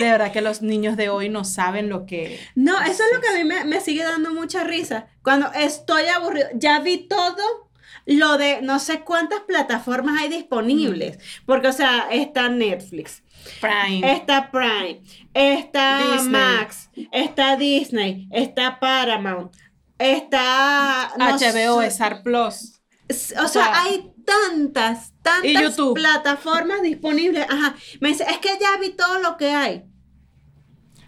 De 0.00 0.10
verdad 0.10 0.32
que 0.32 0.40
los 0.40 0.62
niños 0.62 0.96
de 0.96 1.10
hoy 1.10 1.28
no 1.28 1.44
saben 1.44 1.88
lo 1.88 2.06
que. 2.06 2.40
No, 2.56 2.80
eso 2.80 3.04
es 3.04 3.14
lo 3.14 3.20
que 3.20 3.28
a 3.28 3.34
mí 3.34 3.44
me, 3.44 3.64
me 3.64 3.80
sigue 3.80 4.02
dando 4.02 4.32
mucha 4.32 4.64
risa. 4.64 5.06
Cuando 5.22 5.52
estoy 5.52 6.06
aburrido, 6.06 6.48
ya 6.54 6.80
vi 6.80 7.06
todo 7.06 7.70
lo 8.06 8.36
de 8.38 8.62
no 8.62 8.78
sé 8.78 9.00
cuántas 9.00 9.40
plataformas 9.40 10.20
hay 10.20 10.28
disponibles. 10.28 11.18
Porque, 11.46 11.68
o 11.68 11.72
sea, 11.72 12.08
está 12.10 12.48
Netflix, 12.48 13.22
Prime. 13.60 14.12
está 14.12 14.50
Prime, 14.50 15.02
está 15.34 16.12
Disney. 16.12 16.30
Max, 16.30 16.90
está 17.12 17.56
Disney, 17.56 18.28
está 18.30 18.80
Paramount, 18.80 19.54
está 19.98 21.12
no 21.18 21.36
HBO, 21.36 21.82
Star 21.82 22.22
Plus. 22.22 22.81
O 23.12 23.14
sea, 23.14 23.44
O 23.44 23.48
sea, 23.48 23.82
hay 23.82 24.12
tantas, 24.24 25.12
tantas 25.22 25.76
plataformas 25.94 26.82
disponibles. 26.82 27.46
Ajá. 27.48 27.74
Me 28.00 28.08
dice, 28.08 28.24
es 28.28 28.38
que 28.38 28.58
ya 28.60 28.76
vi 28.78 28.90
todo 28.90 29.18
lo 29.18 29.36
que 29.36 29.50
hay. 29.50 29.84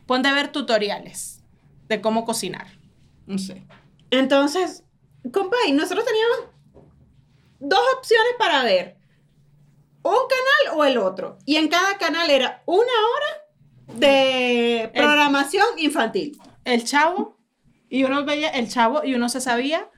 Ponte 0.07 0.29
a 0.29 0.35
ver 0.35 0.53
tutoriales 0.53 1.43
de 1.89 2.01
cómo 2.01 2.25
cocinar. 2.25 2.67
No 3.27 3.39
sé. 3.39 3.67
Entonces, 4.11 4.85
compa, 5.33 5.57
y 5.67 5.73
nosotros 5.73 6.05
teníamos 6.05 6.55
dos 7.59 7.81
opciones 7.97 8.33
para 8.39 8.63
ver. 8.63 8.99
Un 10.03 10.13
canal 10.13 10.79
o 10.79 10.85
el 10.85 10.99
otro. 10.99 11.39
Y 11.47 11.57
en 11.57 11.69
cada 11.69 11.97
canal 11.97 12.29
era 12.29 12.63
una 12.67 12.83
hora 12.85 13.99
de 13.99 14.91
programación 14.95 15.67
infantil. 15.79 16.39
El 16.65 16.85
chavo. 16.85 17.39
Y 17.89 18.05
uno 18.05 18.25
veía 18.25 18.49
el 18.51 18.69
chavo 18.69 19.05
y 19.05 19.15
uno 19.15 19.29
se 19.29 19.41
sabía. 19.41 19.89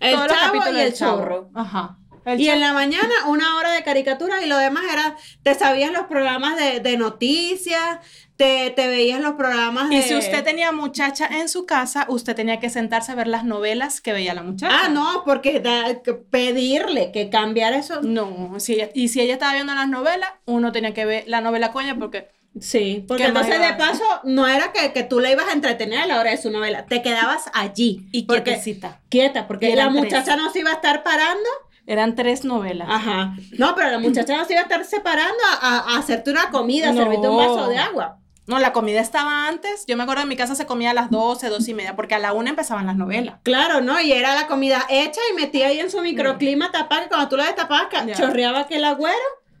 El 0.00 0.14
todos 0.14 0.28
los 0.28 0.36
Chavo 0.36 0.46
capítulos 0.46 0.68
y 0.74 0.78
del 0.78 0.86
el 0.88 0.94
Chavo. 0.94 1.16
Zorro. 1.18 1.50
Ajá. 1.54 1.98
El 2.24 2.40
Y 2.40 2.48
en 2.48 2.60
la 2.60 2.72
mañana 2.72 3.08
una 3.28 3.56
hora 3.56 3.70
de 3.72 3.84
caricatura 3.84 4.42
y 4.44 4.48
lo 4.48 4.58
demás 4.58 4.82
era, 4.92 5.16
te 5.44 5.54
sabías 5.54 5.92
los 5.92 6.06
programas 6.06 6.56
de, 6.56 6.80
de 6.80 6.96
noticias, 6.96 7.98
te, 8.36 8.70
te 8.70 8.88
veías 8.88 9.20
los 9.20 9.34
programas 9.34 9.88
de... 9.88 9.94
Y 9.96 10.02
si 10.02 10.16
usted 10.16 10.42
tenía 10.42 10.72
muchacha 10.72 11.26
en 11.28 11.48
su 11.48 11.66
casa, 11.66 12.04
usted 12.08 12.34
tenía 12.34 12.58
que 12.58 12.68
sentarse 12.68 13.12
a 13.12 13.14
ver 13.14 13.28
las 13.28 13.44
novelas 13.44 14.00
que 14.00 14.12
veía 14.12 14.34
la 14.34 14.42
muchacha. 14.42 14.76
Ah, 14.84 14.88
no, 14.88 15.22
porque 15.24 15.60
da- 15.60 16.02
que 16.02 16.14
pedirle 16.14 17.12
que 17.12 17.30
cambiara 17.30 17.76
eso. 17.76 18.02
No, 18.02 18.58
si 18.58 18.74
ella- 18.74 18.90
y 18.92 19.06
si 19.08 19.20
ella 19.20 19.34
estaba 19.34 19.54
viendo 19.54 19.74
las 19.74 19.88
novelas, 19.88 20.30
uno 20.46 20.72
tenía 20.72 20.92
que 20.92 21.04
ver 21.06 21.24
la 21.28 21.40
novela 21.40 21.70
coña 21.70 21.96
porque 21.96 22.28
Sí, 22.60 23.04
porque 23.06 23.24
¿Qué 23.26 23.32
más 23.32 23.46
entonces 23.46 23.70
de 23.70 23.76
paso 23.76 24.04
no 24.24 24.46
era 24.48 24.72
que, 24.72 24.92
que 24.92 25.02
tú 25.02 25.20
le 25.20 25.32
ibas 25.32 25.48
a 25.48 25.52
entretener 25.52 25.98
a 26.00 26.06
la 26.06 26.20
hora 26.20 26.30
de 26.30 26.36
su 26.38 26.50
novela, 26.50 26.86
te 26.86 27.02
quedabas 27.02 27.44
allí. 27.52 28.06
y 28.12 28.22
porque, 28.24 28.42
quietecita. 28.44 29.00
quieta, 29.08 29.46
porque 29.46 29.74
la 29.76 29.88
tres. 29.90 29.94
muchacha 30.02 30.36
no 30.36 30.50
se 30.50 30.60
iba 30.60 30.70
a 30.70 30.74
estar 30.74 31.02
parando. 31.02 31.48
Eran 31.86 32.16
tres 32.16 32.44
novelas. 32.44 32.88
Ajá. 32.90 33.36
No, 33.58 33.74
pero 33.76 33.90
la 33.90 33.98
muchacha 34.00 34.36
no 34.36 34.44
se 34.44 34.54
iba 34.54 34.60
a 34.60 34.64
estar 34.64 34.84
separando 34.84 35.38
a, 35.60 35.78
a- 35.94 35.98
hacerte 35.98 36.30
una 36.30 36.50
comida, 36.50 36.88
a 36.88 36.92
No. 36.92 37.02
servirte 37.02 37.28
un 37.28 37.36
vaso 37.36 37.68
de 37.68 37.78
agua. 37.78 38.18
No, 38.48 38.58
la 38.60 38.72
comida 38.72 39.00
estaba 39.00 39.48
antes. 39.48 39.84
Yo 39.86 39.96
me 39.96 40.04
acuerdo 40.04 40.22
en 40.22 40.28
mi 40.28 40.36
casa 40.36 40.54
se 40.54 40.66
comía 40.66 40.90
a 40.90 40.94
las 40.94 41.10
12, 41.10 41.48
12 41.48 41.70
y 41.70 41.74
media, 41.74 41.94
porque 41.96 42.14
a 42.14 42.18
la 42.20 42.32
una 42.32 42.50
empezaban 42.50 42.86
las 42.86 42.96
novelas. 42.96 43.36
Claro, 43.42 43.80
¿no? 43.82 44.00
Y 44.00 44.12
era 44.12 44.34
la 44.34 44.46
comida 44.46 44.84
hecha 44.88 45.20
y 45.32 45.34
metía 45.34 45.66
ahí 45.68 45.78
en 45.80 45.90
su 45.90 46.00
microclima 46.00 46.70
tapada, 46.72 47.02
que 47.02 47.08
cuando 47.08 47.28
tú 47.28 47.36
la 47.36 47.44
destapabas, 47.46 47.88
chorreaba 48.16 48.60
aquel 48.60 48.84
agüero 48.84 49.16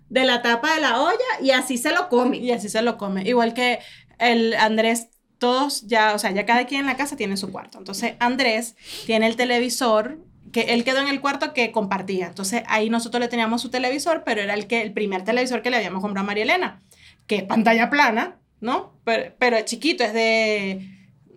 de 0.08 0.24
la 0.24 0.42
tapa 0.42 0.74
de 0.74 0.80
la 0.80 1.00
olla 1.00 1.40
y 1.40 1.50
así 1.50 1.78
se 1.78 1.92
lo 1.92 2.08
come. 2.08 2.38
Y 2.38 2.50
así 2.52 2.68
se 2.68 2.82
lo 2.82 2.96
come. 2.98 3.22
Igual 3.22 3.54
que 3.54 3.80
el 4.18 4.54
Andrés, 4.54 5.08
todos 5.38 5.86
ya, 5.86 6.14
o 6.14 6.18
sea, 6.18 6.30
ya 6.30 6.46
cada 6.46 6.66
quien 6.66 6.82
en 6.82 6.86
la 6.86 6.96
casa 6.96 7.16
tiene 7.16 7.36
su 7.36 7.50
cuarto. 7.52 7.78
Entonces, 7.78 8.14
Andrés 8.18 8.76
tiene 9.04 9.26
el 9.26 9.36
televisor, 9.36 10.18
que 10.52 10.62
él 10.74 10.84
quedó 10.84 11.00
en 11.00 11.08
el 11.08 11.20
cuarto 11.20 11.52
que 11.52 11.72
compartía. 11.72 12.26
Entonces, 12.26 12.62
ahí 12.66 12.88
nosotros 12.88 13.20
le 13.20 13.28
teníamos 13.28 13.60
su 13.62 13.70
televisor, 13.70 14.22
pero 14.24 14.40
era 14.40 14.54
el, 14.54 14.66
que, 14.66 14.82
el 14.82 14.92
primer 14.92 15.24
televisor 15.24 15.62
que 15.62 15.70
le 15.70 15.76
habíamos 15.76 16.00
comprado 16.00 16.24
a 16.24 16.26
María 16.26 16.44
Elena, 16.44 16.82
que 17.26 17.36
es 17.36 17.42
pantalla 17.42 17.90
plana, 17.90 18.38
¿no? 18.60 18.94
Pero, 19.04 19.34
pero 19.38 19.56
es 19.56 19.64
chiquito, 19.66 20.04
es 20.04 20.14
de 20.14 20.95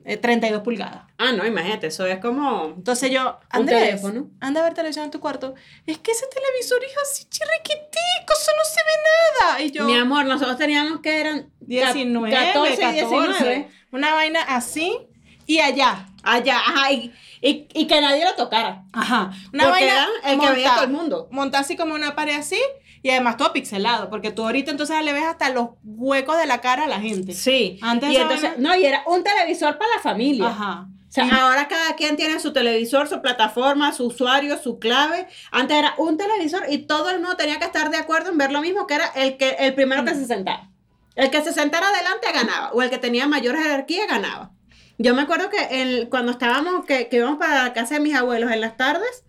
eh, 0.09 0.17
32 0.17 0.61
pulgadas. 0.63 1.03
Ah, 1.17 1.31
no, 1.31 1.45
imagínate, 1.45 1.87
eso 1.87 2.05
es 2.05 2.19
como... 2.19 2.73
Entonces 2.77 3.11
yo, 3.11 3.39
Un 3.53 3.59
Andrés, 3.59 3.85
teléfono. 3.85 4.29
anda 4.39 4.61
a 4.61 4.63
ver 4.63 4.73
televisión 4.73 5.05
en 5.05 5.11
tu 5.11 5.19
cuarto. 5.19 5.53
Es 5.85 5.97
que 5.99 6.11
ese 6.11 6.25
televisor 6.27 6.79
es 6.83 6.97
así 7.03 7.25
chirriquitico, 7.29 8.33
eso 8.33 8.51
no 8.57 8.65
se 8.65 8.79
ve 8.81 8.91
nada. 9.49 9.61
Y 9.61 9.71
yo, 9.71 9.85
Mi 9.85 9.95
amor, 9.97 10.25
nosotros 10.25 10.57
teníamos 10.57 11.01
que 11.01 11.19
eran 11.21 11.51
19, 11.59 12.31
14 12.31 12.73
y 12.73 12.77
14, 12.77 12.91
19. 12.93 13.69
Una 13.91 14.13
vaina 14.13 14.41
así 14.41 14.97
y 15.45 15.59
allá. 15.59 16.05
Allá, 16.23 16.57
ajá, 16.57 16.91
y, 16.91 17.13
y, 17.41 17.67
y 17.73 17.87
que 17.87 18.01
nadie 18.01 18.25
lo 18.25 18.35
tocara. 18.35 18.83
Ajá. 18.91 19.31
Una 19.53 19.65
Porque 19.65 19.85
vaina 19.85 20.07
era 20.23 20.33
el 20.33 20.39
que 20.39 20.49
veía 20.51 20.73
todo 20.75 20.83
el 20.83 20.91
mundo. 20.91 21.27
Monta 21.31 21.59
así 21.59 21.77
como 21.77 21.95
una 21.95 22.15
pared 22.15 22.35
así 22.35 22.59
y 23.01 23.09
además 23.11 23.37
todo 23.37 23.53
pixelado, 23.53 24.09
porque 24.09 24.31
tú 24.31 24.43
ahorita 24.43 24.71
entonces 24.71 25.03
le 25.03 25.13
ves 25.13 25.23
hasta 25.23 25.49
los 25.49 25.69
huecos 25.83 26.37
de 26.37 26.45
la 26.45 26.61
cara 26.61 26.83
a 26.83 26.87
la 26.87 26.99
gente. 26.99 27.33
Sí. 27.33 27.79
Antes 27.81 28.11
y 28.11 28.17
entonces, 28.17 28.57
no, 28.57 28.75
y 28.75 28.85
era 28.85 29.03
un 29.07 29.23
televisor 29.23 29.77
para 29.77 29.95
la 29.95 30.01
familia. 30.01 30.47
Ajá. 30.47 30.87
O 31.09 31.11
sea, 31.11 31.27
ahora 31.41 31.67
cada 31.67 31.95
quien 31.95 32.17
tiene 32.17 32.39
su 32.39 32.53
televisor, 32.53 33.07
su 33.07 33.19
plataforma, 33.19 33.91
su 33.93 34.05
usuario, 34.05 34.59
su 34.61 34.77
clave. 34.77 35.27
Antes 35.49 35.77
era 35.77 35.95
un 35.97 36.17
televisor 36.17 36.65
y 36.69 36.79
todo 36.79 37.09
el 37.09 37.19
mundo 37.19 37.35
tenía 37.35 37.57
que 37.57 37.65
estar 37.65 37.89
de 37.89 37.97
acuerdo 37.97 38.29
en 38.29 38.37
ver 38.37 38.51
lo 38.51 38.61
mismo, 38.61 38.85
que 38.85 38.93
era 38.93 39.07
el, 39.15 39.37
que, 39.37 39.55
el 39.59 39.73
primero 39.73 40.05
que 40.05 40.13
se 40.13 40.27
sentara. 40.27 40.69
El 41.15 41.31
que 41.31 41.41
se 41.41 41.51
sentara 41.51 41.87
adelante 41.89 42.27
ganaba, 42.31 42.71
o 42.73 42.83
el 42.83 42.91
que 42.91 42.99
tenía 42.99 43.27
mayor 43.27 43.57
jerarquía 43.57 44.05
ganaba. 44.05 44.51
Yo 44.99 45.15
me 45.15 45.23
acuerdo 45.23 45.49
que 45.49 45.81
el, 45.81 46.09
cuando 46.09 46.31
estábamos, 46.31 46.85
que, 46.85 47.07
que 47.07 47.17
íbamos 47.17 47.39
para 47.39 47.63
la 47.63 47.73
casa 47.73 47.95
de 47.95 48.01
mis 48.01 48.13
abuelos 48.13 48.51
en 48.51 48.61
las 48.61 48.77
tardes, 48.77 49.23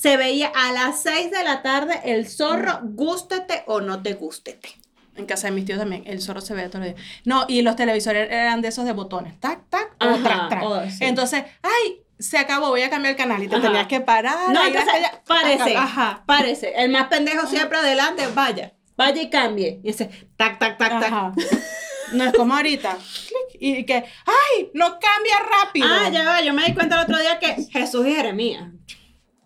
se 0.00 0.16
veía 0.16 0.50
a 0.54 0.72
las 0.72 1.02
6 1.02 1.30
de 1.30 1.44
la 1.44 1.60
tarde 1.60 2.00
el 2.04 2.26
zorro, 2.26 2.80
gústete 2.84 3.64
o 3.66 3.82
no 3.82 4.02
te 4.02 4.14
gústete. 4.14 4.70
En 5.14 5.26
casa 5.26 5.48
de 5.48 5.50
mis 5.50 5.66
tíos 5.66 5.78
también, 5.78 6.04
el 6.06 6.22
zorro 6.22 6.40
se 6.40 6.54
ve 6.54 6.70
todos 6.70 6.86
los 6.86 6.94
días. 6.94 7.06
No, 7.26 7.44
y 7.48 7.60
los 7.60 7.76
televisores 7.76 8.30
eran 8.32 8.62
de 8.62 8.68
esos 8.68 8.86
de 8.86 8.92
botones, 8.92 9.38
tac, 9.40 9.68
tac, 9.68 9.94
o 10.00 10.16
trac, 10.22 10.48
trac. 10.48 10.62
oh, 10.64 10.80
sí. 10.88 11.04
Entonces, 11.04 11.44
ay, 11.62 12.00
se 12.18 12.38
acabó, 12.38 12.68
voy 12.68 12.80
a 12.80 12.88
cambiar 12.88 13.10
el 13.10 13.18
canal 13.18 13.42
y 13.42 13.48
te 13.48 13.56
Ajá. 13.56 13.66
tenías 13.66 13.86
que 13.88 14.00
parar. 14.00 14.54
No, 14.54 14.64
entonces, 14.64 14.94
allá. 14.94 15.22
párese, 15.26 15.76
Ajá. 15.76 16.22
párese. 16.24 16.72
El 16.76 16.90
más 16.90 17.08
pendejo 17.08 17.46
siempre 17.46 17.76
adelante, 17.76 18.26
vaya, 18.34 18.72
vaya 18.96 19.20
y 19.20 19.28
cambie. 19.28 19.80
Y 19.84 19.88
dice, 19.88 20.08
tac, 20.38 20.58
tac, 20.58 20.78
tac, 20.78 20.98
tac. 20.98 21.34
No 22.12 22.24
es 22.24 22.32
como 22.32 22.54
ahorita. 22.54 22.96
Y 23.60 23.84
que, 23.84 23.96
ay, 23.96 24.70
no 24.72 24.98
cambia 24.98 25.34
rápido. 25.62 25.86
Ah, 25.90 26.08
ya 26.08 26.24
va, 26.24 26.40
yo 26.40 26.54
me 26.54 26.64
di 26.64 26.72
cuenta 26.72 26.96
el 26.96 27.02
otro 27.02 27.18
día 27.18 27.38
que 27.38 27.66
Jesús 27.70 28.06
y 28.06 28.14
Jeremías, 28.14 28.70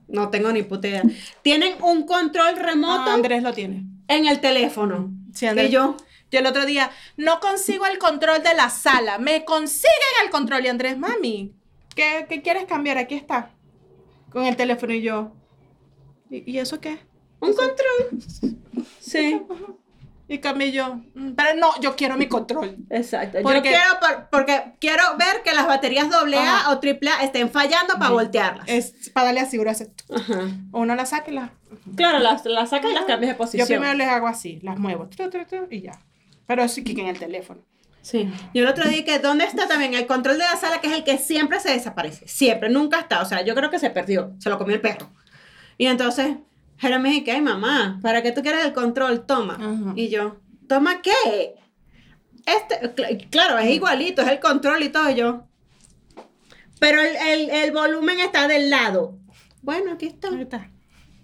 no 0.09 0.29
tengo 0.31 0.53
ni 0.53 0.63
puta 0.63 0.89
idea, 0.89 1.03
tienen 1.43 1.83
un 1.83 2.05
control 2.07 2.57
remoto 2.57 3.11
Ah, 3.11 3.15
Andrés 3.15 3.43
lo 3.43 3.53
tiene. 3.53 3.85
en 4.09 4.27
el 4.27 4.41
teléfono. 4.41 5.11
Sí, 5.33 5.47
Andrés. 5.47 5.69
y 5.69 5.73
yo, 5.73 5.97
Yo 6.31 6.39
el 6.41 6.47
otro 6.47 6.67
día, 6.67 6.91
no 7.17 7.41
consigo 7.41 7.87
el 7.87 7.99
control 7.99 8.43
de 8.43 8.55
la 8.55 8.69
sala. 8.71 9.19
Me 9.19 9.45
consiguen 9.45 9.93
el 10.25 10.31
control. 10.31 10.65
Y 10.65 10.69
Andrés, 10.69 10.99
mami, 10.99 11.53
¿qué, 11.95 12.27
qué 12.29 12.43
quieres 12.43 12.65
cambiar? 12.65 12.99
Aquí 12.99 13.15
está. 13.15 13.51
Con 14.31 14.45
el 14.45 14.57
teléfono 14.57 14.93
y 14.93 15.03
yo. 15.03 15.33
¿Y, 16.31 16.51
y 16.51 16.59
eso 16.59 16.81
qué? 16.81 16.99
un 17.41 17.53
control. 17.53 18.57
Sí, 19.01 19.41
Y 20.27 20.39
cambié 20.39 20.73
yo. 20.73 21.01
"Mm, 21.15 21.33
Pero 21.37 21.59
no, 21.59 21.79
yo 21.83 21.95
quiero 21.97 22.17
mi 22.17 22.27
control. 22.29 22.77
exacto. 22.91 23.39
Yo 23.39 23.43
Porque- 23.43 23.69
quiero, 23.69 23.85
por- 24.01 24.29
porque 24.31 24.73
quiero 24.81 25.03
ver 25.19 25.43
que 25.45 25.53
las 25.53 25.67
baterías 25.67 26.11
AA 26.11 26.71
o 26.71 26.81
AAA 26.81 27.23
estén 27.25 27.51
fallando 27.51 27.95
para 27.99 28.11
voltearlas. 28.11 28.67
Es 28.69 29.11
para 29.13 29.27
darle 29.27 29.41
así, 29.41 29.59
hace- 29.69 29.93
Ajá. 30.15 30.49
O 30.73 30.81
uno 30.81 30.95
la 30.95 31.05
saca 31.05 31.31
y 31.31 31.35
la. 31.35 31.53
Claro, 31.97 32.19
las, 32.21 32.45
las 32.47 32.71
sacas 32.71 32.91
y 32.91 32.95
las 32.95 33.05
cambias 33.05 33.33
de 33.33 33.35
Yo 33.35 33.39
posición. 33.39 33.69
primero 33.69 33.93
les 33.95 34.09
hago 34.09 34.27
así, 34.27 34.61
las 34.63 34.79
muevo. 34.79 35.09
tru, 35.09 35.29
tru, 35.29 35.45
tru, 35.45 35.67
y 35.71 35.83
ya. 35.83 36.01
Pero 36.47 36.67
sí 36.69 36.83
que 36.85 36.93
en 36.93 37.09
el 37.09 37.19
teléfono. 37.19 37.61
Sí. 38.01 38.31
Yo 38.53 38.63
el 38.63 38.69
otro 38.69 38.89
día 38.89 39.03
que 39.05 39.19
¿dónde 39.19 39.45
está 39.45 39.67
también 39.67 39.95
el 39.95 40.07
control 40.07 40.39
de 40.39 40.45
la 40.45 40.57
sala 40.57 40.81
que 40.81 40.89
es 40.89 40.93
el 40.95 41.05
que 41.05 41.17
siempre 41.19 41.59
se 41.61 41.71
desaparece? 41.71 42.29
Siempre, 42.29 42.69
nunca 42.69 43.01
está. 43.01 43.23
O 43.23 43.25
sea, 43.25 43.43
yo 43.43 43.55
creo 43.55 43.71
que 43.71 43.79
se 43.79 43.89
perdió, 43.91 44.33
se 44.39 44.51
lo 44.51 44.59
comió 44.59 44.75
el 44.75 44.81
perro. 44.83 45.11
Y 45.79 45.87
entonces, 45.87 46.37
Jeremy 46.79 47.21
dice, 47.21 47.33
ay 47.33 47.41
mamá, 47.41 47.99
¿para 48.03 48.23
qué 48.23 48.33
tú 48.33 48.43
quieres 48.43 48.65
el 48.65 48.73
control? 48.73 49.27
Toma. 49.27 49.55
Ajá. 49.55 49.93
Y 49.97 50.09
yo, 50.09 50.41
¿toma 50.69 51.01
qué? 51.03 51.55
Este, 52.47 52.81
cl- 52.95 53.31
claro, 53.31 53.59
es 53.59 53.71
igualito, 53.71 54.23
es 54.23 54.29
el 54.29 54.41
control 54.41 54.83
y 54.83 54.89
todo 54.91 55.09
y 55.11 55.15
yo. 55.15 55.47
Pero 56.81 57.01
el, 57.01 57.17
el- 57.17 57.51
el 57.51 57.73
volumen 57.73 58.19
está 58.21 58.49
del 58.49 58.69
lado. 58.71 59.19
Bueno, 59.63 59.93
aquí 59.93 60.07
está. 60.07 60.29
Ahí 60.29 60.43
está. 60.43 60.71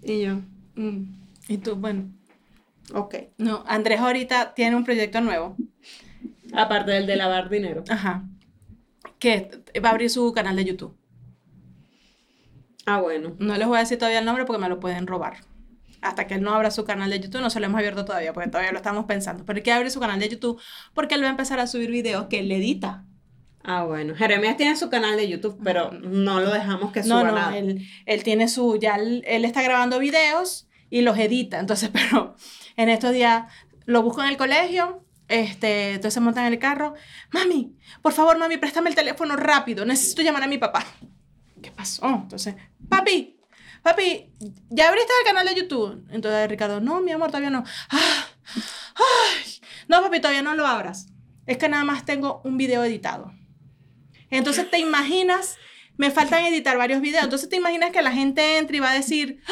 Y 0.02 0.22
yo, 0.22 0.36
Mm. 0.76 1.04
Y 1.48 1.58
tú, 1.58 1.74
bueno. 1.76 2.10
ok. 2.94 3.14
No, 3.36 3.64
Andrés 3.66 4.00
ahorita 4.00 4.54
tiene 4.54 4.76
un 4.76 4.84
proyecto 4.84 5.20
nuevo. 5.20 5.56
Aparte 6.54 6.92
del 6.92 7.06
de 7.06 7.16
lavar 7.16 7.50
dinero. 7.50 7.84
Ajá. 7.88 8.24
Que 9.18 9.50
va 9.84 9.88
a 9.90 9.92
abrir 9.92 10.08
su 10.10 10.32
canal 10.32 10.56
de 10.56 10.64
YouTube. 10.64 10.96
Ah, 12.90 13.00
bueno. 13.00 13.34
No 13.38 13.56
les 13.56 13.66
voy 13.68 13.76
a 13.76 13.80
decir 13.80 13.98
todavía 13.98 14.18
el 14.20 14.24
nombre 14.24 14.44
porque 14.44 14.60
me 14.62 14.68
lo 14.68 14.80
pueden 14.80 15.06
robar. 15.06 15.38
hasta 16.02 16.26
que 16.26 16.34
él 16.34 16.42
no 16.42 16.52
abra 16.54 16.70
su 16.70 16.84
canal 16.84 17.10
de 17.10 17.20
YouTube, 17.20 17.42
no 17.42 17.50
se 17.50 17.60
lo 17.60 17.66
hemos 17.66 17.78
abierto 17.78 18.04
todavía, 18.06 18.32
porque 18.32 18.48
todavía 18.48 18.72
lo 18.72 18.78
estamos 18.78 19.04
pensando, 19.04 19.44
pero 19.44 19.58
él 19.58 19.62
quiere 19.62 19.76
abrir 19.76 19.90
su 19.92 20.00
canal 20.00 20.18
de 20.18 20.28
YouTube 20.30 20.58
porque 20.94 21.14
él 21.14 21.22
va 21.22 21.26
a 21.26 21.30
empezar 21.30 21.60
a 21.60 21.66
subir 21.66 21.90
videos 21.90 22.26
que 22.28 22.38
él 22.40 22.50
edita. 22.50 23.04
Ah, 23.62 23.84
bueno. 23.84 24.14
Jeremías 24.14 24.56
tiene 24.56 24.74
su 24.76 24.88
canal 24.88 25.16
de 25.18 25.28
YouTube, 25.28 25.58
pero 25.62 25.90
no 25.92 26.40
lo 26.40 26.50
dejamos 26.52 26.90
que 26.92 27.00
No, 27.00 27.20
suba 27.20 27.32
no, 27.32 27.32
nada. 27.32 27.58
él, 27.58 27.86
él 28.06 28.22
tiene 28.24 28.48
su, 28.48 28.78
ya 28.80 28.94
él, 28.96 29.22
él 29.26 29.44
está 29.44 29.60
grabando 29.62 29.98
videos 29.98 30.68
y 30.88 31.02
los 31.02 31.18
edita, 31.18 31.60
entonces, 31.60 31.90
pero 31.92 32.34
en 32.76 32.88
estos 32.88 33.12
días 33.12 33.44
lo 33.84 34.02
busco 34.02 34.22
en 34.22 34.28
el 34.30 34.38
colegio, 34.38 35.04
este, 35.28 35.90
entonces 35.90 36.14
se 36.14 36.20
monta 36.20 36.46
en 36.46 36.52
el 36.54 36.58
carro, 36.58 36.94
mami, 37.30 37.76
por 38.02 38.12
favor, 38.14 38.38
mami, 38.38 38.56
préstame 38.56 38.88
el 38.88 38.96
teléfono 38.96 39.36
rápido, 39.36 39.84
necesito 39.84 40.22
llamar 40.22 40.42
a 40.44 40.48
mi 40.48 40.56
papá. 40.58 40.84
¿Qué 41.60 41.70
pasó? 41.70 42.06
Entonces, 42.06 42.54
papi, 42.88 43.38
papi, 43.82 44.32
¿ya 44.70 44.88
abriste 44.88 45.12
el 45.20 45.26
canal 45.26 45.46
de 45.46 45.54
YouTube? 45.54 46.06
Entonces 46.10 46.48
Ricardo, 46.48 46.80
no, 46.80 47.00
mi 47.00 47.12
amor, 47.12 47.28
todavía 47.28 47.50
no. 47.50 47.64
Ah, 47.90 48.26
ay, 48.54 49.60
no, 49.88 50.02
papi, 50.02 50.20
todavía 50.20 50.42
no 50.42 50.54
lo 50.54 50.66
abras. 50.66 51.08
Es 51.46 51.58
que 51.58 51.68
nada 51.68 51.84
más 51.84 52.04
tengo 52.04 52.40
un 52.44 52.56
video 52.56 52.84
editado. 52.84 53.32
Entonces 54.30 54.70
te 54.70 54.78
imaginas, 54.78 55.56
me 55.96 56.10
faltan 56.10 56.44
editar 56.44 56.76
varios 56.78 57.00
videos. 57.00 57.24
Entonces 57.24 57.48
te 57.48 57.56
imaginas 57.56 57.90
que 57.90 58.02
la 58.02 58.12
gente 58.12 58.58
entre 58.58 58.76
y 58.76 58.80
va 58.80 58.90
a 58.90 58.94
decir, 58.94 59.42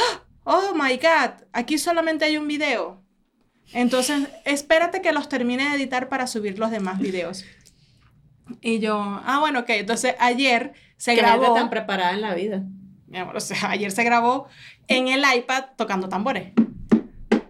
oh 0.44 0.72
my 0.74 0.96
god, 0.96 1.44
aquí 1.52 1.78
solamente 1.78 2.24
hay 2.24 2.36
un 2.36 2.48
video. 2.48 3.02
Entonces 3.72 4.28
espérate 4.44 5.02
que 5.02 5.12
los 5.12 5.28
termine 5.28 5.68
de 5.68 5.76
editar 5.76 6.08
para 6.08 6.26
subir 6.26 6.58
los 6.58 6.70
demás 6.70 6.98
videos. 6.98 7.44
Y 8.62 8.78
yo, 8.78 8.98
ah, 8.98 9.40
bueno, 9.40 9.60
ok. 9.60 9.70
Entonces 9.70 10.14
ayer 10.18 10.72
se 10.98 11.14
grabó. 11.14 11.54
tan 11.54 11.70
preparada 11.70 12.12
en 12.12 12.20
la 12.20 12.34
vida. 12.34 12.62
Mi 13.06 13.16
amor, 13.16 13.36
o 13.36 13.40
sea, 13.40 13.70
ayer 13.70 13.90
se 13.90 14.04
grabó 14.04 14.48
en 14.86 15.08
el 15.08 15.24
iPad 15.34 15.64
tocando 15.76 16.08
tambores. 16.10 16.52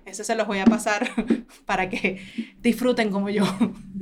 Ese 0.05 0.25
se 0.25 0.35
los 0.37 0.47
voy 0.47 0.61
a 0.61 0.65
pasar 0.65 1.11
para 1.67 1.89
que 1.89 2.55
disfruten 2.61 3.11
como 3.11 3.29
yo. 3.29 3.45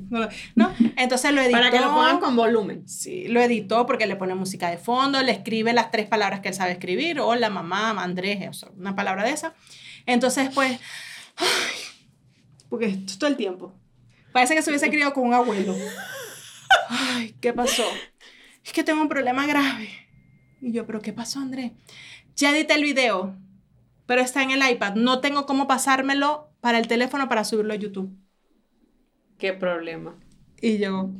¿No? 0.55 0.73
Entonces 0.97 1.33
lo 1.33 1.41
editó. 1.41 1.59
Para 1.59 1.71
que 1.71 1.81
lo 1.81 1.93
pongan 1.93 2.21
con 2.21 2.37
volumen. 2.37 2.87
Sí, 2.89 3.27
lo 3.29 3.41
editó 3.41 3.87
porque 3.87 4.07
le 4.07 4.17
pone 4.17 4.35
música 4.35 4.71
de 4.71 4.79
fondo, 4.79 5.23
le 5.23 5.33
escribe 5.33 5.73
las 5.73 5.91
tres 5.91 6.07
palabras 6.07 6.41
que 6.41 6.49
él 6.49 6.55
sabe 6.55 6.73
escribir, 6.73 7.19
hola, 7.21 7.51
mamá, 7.51 7.91
Andrés, 8.03 8.49
o 8.49 8.53
sea, 8.53 8.69
una 8.77 8.95
palabra 8.95 9.25
de 9.25 9.31
esa. 9.31 9.55
Entonces, 10.05 10.51
pues, 10.55 10.79
ay, 11.37 11.47
porque 12.69 12.87
esto 12.87 13.13
es 13.13 13.19
todo 13.19 13.31
el 13.31 13.37
tiempo. 13.37 13.75
Parece 14.33 14.55
que 14.55 14.63
se 14.63 14.71
hubiese 14.71 14.91
criado 14.91 15.13
con 15.13 15.25
un 15.25 15.35
abuelo. 15.35 15.75
Ay, 16.89 17.35
¿qué 17.41 17.53
pasó? 17.53 17.85
Es 18.67 18.73
que 18.73 18.83
tengo 18.83 19.01
un 19.01 19.09
problema 19.09 19.47
grave. 19.47 19.89
Y 20.61 20.73
yo, 20.73 20.87
¿pero 20.87 21.01
qué 21.01 21.13
pasó, 21.13 21.39
Andrés? 21.39 21.71
Ya 22.35 22.51
edité 22.51 22.75
el 22.75 22.83
video, 22.83 23.37
pero 24.07 24.21
está 24.21 24.43
en 24.43 24.51
el 24.51 24.69
iPad. 24.69 24.97
No 24.97 25.21
tengo 25.21 25.47
cómo 25.47 25.69
pasármelo 25.69 26.51
para 26.61 26.79
el 26.79 26.89
teléfono 26.89 27.29
para 27.29 27.45
subirlo 27.45 27.73
a 27.73 27.77
YouTube. 27.77 28.11
Qué 29.39 29.53
problema. 29.53 30.17
Y 30.61 30.79
yo, 30.79 31.11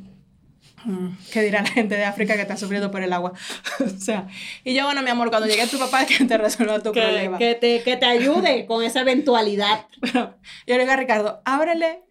mm, 0.83 1.07
¿qué 1.31 1.41
dirá 1.43 1.61
la 1.61 1.69
gente 1.69 1.95
de 1.95 2.03
África 2.03 2.35
que 2.35 2.41
está 2.41 2.57
sufriendo 2.57 2.91
por 2.91 3.01
el 3.01 3.13
agua? 3.13 3.31
o 3.79 3.89
sea, 3.99 4.27
y 4.65 4.73
yo, 4.73 4.83
bueno, 4.83 5.01
mi 5.01 5.09
amor, 5.09 5.29
cuando 5.29 5.47
llegue 5.47 5.67
tu 5.67 5.79
papá, 5.79 6.05
que 6.07 6.25
te 6.25 6.37
resuelva 6.37 6.81
tu 6.83 6.91
Que, 6.91 7.01
problema. 7.01 7.37
que 7.37 7.55
te, 7.55 7.81
que 7.81 7.95
te 7.95 8.05
ayude 8.05 8.65
con 8.65 8.83
esa 8.83 9.01
eventualidad. 9.01 9.85
Bueno, 10.01 10.35
yo 10.67 10.75
le 10.75 10.79
digo 10.81 10.91
a 10.91 10.97
Ricardo, 10.97 11.41
ábrele 11.45 12.01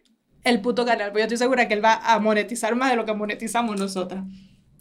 el 0.45 0.61
puto 0.61 0.87
canal, 0.87 1.09
porque 1.11 1.21
yo 1.21 1.25
estoy 1.25 1.39
segura 1.39 1.69
que 1.69 1.75
él 1.75 1.85
va 1.85 1.95
a 1.95 2.19
monetizar 2.21 2.75
más 2.77 2.91
de 2.91 2.97
lo 2.97 3.05
que 3.05 3.13
monetizamos 3.13 3.79
nosotras. 3.79 4.25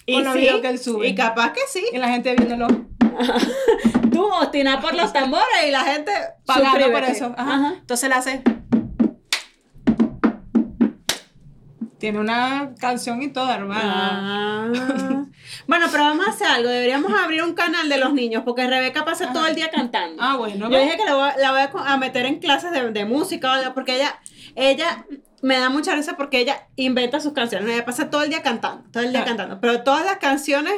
Con 0.07 0.23
los 0.23 0.33
sí, 0.33 0.39
videos 0.39 0.61
que 0.61 0.67
él 0.67 0.79
sube. 0.79 1.07
Y 1.07 1.15
capaz 1.15 1.53
que 1.53 1.61
sí. 1.67 1.83
Y 1.91 1.97
la 1.97 2.09
gente 2.09 2.35
viéndolo, 2.35 2.67
Tú 4.11 4.23
obstinas 4.23 4.81
por 4.81 4.93
los 4.93 5.11
tambores 5.11 5.67
y 5.67 5.71
la 5.71 5.81
gente 5.81 6.11
pagando 6.45 6.91
por 6.91 7.03
eso. 7.03 7.33
Ajá. 7.37 7.53
Ajá. 7.55 7.73
Entonces 7.79 8.09
le 8.09 8.15
hace... 8.15 8.41
Tiene 11.97 12.19
una 12.19 12.75
canción 12.79 13.21
y 13.23 13.29
todo, 13.29 13.49
hermana. 13.51 14.69
Ah. 14.69 15.25
bueno, 15.67 15.87
pero 15.91 16.03
vamos 16.03 16.27
a 16.27 16.31
hacer 16.31 16.47
algo. 16.47 16.69
Deberíamos 16.69 17.11
abrir 17.11 17.41
un 17.41 17.53
canal 17.53 17.89
de 17.89 17.97
los 17.97 18.13
niños 18.13 18.43
porque 18.45 18.67
Rebeca 18.67 19.05
pasa 19.05 19.31
todo 19.33 19.47
el 19.47 19.55
día 19.55 19.71
cantando. 19.71 20.21
Ah, 20.21 20.35
bueno. 20.35 20.69
Yo 20.69 20.77
dije 20.77 20.97
que 20.97 21.05
la 21.05 21.15
voy, 21.15 21.29
a- 21.29 21.37
la 21.37 21.51
voy 21.51 21.81
meter 21.97 22.25
en 22.25 22.39
clases 22.39 22.71
de, 22.71 22.91
de 22.91 23.05
música 23.05 23.71
porque 23.73 23.95
ella, 23.95 24.19
ella 24.55 25.05
me 25.45 25.57
da 25.57 25.69
mucha 25.69 25.95
risa 25.95 26.17
porque 26.17 26.39
ella 26.39 26.67
inventa 26.75 27.19
sus 27.19 27.33
canciones. 27.33 27.69
Ella 27.69 27.85
pasa 27.85 28.09
todo 28.09 28.23
el 28.23 28.29
día 28.29 28.41
cantando, 28.41 28.89
todo 28.91 29.03
el 29.03 29.11
día 29.11 29.21
Ah. 29.21 29.25
cantando. 29.25 29.59
Pero 29.61 29.83
todas 29.83 30.03
las 30.05 30.17
canciones 30.17 30.73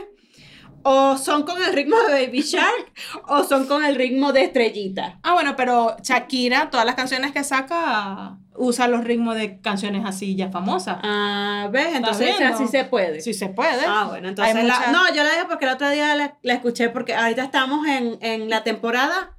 o 0.83 1.17
son 1.17 1.43
con 1.43 1.61
el 1.61 1.73
ritmo 1.73 1.97
de 2.07 2.25
Baby 2.27 2.41
Shark 2.41 2.93
o 3.27 3.43
son 3.43 3.65
con 3.67 3.83
el 3.83 3.95
ritmo 3.95 4.31
de 4.31 4.43
Estrellita. 4.43 5.19
Ah, 5.23 5.33
bueno, 5.33 5.55
pero 5.57 5.97
Shakira, 6.01 6.69
todas 6.69 6.85
las 6.85 6.95
canciones 6.95 7.31
que 7.33 7.43
saca, 7.43 8.37
usa 8.55 8.87
los 8.87 9.03
ritmos 9.03 9.35
de 9.35 9.59
canciones 9.59 10.03
así 10.05 10.35
ya 10.35 10.49
famosas. 10.49 10.97
Ah, 11.03 11.67
¿ves? 11.71 11.87
Entonces 11.93 12.37
viendo? 12.37 12.55
así 12.55 12.67
se 12.67 12.85
puede. 12.85 13.19
Sí 13.21 13.33
se 13.33 13.49
puede. 13.49 13.81
Ah, 13.85 14.05
bueno, 14.09 14.29
entonces 14.29 14.63
la- 14.63 14.91
no, 14.91 15.07
yo 15.13 15.23
la 15.23 15.31
dije 15.31 15.45
porque 15.49 15.65
el 15.65 15.71
otro 15.71 15.89
día 15.89 16.15
la, 16.15 16.37
la 16.41 16.53
escuché 16.53 16.89
porque 16.89 17.15
ahorita 17.15 17.43
estamos 17.43 17.85
en, 17.87 18.17
en 18.21 18.49
la 18.49 18.63
temporada 18.63 19.35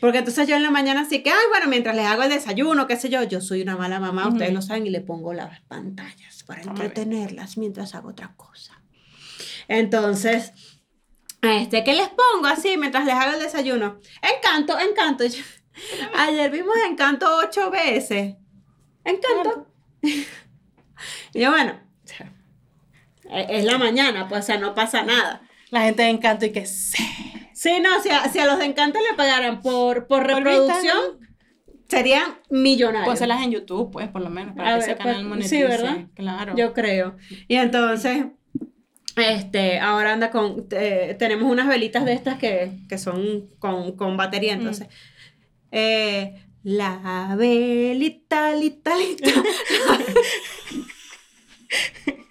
Porque 0.00 0.18
entonces 0.18 0.46
yo 0.48 0.56
en 0.56 0.62
la 0.62 0.70
mañana 0.70 1.02
así 1.02 1.22
que, 1.22 1.30
ay, 1.30 1.46
bueno, 1.50 1.66
mientras 1.68 1.96
les 1.96 2.06
hago 2.06 2.22
el 2.22 2.28
desayuno, 2.30 2.86
qué 2.86 2.96
sé 2.96 3.08
yo, 3.08 3.22
yo 3.22 3.40
soy 3.40 3.62
una 3.62 3.76
mala 3.76 4.00
mamá, 4.00 4.28
ustedes 4.28 4.48
Ujú. 4.50 4.56
lo 4.56 4.62
saben, 4.62 4.86
y 4.86 4.90
le 4.90 5.00
pongo 5.00 5.32
las 5.32 5.60
pantallas 5.62 6.42
para 6.44 6.62
entretenerlas 6.62 7.56
mientras 7.56 7.94
hago 7.94 8.10
otra 8.10 8.34
cosa. 8.36 8.82
Entonces, 9.66 10.52
este, 11.40 11.84
¿qué 11.84 11.94
les 11.94 12.08
pongo 12.08 12.46
así 12.48 12.76
mientras 12.76 13.06
les 13.06 13.14
hago 13.14 13.32
el 13.34 13.40
desayuno? 13.40 13.98
Encanto, 14.20 14.78
encanto. 14.78 15.24
Yo- 15.24 15.42
ayer 16.18 16.50
vimos 16.50 16.74
Encanto 16.88 17.26
ocho 17.38 17.70
veces. 17.70 18.34
Encanto. 19.04 19.68
Y 21.34 21.40
yo, 21.40 21.50
bueno, 21.50 21.78
es 23.36 23.64
la 23.64 23.78
mañana, 23.78 24.28
pues, 24.28 24.42
o 24.42 24.46
sea, 24.46 24.58
no 24.58 24.74
pasa 24.74 25.02
nada. 25.02 25.42
La 25.70 25.82
gente 25.82 26.02
de 26.02 26.08
Encanto 26.10 26.46
y 26.46 26.52
que 26.52 26.66
sí. 26.66 27.02
Sí, 27.52 27.80
no, 27.80 28.00
si 28.02 28.10
a, 28.10 28.28
si 28.28 28.38
a 28.38 28.46
los 28.46 28.58
de 28.58 28.66
Encanto 28.66 28.98
le 28.98 29.16
pagaran 29.16 29.60
por, 29.62 30.06
por 30.06 30.26
reproducción, 30.26 31.18
serían 31.88 32.38
millonarios. 32.50 33.06
Pónselas 33.06 33.42
en 33.42 33.52
YouTube, 33.52 33.90
pues, 33.92 34.08
por 34.08 34.22
lo 34.22 34.30
menos, 34.30 34.54
para 34.56 34.68
A 34.68 34.72
que 34.74 34.80
ver, 34.80 34.88
ese 34.90 34.98
canal 34.98 35.14
pues, 35.16 35.26
monetice. 35.26 35.56
sí, 35.56 35.62
¿verdad? 35.62 35.96
Claro. 36.14 36.54
Yo 36.56 36.72
creo. 36.72 37.16
Y 37.48 37.56
entonces, 37.56 38.26
este, 39.16 39.78
ahora 39.78 40.12
anda 40.12 40.30
con, 40.30 40.66
eh, 40.72 41.16
tenemos 41.18 41.50
unas 41.50 41.68
velitas 41.68 42.04
de 42.04 42.12
estas 42.12 42.38
que, 42.38 42.72
que 42.88 42.98
son 42.98 43.48
con, 43.58 43.96
con 43.96 44.16
batería, 44.16 44.52
entonces. 44.54 44.88
eh, 45.70 46.40
la 46.62 47.34
velita, 47.36 48.52
lita, 48.54 48.92
lita. 48.96 49.30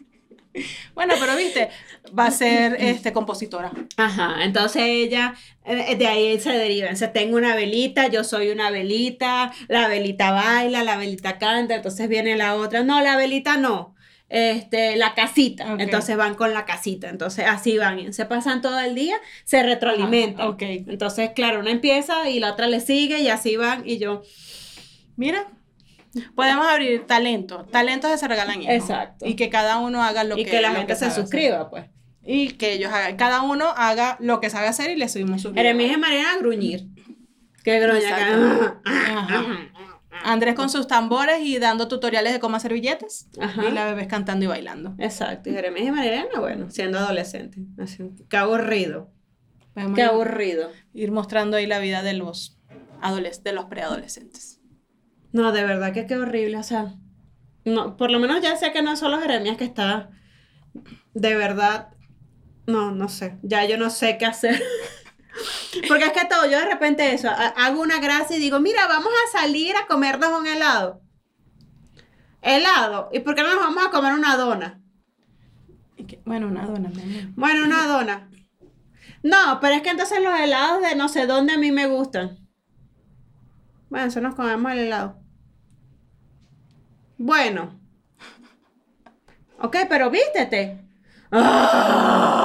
Bueno, 0.96 1.16
pero 1.20 1.36
viste, 1.36 1.70
va 2.18 2.28
a 2.28 2.32
ser 2.32 2.76
este, 2.80 3.12
compositora. 3.14 3.72
Ajá, 3.98 4.44
entonces 4.44 4.84
ella, 4.86 5.34
eh, 5.66 5.96
de 5.96 6.08
ahí 6.08 6.40
se 6.40 6.52
deriva. 6.52 6.88
Entonces 6.88 7.12
tengo 7.14 7.38
una 7.38 7.56
velita, 7.56 8.08
yo 8.08 8.24
soy 8.24 8.50
una 8.50 8.70
velita, 8.70 9.52
la 9.68 9.88
velita 9.88 10.32
baila, 10.32 10.84
la 10.84 10.98
velita 10.98 11.38
canta, 11.38 11.76
entonces 11.76 12.08
viene 12.08 12.36
la 12.36 12.56
otra, 12.56 12.84
no, 12.84 13.02
la 13.02 13.18
velita 13.18 13.58
no, 13.58 13.96
este, 14.30 14.96
la 14.96 15.14
casita, 15.14 15.74
Ok. 15.74 15.80
entonces 15.82 16.16
van 16.18 16.36
con 16.36 16.54
la 16.54 16.66
casita, 16.66 17.10
entonces 17.10 17.46
así 17.48 17.78
van, 17.78 18.14
se 18.14 18.26
pasan 18.26 18.62
todo 18.62 18.80
el 18.80 18.96
día, 18.96 19.16
se 19.46 19.64
retroalimentan. 19.64 20.42
Ajá, 20.42 20.50
ok. 20.50 20.62
Entonces, 20.62 21.32
claro, 21.36 21.60
una 21.60 21.72
empieza 21.72 22.30
y 22.30 22.40
la 22.40 22.52
otra 22.52 22.68
le 22.68 22.80
sigue 22.80 23.20
y 23.20 23.30
así 23.30 23.58
van, 23.58 23.84
y 23.88 23.98
yo, 23.98 24.24
Mira, 25.16 25.48
podemos 26.36 26.68
abrir 26.68 27.06
talentos. 27.06 27.70
Talentos 27.72 28.12
que 28.12 28.18
se 28.18 28.28
regalan 28.28 28.62
hijos. 28.62 28.74
Exacto. 28.74 29.26
Y 29.26 29.36
que 29.36 29.50
cada 29.50 29.80
uno 29.80 30.04
haga 30.04 30.24
lo 30.24 30.38
y 30.38 30.46
que 30.46 30.52
que 30.52 30.62
la 30.62 30.72
gente 30.72 30.88
que 30.88 30.94
se 30.94 31.00
sabe 31.02 31.12
hacer. 31.12 31.24
suscriba, 31.24 31.70
pues. 31.70 31.86
Y 32.24 32.50
que 32.54 32.74
ellos 32.74 32.92
hagan, 32.92 33.18
cada 33.18 33.42
uno 33.42 33.74
haga 33.76 34.18
lo 34.20 34.40
que 34.40 34.50
sabe 34.50 34.68
hacer 34.68 34.92
y 34.92 34.96
le 34.96 35.10
subimos 35.10 35.42
sus 35.42 35.52
videos. 35.52 35.66
Jeremías 35.66 35.98
y 35.98 36.00
Mariana 36.00 36.38
gruñir. 36.40 36.88
Que 37.64 37.80
gruña. 37.80 38.82
Andrés 40.24 40.56
con 40.56 40.70
sus 40.70 40.88
tambores 40.88 41.42
y 41.42 41.58
dando 41.58 41.88
tutoriales 41.88 42.34
de 42.34 42.40
cómo 42.40 42.56
hacer 42.56 42.74
billetes. 42.74 43.28
Ajá. 43.40 43.66
Y 43.68 43.72
la 43.72 43.86
bebé 43.86 44.08
cantando 44.08 44.46
y 44.46 44.48
bailando. 44.48 44.96
Exacto, 45.00 45.50
y 45.50 45.54
Jeremías 45.54 45.88
y 45.88 45.92
Mariana, 45.92 46.40
bueno, 46.40 46.70
siendo 46.70 47.00
adolescente. 47.00 47.60
Así, 47.78 48.04
qué 48.30 48.38
aburrido, 48.38 49.12
Podemos 49.74 49.96
qué 49.96 50.04
aburrido. 50.04 50.72
ir 50.94 51.12
mostrando 51.12 51.58
ahí 51.58 51.66
la 51.66 51.80
vida 51.80 52.04
de 52.04 52.14
los 52.14 52.60
de 53.44 53.52
los 53.54 53.66
preadolescentes. 53.66 54.62
No, 55.34 55.52
de 55.52 55.64
verdad 55.64 55.94
que 55.94 56.06
qué 56.08 56.16
horrible, 56.18 56.58
o 56.58 56.64
sea, 56.64 56.94
no, 57.66 57.98
por 57.98 58.12
lo 58.12 58.20
menos 58.20 58.42
ya 58.42 58.56
sé 58.56 58.72
que 58.72 58.82
no 58.82 58.94
es 58.94 59.00
solo 59.00 59.20
Jeremías 59.20 59.58
que 59.58 59.66
está, 59.66 60.10
de 61.14 61.36
verdad, 61.36 61.90
no, 62.68 62.92
no 62.92 63.10
sé, 63.10 63.38
ya 63.44 63.66
yo 63.66 63.78
no 63.78 63.90
sé 63.90 64.18
qué 64.18 64.26
hacer. 64.26 64.62
Porque 65.88 66.06
es 66.06 66.12
que 66.14 66.26
todo, 66.26 66.46
yo 66.46 66.60
de 66.60 66.66
repente 66.66 67.14
eso, 67.14 67.30
ha- 67.30 67.54
hago 67.66 67.82
una 67.82 68.00
gracia 68.00 68.38
y 68.38 68.40
digo, 68.40 68.60
mira, 68.60 68.88
vamos 68.88 69.12
a 69.28 69.40
salir 69.40 69.76
a 69.76 69.88
comernos 69.88 70.40
un 70.40 70.48
helado. 70.48 71.02
helado. 72.42 73.10
¿Y 73.12 73.20
por 73.22 73.36
qué 73.36 73.42
no 73.42 73.50
nos 73.56 73.60
vamos 73.64 73.86
a 73.88 73.90
comer 73.92 74.14
una 74.14 74.36
dona? 74.38 74.82
Bueno, 76.26 76.48
una 76.48 76.66
dona, 76.66 76.90
mi. 76.90 77.32
Bueno, 77.36 77.64
una 77.66 77.88
dona. 77.88 78.30
No, 79.24 79.60
pero 79.62 79.76
es 79.76 79.82
que 79.82 79.90
entonces 79.90 80.22
los 80.22 80.38
helados 80.40 80.82
de 80.82 80.96
no 80.96 81.10
sé 81.10 81.26
dónde 81.28 81.54
a 81.54 81.58
mí 81.58 81.72
me 81.72 81.88
gustan. 81.88 82.38
Bueno, 83.90 84.08
eso 84.08 84.22
nos 84.22 84.36
comemos 84.36 84.72
el 84.74 84.80
helado. 84.80 85.23
Bueno. 87.18 87.80
Ok, 89.60 89.78
pero 89.90 90.10
vístete. 90.10 90.80
¡Ah! 91.32 92.44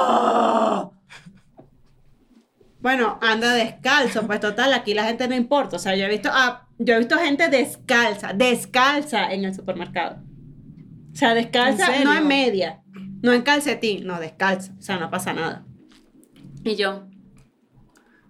Bueno, 2.81 3.19
anda 3.21 3.53
descalzo, 3.53 4.25
pues 4.25 4.39
total, 4.39 4.73
aquí 4.73 4.93
la 4.93 5.03
gente 5.03 5.27
no 5.27 5.35
importa. 5.35 5.75
O 5.75 5.79
sea, 5.79 5.95
yo 5.95 6.05
he 6.05 6.09
visto, 6.09 6.29
ah, 6.31 6.67
yo 6.77 6.95
he 6.95 6.99
visto 6.99 7.17
gente 7.17 7.49
descalza, 7.49 8.31
descalza 8.33 9.33
en 9.33 9.43
el 9.43 9.53
supermercado. 9.53 10.23
O 11.11 11.15
sea, 11.15 11.33
descalza, 11.33 11.87
no 12.03 12.15
en 12.15 12.27
media, 12.27 12.81
no 13.21 13.33
en 13.33 13.41
calcetín, 13.41 14.07
no, 14.07 14.19
descalza. 14.19 14.73
O 14.79 14.81
sea, 14.81 14.97
no 14.97 15.09
pasa 15.09 15.33
nada. 15.33 15.65
Y 16.63 16.75
yo, 16.75 17.05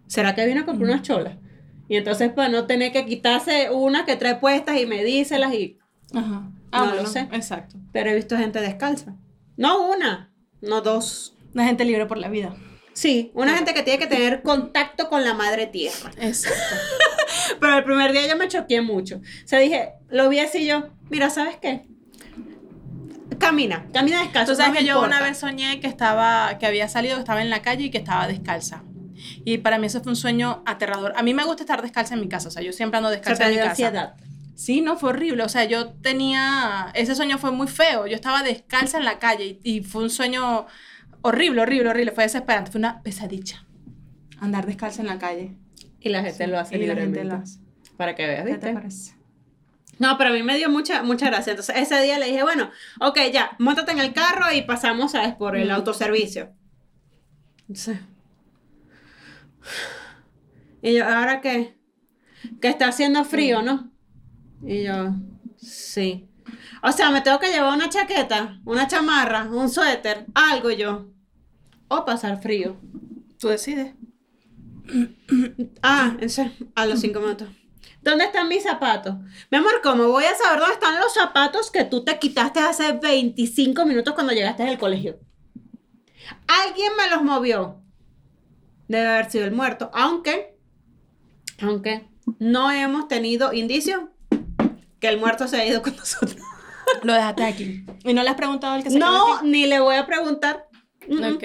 ¿será 0.08 0.34
que 0.34 0.48
vino 0.48 0.62
a 0.62 0.66
comprar 0.66 0.90
unas 0.90 1.04
cholas? 1.04 1.38
Y 1.88 1.98
entonces, 1.98 2.32
para 2.32 2.50
no 2.50 2.66
tener 2.66 2.92
que 2.92 3.06
quitarse 3.06 3.70
una 3.70 4.06
que 4.06 4.16
trae 4.16 4.36
puestas 4.36 4.80
y 4.80 4.86
medíselas 4.86 5.54
y... 5.54 5.78
Ajá. 6.14 6.50
Ah, 6.72 6.86
No 6.86 6.96
lo 6.96 7.06
sé. 7.06 7.28
Exacto. 7.32 7.78
Pero 7.92 8.10
he 8.10 8.16
visto 8.16 8.38
gente 8.38 8.60
descalza. 8.62 9.16
No 9.58 9.90
una, 9.90 10.32
no 10.62 10.82
dos. 10.82 11.36
Una 11.54 11.66
gente 11.66 11.86
libre 11.86 12.06
por 12.06 12.18
la 12.18 12.30
vida. 12.30 12.56
Sí, 12.94 13.32
una 13.34 13.56
gente 13.56 13.74
que 13.74 13.82
tiene 13.84 13.98
que 14.00 14.08
tener 14.08 14.42
contacto 14.42 15.08
con 15.10 15.24
la 15.24 15.34
madre 15.34 15.68
tierra. 15.68 16.12
Exacto. 16.20 16.76
Pero 17.60 17.78
el 17.78 17.84
primer 17.84 18.12
día 18.12 18.28
yo 18.28 18.36
me 18.36 18.48
choqué 18.48 18.82
mucho. 18.82 19.18
O 19.18 19.48
sea, 19.48 19.60
dije, 19.60 19.94
lo 20.10 20.28
vi 20.30 20.40
así 20.40 20.66
yo, 20.66 20.90
mira, 21.10 21.30
¿sabes 21.30 21.58
qué? 21.62 21.84
Camina, 23.38 23.86
camina 23.94 24.22
descalzo. 24.22 24.52
Tú 24.52 24.58
sabes 24.58 24.74
no 24.74 24.80
que 24.80 24.86
yo 24.86 25.02
una 25.02 25.22
vez 25.22 25.38
soñé 25.38 25.80
que 25.80 25.88
estaba, 25.88 26.58
que 26.60 26.66
había 26.66 26.90
salido, 26.90 27.16
que 27.16 27.22
estaba 27.22 27.42
en 27.42 27.50
la 27.50 27.62
calle 27.62 27.86
y 27.86 27.90
que 27.92 28.00
estaba 28.00 28.28
descalza. 28.28 28.84
Y 29.46 29.60
para 29.60 29.78
mí 29.78 29.88
eso 29.88 30.02
fue 30.02 30.12
un 30.12 30.16
sueño 30.18 30.62
aterrador. 30.66 31.14
A 31.16 31.24
mí 31.24 31.34
me 31.34 31.46
gusta 31.46 31.64
estar 31.64 31.82
descalza 31.82 32.16
en 32.16 32.22
mi 32.22 32.28
casa, 32.28 32.50
o 32.50 32.52
sea, 32.52 32.62
yo 32.64 32.74
siempre 32.74 32.98
ando 32.98 33.10
descalza 33.10 33.46
en 33.46 33.52
mi 33.52 33.58
casa. 33.58 33.70
ansiedad. 33.70 34.14
Sí, 34.60 34.82
no, 34.82 34.98
fue 34.98 35.12
horrible. 35.12 35.44
O 35.44 35.48
sea, 35.48 35.64
yo 35.64 35.94
tenía. 35.94 36.92
Ese 36.94 37.16
sueño 37.16 37.38
fue 37.38 37.52
muy 37.52 37.68
feo. 37.68 38.08
Yo 38.08 38.16
estaba 38.16 38.44
descalza 38.44 38.98
en 38.98 39.06
la 39.06 39.18
calle 39.18 39.58
y, 39.64 39.78
y 39.78 39.84
fue 39.84 40.04
un 40.04 40.10
sueño 40.10 40.68
horrible, 41.22 41.62
horrible, 41.62 41.92
horrible. 41.92 42.12
Fue 42.12 42.26
desesperante. 42.26 42.70
Fue 42.70 42.80
una 42.80 43.02
pesadilla. 43.02 43.66
Andar 44.42 44.66
descalza 44.66 45.00
en 45.02 45.08
la 45.08 45.18
calle. 45.18 45.56
Y 46.02 46.10
la 46.10 46.22
gente 46.24 46.46
lo 46.48 46.60
hace 46.60 46.78
y 46.78 46.86
la 46.86 46.96
gente 46.96 47.24
lo 47.24 47.36
hace. 47.36 47.62
Para 47.96 48.16
que 48.16 48.28
veas, 48.28 48.44
¿Qué 48.44 48.52
¿viste? 48.52 48.68
te 48.68 48.74
parece? 48.74 49.16
No, 49.98 50.18
pero 50.18 50.32
a 50.32 50.34
mí 50.34 50.44
me 50.44 50.58
dio 50.58 50.70
mucha, 50.70 51.04
mucha 51.04 51.28
gracia. 51.28 51.52
Entonces, 51.52 51.78
ese 51.78 52.02
día 52.02 52.20
le 52.20 52.26
dije, 52.26 52.44
bueno, 52.44 52.70
ok, 53.00 53.18
ya, 53.32 53.52
montate 53.60 53.94
en 53.94 54.00
el 54.00 54.12
carro 54.12 54.52
y 54.54 54.64
pasamos, 54.64 55.14
¿sabes? 55.14 55.36
Por 55.36 55.56
el 55.56 55.72
autoservicio. 55.72 56.52
Entonces, 57.62 58.00
y 60.82 60.96
yo, 60.96 61.06
¿ahora 61.06 61.40
qué? 61.40 61.78
Que 62.60 62.68
está 62.68 62.90
haciendo 62.90 63.24
frío, 63.24 63.62
¿no? 63.62 63.90
Y 64.62 64.84
yo, 64.84 65.14
sí. 65.58 66.30
O 66.84 66.92
sea, 66.92 67.12
me 67.12 67.22
tengo 67.22 67.40
que 67.40 67.52
llevar 67.52 67.74
una 67.74 67.90
chaqueta, 67.90 68.60
una 68.66 68.88
chamarra, 68.88 69.44
un 69.44 69.70
suéter, 69.70 70.26
algo 70.34 70.72
yo. 70.72 71.08
O 71.88 72.06
pasar 72.06 72.42
frío. 72.42 72.78
Tú 73.40 73.48
decides. 73.50 73.94
Ah, 75.84 76.18
ese, 76.20 76.52
a 76.76 76.86
los 76.86 77.00
cinco 77.00 77.20
minutos. 77.20 77.48
¿Dónde 78.02 78.26
están 78.26 78.48
mis 78.48 78.64
zapatos? 78.64 79.16
Mi 79.52 79.58
amor, 79.58 79.82
¿cómo 79.84 80.08
voy 80.08 80.24
a 80.24 80.36
saber 80.36 80.60
dónde 80.60 80.74
están 80.74 81.00
los 81.00 81.14
zapatos 81.14 81.70
que 81.70 81.84
tú 81.84 82.04
te 82.04 82.18
quitaste 82.18 82.60
hace 82.60 82.94
25 82.94 83.86
minutos 83.86 84.14
cuando 84.14 84.34
llegaste 84.34 84.64
del 84.64 84.78
colegio? 84.80 85.20
Alguien 86.48 86.92
me 86.98 87.10
los 87.10 87.24
movió. 87.24 87.82
Debe 88.88 89.08
haber 89.08 89.30
sido 89.30 89.46
el 89.46 89.52
muerto. 89.52 89.92
Aunque, 89.94 90.58
aunque 91.62 92.08
no 92.40 92.72
hemos 92.72 93.08
tenido 93.08 93.54
indicios 93.54 94.02
que 95.00 95.08
el 95.08 95.20
muerto 95.20 95.48
se 95.48 95.58
ha 95.58 95.66
ido 95.66 95.82
con 95.82 95.96
nosotros. 95.96 96.38
Lo 97.04 97.14
dejaste 97.14 97.44
aquí. 97.44 97.86
¿Y 98.04 98.14
no 98.14 98.24
le 98.24 98.30
has 98.30 98.36
preguntado 98.36 98.74
al 98.74 98.84
que 98.84 98.90
se 98.90 99.00
No, 99.00 99.36
aquí? 99.38 99.48
ni 99.48 99.68
le 99.68 99.80
voy 99.80 99.96
a 99.96 100.06
preguntar. 100.06 100.68
Ok. 101.08 101.44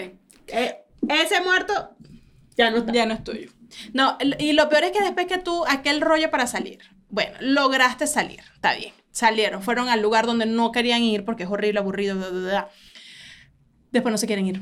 Eh, 0.48 0.76
ese 1.08 1.40
muerto 1.42 1.90
ya 2.56 2.70
no 2.70 2.78
está. 2.78 2.92
Ya 2.92 3.06
no 3.06 3.14
es 3.14 3.24
tuyo. 3.24 3.50
No, 3.92 4.16
y 4.38 4.52
lo 4.52 4.68
peor 4.68 4.84
es 4.84 4.92
que 4.92 5.00
después 5.02 5.26
que 5.26 5.38
tú, 5.38 5.64
aquel 5.66 6.00
rollo 6.00 6.30
para 6.30 6.46
salir, 6.46 6.78
bueno, 7.08 7.36
lograste 7.40 8.06
salir, 8.06 8.40
está 8.54 8.74
bien. 8.74 8.94
Salieron, 9.10 9.62
fueron 9.62 9.88
al 9.88 10.00
lugar 10.00 10.26
donde 10.26 10.46
no 10.46 10.72
querían 10.72 11.02
ir 11.02 11.24
porque 11.24 11.44
es 11.44 11.48
horrible, 11.50 11.80
aburrido, 11.80 12.16
bla, 12.16 12.28
bla, 12.30 12.40
bla. 12.40 12.68
Después 13.90 14.10
no 14.12 14.18
se 14.18 14.26
quieren 14.26 14.46
ir. 14.46 14.60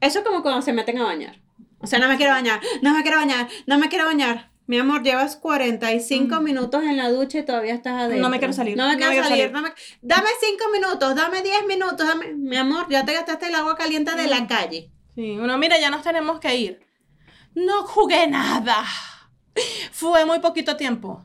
Eso 0.00 0.18
es 0.20 0.24
como 0.24 0.42
cuando 0.42 0.62
se 0.62 0.72
meten 0.72 0.98
a 0.98 1.04
bañar. 1.04 1.40
O 1.78 1.86
sea, 1.86 1.98
no 1.98 2.08
me 2.08 2.16
quiero 2.16 2.32
bañar, 2.32 2.60
no 2.82 2.94
me 2.94 3.02
quiero 3.02 3.18
bañar, 3.18 3.48
no 3.66 3.78
me 3.78 3.88
quiero 3.88 4.06
bañar. 4.06 4.50
Mi 4.66 4.78
amor, 4.78 5.02
llevas 5.02 5.36
45 5.36 6.40
minutos 6.40 6.82
en 6.84 6.96
la 6.96 7.10
ducha 7.10 7.38
y 7.38 7.44
todavía 7.44 7.74
estás 7.74 7.94
adentro. 7.94 8.18
Mm. 8.18 8.22
No 8.22 8.30
me 8.30 8.38
quiero 8.38 8.52
salir, 8.54 8.76
No 8.76 8.88
me 8.88 8.96
quiero 8.96 9.12
salir. 9.12 9.28
salir. 9.28 9.52
no 9.52 9.60
me- 9.62 9.72
Dame 10.00 10.28
5 10.40 10.64
minutos, 10.72 11.14
dame 11.14 11.42
10 11.42 11.66
minutos. 11.66 12.06
Dame... 12.06 12.32
Mi 12.34 12.56
amor, 12.56 12.86
ya 12.88 13.04
te 13.04 13.12
gastaste 13.12 13.48
el 13.48 13.54
agua 13.54 13.76
caliente 13.76 14.14
de 14.16 14.26
Mm. 14.26 14.30
la 14.30 14.46
calle. 14.46 14.90
Sí, 15.14 15.32
uno, 15.38 15.58
mira, 15.58 15.78
ya 15.78 15.90
nos 15.90 16.02
tenemos 16.02 16.40
que 16.40 16.56
ir. 16.56 16.80
No 17.54 17.82
jugué 17.84 18.26
nada. 18.26 18.84
Fue 19.92 20.24
muy 20.24 20.40
poquito 20.40 20.76
tiempo. 20.76 21.24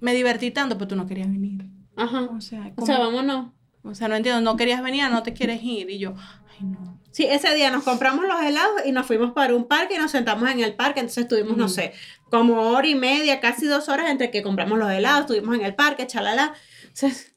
Me 0.00 0.12
divertí 0.12 0.50
tanto, 0.50 0.76
pero 0.76 0.88
tú 0.88 0.96
no 0.96 1.06
querías 1.06 1.28
venir. 1.30 1.64
Ajá. 1.96 2.22
O 2.36 2.40
sea, 2.40 2.66
O 2.66 2.74
¿cómo? 2.74 2.86
sea, 2.86 2.98
vámonos. 2.98 3.52
O 3.82 3.94
sea, 3.94 4.08
no 4.08 4.16
entiendo, 4.16 4.40
no 4.42 4.56
querías 4.56 4.82
venir, 4.82 5.08
no 5.10 5.22
te 5.22 5.32
quieres 5.32 5.62
ir. 5.62 5.88
Y 5.88 5.98
yo, 5.98 6.14
ay, 6.18 6.66
no. 6.66 6.98
Sí, 7.12 7.24
ese 7.24 7.54
día 7.54 7.70
nos 7.70 7.82
compramos 7.82 8.24
los 8.26 8.40
helados 8.42 8.82
y 8.84 8.92
nos 8.92 9.06
fuimos 9.06 9.32
para 9.32 9.54
un 9.56 9.66
parque 9.66 9.94
y 9.94 9.98
nos 9.98 10.10
sentamos 10.10 10.48
en 10.50 10.60
el 10.60 10.74
parque. 10.74 11.00
Entonces 11.00 11.24
estuvimos, 11.24 11.56
no 11.56 11.68
sé, 11.68 11.92
como 12.30 12.70
hora 12.70 12.86
y 12.86 12.94
media, 12.94 13.40
casi 13.40 13.66
dos 13.66 13.88
horas 13.88 14.10
entre 14.10 14.30
que 14.30 14.42
compramos 14.42 14.78
los 14.78 14.90
helados, 14.90 15.22
estuvimos 15.22 15.56
en 15.56 15.64
el 15.64 15.74
parque, 15.74 16.06
chalala. 16.06 16.54
Entonces, 16.82 17.34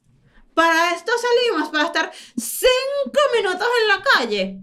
para 0.54 0.94
esto 0.94 1.12
salimos, 1.20 1.70
para 1.70 1.84
estar 1.84 2.12
cinco 2.36 3.20
minutos 3.36 3.66
en 3.82 3.88
la 3.88 4.02
calle. 4.02 4.60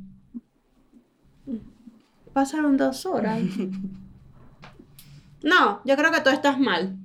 Pasaron 2.33 2.77
dos 2.77 3.05
horas. 3.05 3.39
No, 5.43 5.81
yo 5.85 5.95
creo 5.95 6.11
que 6.11 6.21
tú 6.21 6.29
estás 6.29 6.59
mal. 6.59 6.95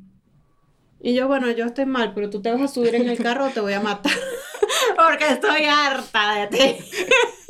Y 1.01 1.15
yo, 1.15 1.27
bueno, 1.27 1.51
yo 1.51 1.65
estoy 1.65 1.87
mal, 1.87 2.13
pero 2.15 2.29
tú 2.31 2.43
te 2.43 2.51
vas 2.51 2.61
a 2.61 2.69
subir 2.69 2.95
en 2.95 3.09
el 3.09 3.17
carro 3.17 3.47
o 3.47 3.49
te 3.49 3.61
voy 3.61 3.73
a 3.73 3.81
matar. 3.81 4.13
Porque 4.97 5.29
estoy 5.29 5.65
harta 5.65 6.35
de 6.35 6.47
ti. 6.49 6.85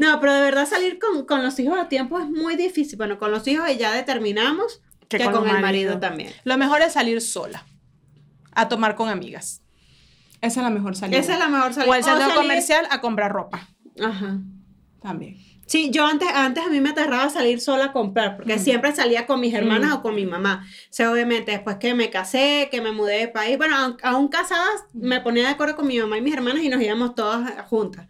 No, 0.00 0.20
pero 0.20 0.34
de 0.34 0.40
verdad 0.42 0.66
salir 0.68 0.98
con, 0.98 1.24
con 1.26 1.42
los 1.42 1.58
hijos 1.58 1.78
a 1.78 1.88
tiempo 1.88 2.18
es 2.18 2.28
muy 2.28 2.56
difícil. 2.56 2.96
Bueno, 2.96 3.18
con 3.18 3.30
los 3.30 3.46
hijos 3.48 3.66
ya 3.78 3.92
determinamos 3.92 4.80
que, 5.08 5.18
con, 5.24 5.48
el 5.48 5.60
marido 5.60 5.98
también. 5.98 6.32
Lo 6.44 6.56
mejor 6.58 6.82
es 6.82 6.92
salir 6.92 7.20
sola. 7.20 7.64
A 8.52 8.68
tomar 8.68 8.94
con 8.94 9.08
amigas. 9.08 9.62
Esa 10.40 10.60
es 10.60 10.64
la 10.64 10.70
mejor 10.70 10.96
salida. 10.96 11.18
Esa 11.18 11.34
es 11.34 11.38
la 11.38 11.48
mejor 11.48 11.72
salida. 11.74 11.90
O 11.90 11.94
el 11.94 12.02
centro 12.04 12.22
salir- 12.28 12.36
comercial 12.36 12.86
a 12.90 13.00
comprar 13.00 13.32
ropa. 13.32 13.68
Ajá. 14.02 14.38
También. 15.02 15.36
Sí, 15.66 15.90
yo 15.90 16.06
antes, 16.06 16.28
antes 16.32 16.64
a 16.64 16.68
mí 16.68 16.80
me 16.80 16.90
aterraba 16.90 17.28
salir 17.28 17.60
sola 17.60 17.86
a 17.86 17.92
comprar, 17.92 18.36
porque 18.36 18.54
Mm. 18.56 18.58
siempre 18.60 18.94
salía 18.94 19.26
con 19.26 19.40
mis 19.40 19.52
hermanas 19.52 19.90
Mm. 19.90 19.94
o 19.94 20.02
con 20.02 20.14
mi 20.14 20.24
mamá. 20.24 20.64
O 20.64 20.86
sea, 20.92 21.10
obviamente, 21.10 21.50
después 21.50 21.76
que 21.78 21.92
me 21.94 22.08
casé, 22.08 22.68
que 22.70 22.80
me 22.80 22.92
mudé 22.92 23.18
de 23.18 23.28
país, 23.28 23.58
bueno, 23.58 23.96
aún 24.04 24.28
casadas, 24.28 24.84
me 24.92 25.20
ponía 25.20 25.42
de 25.42 25.48
acuerdo 25.48 25.74
con 25.74 25.88
mi 25.88 25.98
mamá 25.98 26.18
y 26.18 26.20
mis 26.20 26.34
hermanas 26.34 26.62
y 26.62 26.68
nos 26.68 26.80
íbamos 26.80 27.16
todas 27.16 27.50
juntas. 27.68 28.06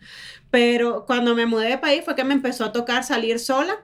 Pero 0.56 1.04
cuando 1.06 1.34
me 1.34 1.44
mudé 1.46 1.68
de 1.68 1.78
país 1.78 2.02
fue 2.04 2.14
que 2.14 2.24
me 2.24 2.32
empezó 2.34 2.64
a 2.64 2.72
tocar 2.72 3.04
salir 3.04 3.38
sola 3.38 3.74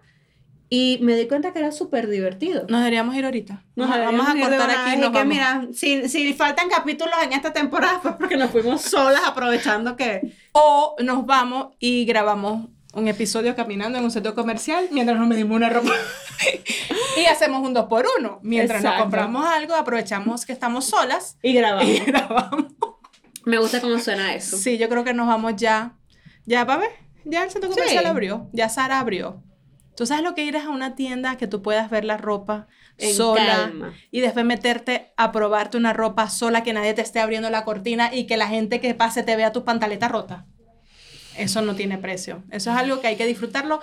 y 0.70 0.98
me 1.02 1.14
di 1.16 1.28
cuenta 1.28 1.52
que 1.52 1.58
era 1.58 1.70
súper 1.70 2.08
divertido. 2.08 2.64
Nos 2.68 2.80
deberíamos 2.80 3.14
ir 3.14 3.26
ahorita. 3.26 3.62
Nos 3.76 3.88
Vamos 3.90 4.26
a- 4.26 4.32
vamos 4.32 4.48
cortar 4.48 4.70
aquí 4.70 4.96
nos 4.96 5.10
que, 5.10 5.18
vamos. 5.18 5.26
mira, 5.34 5.66
si, 5.74 6.08
si 6.08 6.32
faltan 6.32 6.70
capítulos 6.70 7.14
en 7.22 7.34
esta 7.34 7.52
temporada 7.52 7.98
fue 8.02 8.16
porque 8.16 8.38
nos 8.38 8.50
fuimos 8.50 8.80
solas 8.80 9.20
aprovechando 9.26 9.96
que... 9.96 10.34
O 10.52 10.96
nos 11.02 11.26
vamos 11.26 11.74
y 11.78 12.06
grabamos 12.06 12.68
un 12.94 13.08
episodio 13.08 13.54
caminando 13.54 13.98
en 13.98 14.04
un 14.04 14.10
centro 14.10 14.34
comercial 14.34 14.88
mientras 14.92 15.18
nos 15.18 15.28
medimos 15.28 15.56
una 15.56 15.68
ropa. 15.68 15.92
y 17.20 17.24
hacemos 17.26 17.60
un 17.66 17.74
dos 17.74 17.84
por 17.86 18.06
uno. 18.18 18.38
Mientras 18.42 18.82
nos 18.82 18.94
compramos 18.94 19.44
algo, 19.46 19.74
aprovechamos 19.74 20.46
que 20.46 20.52
estamos 20.52 20.86
solas 20.86 21.36
Y 21.42 21.52
grabamos. 21.52 21.86
y 21.90 21.98
grabamos. 22.06 22.64
Me 23.44 23.58
gusta 23.58 23.80
cómo 23.80 23.98
suena 23.98 24.34
eso. 24.34 24.56
Sí, 24.56 24.78
yo 24.78 24.88
creo 24.88 25.04
que 25.04 25.12
nos 25.14 25.26
vamos 25.26 25.54
ya. 25.56 25.96
Ya, 26.46 26.66
para 26.66 26.80
ver. 26.80 26.90
Ya 27.24 27.44
el 27.44 27.50
centro 27.50 27.70
Sí. 27.70 27.76
comercial 27.76 28.06
abrió. 28.06 28.48
Ya 28.52 28.68
Sara 28.68 28.98
abrió. 28.98 29.42
¿Tú 29.96 30.06
sabes 30.06 30.24
lo 30.24 30.34
que 30.34 30.44
ir 30.44 30.56
a 30.56 30.70
una 30.70 30.94
tienda 30.94 31.36
que 31.36 31.46
tú 31.46 31.60
puedas 31.62 31.90
ver 31.90 32.04
la 32.04 32.16
ropa 32.16 32.66
En 32.98 33.14
sola 33.14 33.44
calma. 33.46 33.94
y 34.10 34.20
después 34.20 34.44
meterte 34.44 35.12
a 35.16 35.30
probarte 35.32 35.76
una 35.76 35.92
ropa 35.92 36.28
sola 36.30 36.62
que 36.62 36.72
nadie 36.72 36.94
te 36.94 37.02
esté 37.02 37.20
abriendo 37.20 37.50
la 37.50 37.64
cortina 37.64 38.12
y 38.12 38.26
que 38.26 38.36
la 38.38 38.48
gente 38.48 38.80
que 38.80 38.94
pase 38.94 39.22
te 39.22 39.36
vea 39.36 39.52
tus 39.52 39.64
pantaletas 39.64 40.10
rotas? 40.10 40.44
Eso 41.36 41.62
no 41.62 41.74
tiene 41.74 41.98
precio. 41.98 42.42
Eso 42.50 42.70
es 42.70 42.76
algo 42.76 43.00
que 43.00 43.06
hay 43.08 43.16
que 43.16 43.26
disfrutarlo 43.26 43.80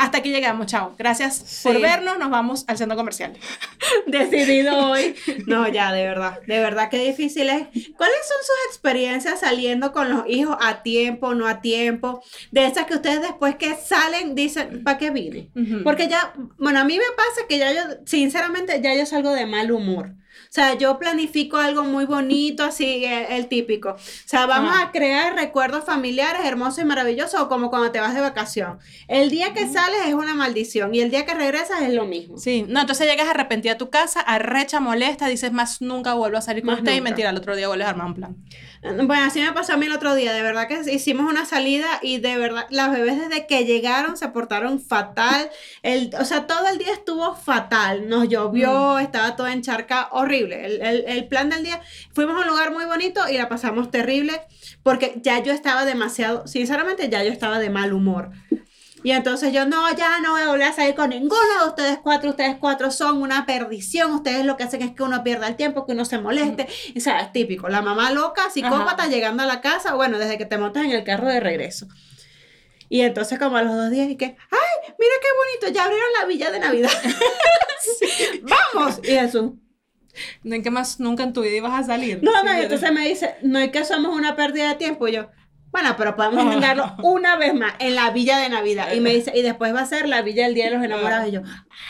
Hasta 0.00 0.16
aquí 0.18 0.30
llegamos, 0.30 0.66
chao. 0.66 0.94
Gracias 0.96 1.60
por 1.62 1.78
vernos. 1.78 2.18
Nos 2.18 2.30
vamos 2.30 2.64
al 2.68 2.78
centro 2.78 2.96
comercial. 2.96 3.34
decidido 4.06 4.90
hoy. 4.90 5.14
No, 5.46 5.68
ya, 5.68 5.92
de 5.92 6.02
verdad, 6.04 6.40
de 6.46 6.58
verdad 6.58 6.88
que 6.88 6.98
difícil 6.98 7.50
es. 7.50 7.64
¿Cuáles 7.98 8.16
son 8.26 8.38
sus 8.40 8.56
experiencias 8.70 9.40
saliendo 9.40 9.92
con 9.92 10.08
los 10.08 10.26
hijos 10.26 10.56
a 10.58 10.82
tiempo, 10.82 11.34
no 11.34 11.46
a 11.46 11.60
tiempo? 11.60 12.22
De 12.50 12.64
esas 12.64 12.86
que 12.86 12.94
ustedes 12.94 13.20
después 13.20 13.56
que 13.56 13.74
salen 13.74 14.34
dicen, 14.34 14.82
¿para 14.82 14.96
qué 14.96 15.10
vine? 15.10 15.50
Porque 15.84 16.08
ya, 16.08 16.32
bueno, 16.56 16.80
a 16.80 16.84
mí 16.84 16.96
me 16.96 17.14
pasa 17.14 17.46
que 17.46 17.58
ya 17.58 17.70
yo, 17.70 17.82
sinceramente, 18.06 18.80
ya 18.82 18.94
yo 18.94 19.04
salgo 19.04 19.32
de 19.32 19.44
mal 19.44 19.70
humor. 19.70 20.14
O 20.50 20.52
sea, 20.52 20.74
yo 20.74 20.98
planifico 20.98 21.58
algo 21.58 21.84
muy 21.84 22.06
bonito, 22.06 22.64
así, 22.64 23.04
el, 23.04 23.26
el 23.30 23.46
típico. 23.46 23.90
O 23.90 23.98
sea, 24.26 24.46
vamos 24.46 24.72
Ajá. 24.74 24.88
a 24.88 24.90
crear 24.90 25.36
recuerdos 25.36 25.84
familiares 25.84 26.42
hermosos 26.44 26.82
y 26.82 26.84
maravillosos, 26.84 27.46
como 27.46 27.70
cuando 27.70 27.92
te 27.92 28.00
vas 28.00 28.16
de 28.16 28.20
vacación. 28.20 28.80
El 29.06 29.30
día 29.30 29.52
que 29.54 29.68
sales 29.68 30.00
es 30.06 30.14
una 30.14 30.34
maldición 30.34 30.92
y 30.92 31.02
el 31.02 31.10
día 31.12 31.24
que 31.24 31.34
regresas 31.34 31.82
es 31.82 31.94
lo 31.94 32.04
mismo. 32.04 32.36
Sí, 32.36 32.64
no, 32.66 32.80
entonces 32.80 33.06
llegas 33.06 33.28
arrepentida 33.28 33.74
a 33.74 33.78
tu 33.78 33.90
casa, 33.90 34.18
arrecha, 34.22 34.80
molesta, 34.80 35.28
dices 35.28 35.52
más 35.52 35.80
nunca 35.80 36.14
vuelvo 36.14 36.38
a 36.38 36.40
salir 36.42 36.64
con 36.64 36.72
Más 36.72 36.80
usted 36.80 36.96
y 36.96 37.00
mentira, 37.00 37.30
el 37.30 37.36
otro 37.36 37.54
día 37.54 37.68
vuelves 37.68 37.86
a 37.86 37.90
armar 37.90 38.08
un 38.08 38.14
plan. 38.14 38.36
Bueno, 38.82 39.24
así 39.26 39.40
me 39.42 39.52
pasó 39.52 39.74
a 39.74 39.76
mí 39.76 39.84
el 39.84 39.92
otro 39.92 40.14
día, 40.14 40.32
de 40.32 40.40
verdad 40.40 40.66
que 40.66 40.80
hicimos 40.90 41.30
una 41.30 41.44
salida 41.44 41.86
y 42.00 42.18
de 42.18 42.38
verdad 42.38 42.66
las 42.70 42.90
bebés 42.90 43.18
desde 43.20 43.46
que 43.46 43.66
llegaron 43.66 44.16
se 44.16 44.28
portaron 44.28 44.80
fatal, 44.80 45.50
el, 45.82 46.10
o 46.18 46.24
sea, 46.24 46.46
todo 46.46 46.66
el 46.66 46.78
día 46.78 46.94
estuvo 46.94 47.34
fatal, 47.36 48.08
nos 48.08 48.26
llovió, 48.30 48.98
estaba 48.98 49.36
todo 49.36 49.48
encharca, 49.48 50.08
horrible, 50.12 50.64
el, 50.64 50.80
el- 50.80 51.04
el 51.06 51.28
plan 51.28 51.50
del 51.50 51.62
día, 51.62 51.82
fuimos 52.14 52.36
a 52.36 52.40
un 52.40 52.46
lugar 52.46 52.72
muy 52.72 52.86
bonito 52.86 53.28
y 53.28 53.36
la 53.36 53.50
pasamos 53.50 53.90
terrible 53.90 54.40
porque 54.82 55.12
ya 55.22 55.42
yo 55.42 55.52
estaba 55.52 55.84
demasiado, 55.84 56.46
sinceramente 56.46 57.10
ya 57.10 57.22
yo 57.22 57.30
estaba 57.32 57.58
de 57.58 57.68
mal 57.68 57.92
humor. 57.92 58.30
Y 59.02 59.12
entonces 59.12 59.52
yo, 59.52 59.64
no, 59.66 59.94
ya 59.96 60.20
no 60.20 60.32
voy 60.32 60.42
a 60.42 60.48
volver 60.48 60.66
a 60.68 60.72
salir 60.72 60.94
con 60.94 61.10
ninguno 61.10 61.40
de 61.62 61.68
ustedes 61.68 61.98
cuatro. 62.02 62.30
Ustedes 62.30 62.56
cuatro 62.60 62.90
son 62.90 63.22
una 63.22 63.46
perdición. 63.46 64.12
Ustedes 64.12 64.44
lo 64.44 64.56
que 64.56 64.64
hacen 64.64 64.82
es 64.82 64.92
que 64.94 65.02
uno 65.02 65.22
pierda 65.24 65.48
el 65.48 65.56
tiempo, 65.56 65.86
que 65.86 65.92
uno 65.92 66.04
se 66.04 66.18
moleste. 66.18 66.66
O 66.96 67.00
sea, 67.00 67.20
es 67.20 67.32
típico. 67.32 67.68
La 67.68 67.80
mamá 67.82 68.10
loca, 68.10 68.50
psicópata, 68.50 69.04
Ajá. 69.04 69.08
llegando 69.08 69.42
a 69.42 69.46
la 69.46 69.60
casa, 69.62 69.94
bueno, 69.94 70.18
desde 70.18 70.36
que 70.36 70.44
te 70.44 70.58
montas 70.58 70.84
en 70.84 70.90
el 70.92 71.02
carro 71.04 71.28
de 71.28 71.40
regreso. 71.40 71.86
Y 72.90 73.02
entonces 73.02 73.38
como 73.38 73.56
a 73.56 73.62
los 73.62 73.74
dos 73.74 73.90
días 73.90 74.10
y 74.10 74.16
que, 74.16 74.24
ay, 74.26 74.92
mira 74.98 75.14
qué 75.22 75.28
bonito, 75.62 75.74
ya 75.78 75.84
abrieron 75.84 76.08
la 76.20 76.26
villa 76.26 76.50
de 76.50 76.58
Navidad. 76.58 76.90
Vamos. 78.74 79.00
Y 79.02 79.08
Jesús, 79.12 79.52
¿En 80.44 80.62
qué 80.62 80.70
más 80.70 80.98
nunca 81.00 81.22
en 81.22 81.32
tu 81.32 81.40
vida 81.42 81.56
ibas 81.56 81.72
a 81.78 81.84
salir? 81.84 82.20
no, 82.22 82.32
no, 82.42 82.50
y 82.52 82.56
eres- 82.56 82.64
entonces 82.64 82.92
me 82.92 83.06
dice, 83.08 83.36
no 83.42 83.58
es 83.60 83.70
que 83.70 83.84
somos 83.84 84.14
una 84.14 84.34
pérdida 84.36 84.68
de 84.70 84.74
tiempo. 84.74 85.06
Y 85.08 85.12
yo, 85.12 85.30
bueno, 85.72 85.94
pero 85.96 86.16
podemos 86.16 86.38
Ah. 86.40 86.42
intentarlo 86.44 86.94
una 87.02 87.36
vez 87.36 87.54
más 87.54 87.74
en 87.78 87.94
la 87.94 88.10
villa 88.10 88.38
de 88.38 88.48
Navidad. 88.48 88.92
Y 88.92 89.00
me 89.00 89.10
dice, 89.10 89.32
y 89.34 89.42
después 89.42 89.74
va 89.74 89.80
a 89.82 89.86
ser 89.86 90.08
la 90.08 90.22
villa 90.22 90.44
del 90.44 90.54
Día 90.54 90.66
de 90.66 90.72
los 90.76 90.84
Enamorados. 90.84 91.28
Y 91.28 91.32
yo, 91.32 91.42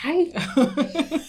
ay, 0.03 0.31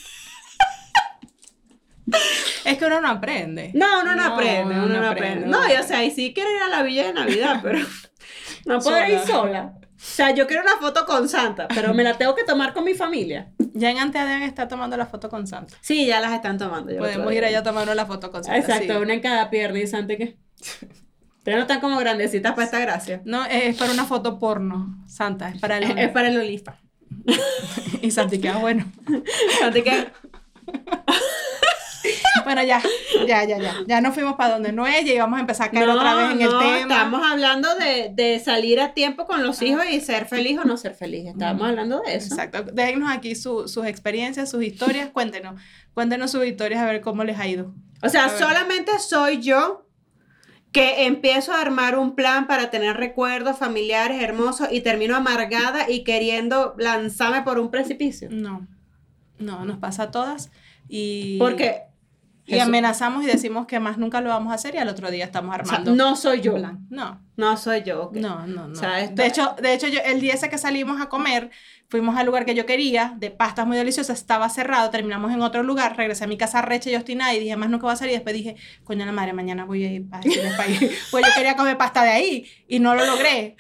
Es 2.64 2.78
que 2.78 2.84
uno 2.86 3.00
no 3.00 3.09
aprende. 3.09 3.70
no, 3.74 4.00
uno 4.03 4.14
no, 4.14 4.28
No, 4.28 4.34
aprende, 4.34 4.74
uno 4.74 4.84
uno 4.86 5.00
no 5.00 5.09
aprende, 5.09 5.46
aprende. 5.46 5.48
no. 5.48 5.68
Y 5.72 5.76
o 5.76 5.82
sea, 5.82 6.05
y 6.05 6.11
sí 6.11 6.32
quiero 6.34 6.50
ir 6.55 6.62
a 6.62 6.68
la 6.68 6.82
villa 6.82 7.05
de 7.07 7.12
Navidad, 7.14 7.61
pero 7.62 7.78
no 8.66 8.80
puedo 8.80 9.07
ir 9.09 9.18
Sola. 9.20 9.74
O 9.78 10.05
sea, 10.05 10.32
yo 10.32 10.46
quiero 10.48 10.62
una 10.62 10.76
foto 10.80 11.07
con 11.07 11.28
Santa, 11.28 11.68
pero 11.68 11.94
me 11.94 12.03
la 12.03 12.14
tengo 12.18 12.34
que 12.34 12.42
tomar 12.44 12.72
con 12.74 12.84
mi 12.84 12.94
familia. 12.94 13.53
Ya 13.72 13.90
en 13.90 13.98
Antea 13.98 14.24
deben 14.26 14.42
estar 14.42 14.66
tomando 14.68 14.96
la 14.96 15.07
foto 15.07 15.28
con 15.30 15.46
Santa. 15.46 15.76
Sí, 15.80 16.07
ya 16.07 16.20
las 16.20 16.32
están 16.32 16.59
tomando. 16.59 16.94
Podemos 16.98 17.32
ir 17.32 17.44
allá 17.44 17.61
a 17.61 17.62
tomarnos 17.62 17.94
la 17.94 18.05
foto 18.05 18.30
con 18.32 18.42
Santa. 18.42 18.59
Exacto, 18.59 18.94
sí. 18.94 18.98
una 19.00 19.14
en 19.14 19.20
cada 19.20 19.48
pierna 19.48 19.78
y 19.78 19.86
Santa 19.86 20.16
que. 20.16 20.36
Ustedes 21.43 21.57
no 21.57 21.62
están 21.62 21.80
como 21.80 21.99
grandecitas 21.99 22.53
para 22.53 22.64
esta 22.66 22.78
gracia. 22.78 23.20
No, 23.24 23.45
es 23.45 23.76
para 23.76 23.90
una 23.90 24.05
foto 24.05 24.38
porno. 24.38 25.03
Santa, 25.09 25.49
es 25.49 25.59
para 25.61 25.78
el 25.78 25.99
Es 25.99 26.11
para 26.11 26.28
el 26.28 26.38
Olifa. 26.38 26.76
Y 28.01 28.12
Santi 28.12 28.38
queda 28.38 28.59
bueno. 28.59 28.84
Santa 29.61 29.82
que. 29.82 30.07
Bueno, 32.45 32.64
ya, 32.64 32.82
ya, 33.28 33.45
ya, 33.45 33.59
ya. 33.59 33.74
Ya 33.86 34.01
nos 34.01 34.14
fuimos 34.14 34.34
para 34.34 34.55
donde 34.55 34.72
no 34.72 34.84
es 34.86 35.05
y 35.07 35.16
vamos 35.16 35.36
a 35.36 35.40
empezar 35.43 35.68
a 35.68 35.70
caer 35.70 35.88
otra 35.88 36.14
vez 36.14 36.32
en 36.32 36.43
el 36.43 36.51
no, 36.51 36.59
tema. 36.59 36.76
Estamos 36.80 37.22
hablando 37.30 37.68
de, 37.76 38.11
de 38.12 38.40
salir 38.40 38.80
a 38.80 38.95
tiempo 38.95 39.26
con 39.26 39.45
los 39.45 39.62
hijos 39.62 39.84
y 39.88 40.01
ser 40.01 40.26
feliz 40.26 40.59
o 40.59 40.64
no 40.64 40.76
ser 40.76 40.95
feliz. 40.95 41.26
Estábamos 41.26 41.68
hablando 41.68 42.01
de 42.05 42.16
eso. 42.16 42.34
Exacto. 42.34 42.64
Déjennos 42.72 43.09
aquí 43.12 43.36
su- 43.36 43.68
sus 43.68 43.86
experiencias, 43.86 44.51
sus 44.51 44.64
historias. 44.64 45.11
Cuéntenos. 45.11 45.61
Cuéntenos 45.95 46.32
sus 46.32 46.45
historias 46.45 46.80
a 46.80 46.86
ver 46.86 47.01
cómo 47.03 47.22
les 47.22 47.38
ha 47.38 47.47
ido. 47.47 47.72
O 48.03 48.09
sea, 48.09 48.28
solamente 48.36 48.99
soy 48.99 49.40
yo 49.40 49.86
que 50.73 51.05
empiezo 51.07 51.53
a 51.53 51.61
armar 51.61 51.99
un 51.99 52.14
plan 52.14 52.47
para 52.47 52.70
tener 52.70 52.97
recuerdos 52.97 53.59
familiares 53.59 54.23
hermosos 54.23 54.68
y 54.70 54.81
termino 54.81 55.14
amargada 55.14 55.91
y 55.91 56.03
queriendo 56.03 56.75
lanzarme 56.79 57.43
por 57.43 57.59
un 57.59 57.70
precipicio. 57.70 58.29
No. 58.31 58.66
No, 59.39 59.64
nos 59.64 59.79
pasa 59.79 60.05
a 60.05 60.11
todas. 60.11 60.51
Y, 60.89 61.39
Porque 61.39 61.83
y 62.45 62.53
Jesús- 62.55 62.66
amenazamos 62.66 63.22
y 63.24 63.26
decimos 63.26 63.66
que 63.66 63.78
más 63.80 63.99
nunca 63.99 64.20
lo 64.20 64.28
vamos 64.30 64.51
a 64.53 64.55
hacer 64.57 64.74
y 64.74 64.78
al 64.78 64.88
otro 64.88 65.11
día 65.11 65.24
estamos 65.24 65.51
o 65.55 65.64
sea, 65.64 65.76
armando. 65.76 65.95
no 65.95 66.16
soy 66.16 66.40
yo. 66.40 66.55
plan. 66.55 66.86
No. 66.90 67.20
No 67.36 67.57
soy 67.57 67.82
yo. 67.82 68.05
ok. 68.05 68.16
No, 68.16 68.47
no, 68.47 68.66
no. 68.68 68.72
O 68.72 68.74
sea, 68.74 69.01
esto- 69.01 69.22
de 69.22 69.28
hecho, 69.28 69.55
de 69.62 69.74
hecho 69.74 69.86
yo, 69.88 70.01
el 70.05 70.20
día 70.20 70.34
ese 70.34 70.49
que 70.51 70.59
salimos 70.59 71.01
a 71.01 71.09
comer, 71.09 71.51
fuimos 71.88 72.16
al 72.16 72.26
lugar 72.26 72.45
que 72.45 72.55
yo 72.55 72.66
quería, 72.66 73.14
de 73.18 73.30
pastas 73.30 73.66
muy 73.66 73.76
deliciosas, 73.76 74.18
estaba 74.18 74.49
cerrado, 74.49 74.90
terminamos 74.90 75.32
en 75.32 75.40
otro 75.43 75.62
lugar, 75.62 75.97
regresé 75.97 76.24
a 76.24 76.26
mi 76.26 76.36
casa 76.36 76.62
recha 76.62 76.90
y 76.90 76.97
obstinada 76.97 77.32
y 77.34 77.38
dije, 77.40 77.57
más 77.57 77.70
nunca 77.70 77.84
voy 77.84 77.93
a 77.93 77.97
salir. 77.97 78.12
Y 78.12 78.16
después 78.16 78.34
dije, 78.34 78.57
coño 78.84 79.05
la 79.07 79.12
madre, 79.12 79.32
mañana 79.34 79.64
voy 79.64 79.84
a 79.84 79.93
ir 79.93 80.07
ese 80.24 80.51
país. 80.57 80.80
Pues 81.11 81.24
yo 81.26 81.32
quería 81.36 81.55
comer 81.57 81.76
pasta 81.78 82.03
de 82.03 82.11
ahí 82.11 82.47
y 82.66 82.80
no 82.80 82.95
lo 82.95 83.05
logré. 83.07 83.57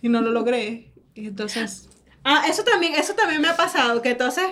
Y 0.00 0.08
no 0.08 0.20
lo 0.20 0.32
logré. 0.32 0.92
Y 1.14 1.26
entonces, 1.28 1.88
Ah, 2.24 2.44
eso 2.48 2.62
también, 2.64 2.94
eso 2.94 3.14
también 3.14 3.40
me 3.40 3.48
ha 3.48 3.56
pasado, 3.56 4.00
que 4.00 4.10
entonces, 4.10 4.44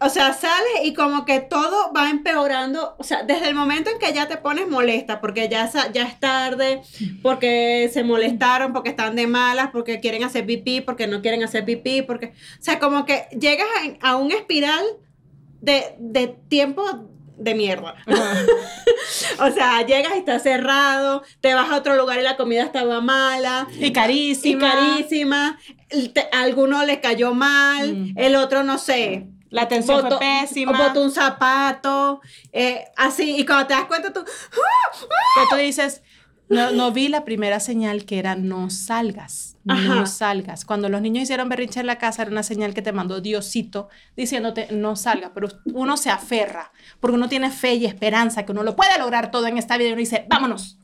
o 0.00 0.08
sea, 0.08 0.32
sales 0.34 0.80
y 0.84 0.92
como 0.94 1.24
que 1.24 1.40
todo 1.40 1.92
va 1.94 2.10
empeorando, 2.10 2.94
o 2.98 3.02
sea, 3.04 3.22
desde 3.22 3.48
el 3.48 3.54
momento 3.54 3.90
en 3.90 3.98
que 3.98 4.12
ya 4.12 4.28
te 4.28 4.36
pones 4.36 4.68
molesta, 4.68 5.20
porque 5.20 5.48
ya, 5.48 5.70
ya 5.92 6.02
es 6.04 6.20
tarde, 6.20 6.82
porque 7.22 7.90
se 7.92 8.04
molestaron, 8.04 8.72
porque 8.72 8.90
están 8.90 9.16
de 9.16 9.26
malas, 9.26 9.70
porque 9.72 10.00
quieren 10.00 10.22
hacer 10.24 10.44
pipí, 10.46 10.80
porque 10.80 11.06
no 11.06 11.22
quieren 11.22 11.42
hacer 11.42 11.64
pipí, 11.64 12.02
porque, 12.02 12.26
o 12.26 12.62
sea, 12.62 12.78
como 12.78 13.06
que 13.06 13.26
llegas 13.38 13.66
a, 14.02 14.10
a 14.10 14.16
un 14.16 14.32
espiral 14.32 14.84
de, 15.60 15.94
de 15.98 16.28
tiempo 16.48 16.84
de 17.38 17.54
mierda. 17.54 17.94
O 19.40 19.50
sea, 19.50 19.84
llegas 19.86 20.12
y 20.16 20.18
está 20.18 20.38
cerrado, 20.38 21.22
te 21.40 21.54
vas 21.54 21.70
a 21.70 21.76
otro 21.76 21.96
lugar 21.96 22.18
y 22.18 22.22
la 22.22 22.36
comida 22.36 22.62
estaba 22.62 23.00
mala, 23.00 23.66
y 23.78 23.86
y 23.86 23.92
carísima. 23.92 24.70
carísima. 24.72 25.58
el 25.90 26.12
te- 26.12 26.28
a 26.32 26.40
alguno 26.42 26.84
le 26.84 27.00
cayó 27.00 27.34
mal, 27.34 27.94
Mm. 27.94 28.18
el 28.18 28.36
otro 28.36 28.62
no 28.64 28.78
sé. 28.78 29.26
La 29.56 29.62
atención 29.62 30.02
botó- 30.02 30.18
fue 30.18 30.26
pésima. 30.42 30.72
Botó 30.88 31.02
un 31.02 31.10
zapato, 31.10 32.20
eh, 32.52 32.84
así, 32.96 33.36
y 33.36 33.44
cuando 33.44 33.66
te 33.66 33.74
das 33.74 33.84
cuenta 33.86 34.12
tú, 34.12 34.24
que 34.24 35.42
tú 35.50 35.56
dices, 35.56 36.02
no, 36.48 36.70
no 36.70 36.92
vi 36.92 37.08
la 37.08 37.24
primera 37.24 37.58
señal 37.58 38.04
que 38.04 38.18
era 38.18 38.36
no 38.36 38.70
salgas, 38.70 39.56
no 39.64 40.06
salgas. 40.06 40.64
Cuando 40.64 40.88
los 40.88 41.00
niños 41.00 41.24
hicieron 41.24 41.48
berrinche 41.48 41.80
en 41.80 41.86
la 41.86 41.98
casa 41.98 42.22
era 42.22 42.30
una 42.30 42.44
señal 42.44 42.72
que 42.72 42.82
te 42.82 42.92
mandó 42.92 43.20
Diosito 43.20 43.88
diciéndote 44.16 44.68
no 44.70 44.94
salgas, 44.94 45.32
pero 45.34 45.48
uno 45.74 45.96
se 45.96 46.08
aferra 46.10 46.70
porque 47.00 47.16
uno 47.16 47.28
tiene 47.28 47.50
fe 47.50 47.74
y 47.74 47.84
esperanza 47.86 48.44
que 48.44 48.52
uno 48.52 48.62
lo 48.62 48.76
puede 48.76 48.96
lograr 48.98 49.32
todo 49.32 49.46
en 49.48 49.58
esta 49.58 49.76
vida 49.76 49.88
y 49.88 49.92
uno 49.92 49.98
dice, 50.00 50.24
vámonos. 50.28 50.78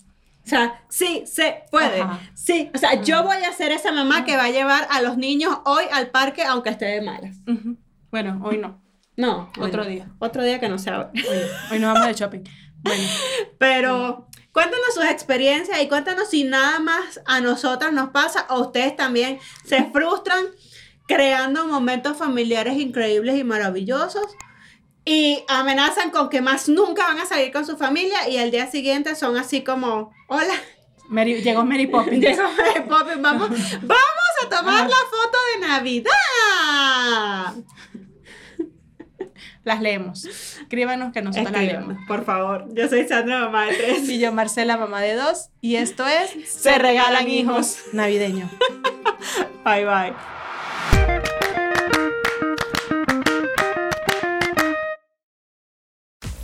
o 0.45 0.49
sea, 0.49 0.83
sí, 0.89 1.23
se 1.27 1.63
puede. 1.71 2.01
Ajá. 2.03 2.19
Sí, 2.35 2.69
o 2.75 2.79
sea, 2.79 3.01
yo 3.01 3.23
voy 3.23 3.37
a 3.45 3.53
ser 3.53 3.71
esa 3.71 3.93
mamá 3.93 4.25
que 4.25 4.37
va 4.37 4.47
a 4.47 4.51
llevar 4.51 4.89
a 4.91 5.01
los 5.01 5.17
niños 5.17 5.57
hoy 5.65 5.85
al 5.93 6.11
parque 6.11 6.43
aunque 6.43 6.71
esté 6.71 6.87
de 6.87 7.03
malas. 7.03 7.37
Ujú. 7.47 7.77
Bueno, 8.13 8.41
hoy 8.45 8.59
no, 8.59 8.81
No, 9.17 9.51
Otro 9.59 9.85
día. 9.85 10.09
Otro 10.21 10.45
día 10.45 10.61
que 10.61 10.69
no 10.69 10.79
sea 10.79 11.11
hoy. 11.13 11.23
hoy 11.25 11.39
no, 11.39 11.75
hoy 11.75 11.79
nos 11.81 11.95
vamos 11.95 12.09
de 12.09 12.15
shopping. 12.15 12.41
Bueno, 12.83 13.03
Pero 13.59 14.29
cuéntanos 14.53 14.95
sus 14.95 15.05
experiencias 15.07 15.81
y 15.83 15.89
cuéntanos 15.89 16.29
si 16.31 16.45
nada 16.45 16.79
más 16.79 17.21
a 17.27 17.41
nosotras 17.41 17.93
nos 17.93 18.11
pasa 18.11 18.47
o 18.51 18.61
ustedes 18.61 18.95
también 18.97 19.39
se 19.65 19.85
frustran 19.93 20.45
creando 21.09 21.67
momentos 21.67 22.17
familiares 22.17 22.75
increíbles 22.79 23.37
y 23.39 23.45
maravillosos 23.45 24.27
y 25.05 25.43
amenazan 25.49 26.11
con 26.11 26.29
que 26.29 26.41
más 26.43 26.69
nunca 26.69 27.07
van 27.07 27.19
a 27.19 27.27
salir 27.27 27.51
con 27.53 27.67
su 27.67 27.77
familia 27.77 28.29
y 28.29 28.37
al 28.39 28.51
día 28.51 28.71
siguiente 28.71 29.17
son 29.17 29.37
así 29.37 29.65
como, 29.65 30.13
hola, 30.29 30.55
Mary- 31.09 31.43
llegó 31.43 31.65
Mary 31.65 31.87
Poppins. 31.89 32.21
llegó 32.25 32.43
Mary 32.57 32.81
Poppins, 32.89 33.21
vamos, 33.23 33.49
vamos 33.83 34.33
a 34.45 34.49
tomar 34.49 34.89
la 34.89 34.97
foto 34.97 35.39
de 35.55 35.67
Navidad. 35.69 37.55
Las 39.65 39.81
leemos. 39.81 40.25
Escríbanos 40.25 41.13
que 41.13 41.23
nosotros 41.23 41.53
las 41.53 41.63
leemos. 41.63 41.97
por 42.09 42.25
favor. 42.25 42.67
Yo 42.75 42.89
soy 42.89 43.07
Sandra, 43.07 43.41
mamá 43.41 43.67
de 43.67 43.75
tres. 43.75 44.09
Y 44.09 44.19
yo, 44.19 44.33
Marcela, 44.33 44.77
mamá 44.77 45.01
de 45.01 45.15
dos. 45.15 45.51
Y 45.61 45.77
esto 45.77 46.05
es 46.07 46.31
Se 46.53 46.79
regalan 46.79 47.29
hijos. 47.29 47.79
navideño. 47.93 48.51
Bye 49.65 49.85
bye. 49.85 50.15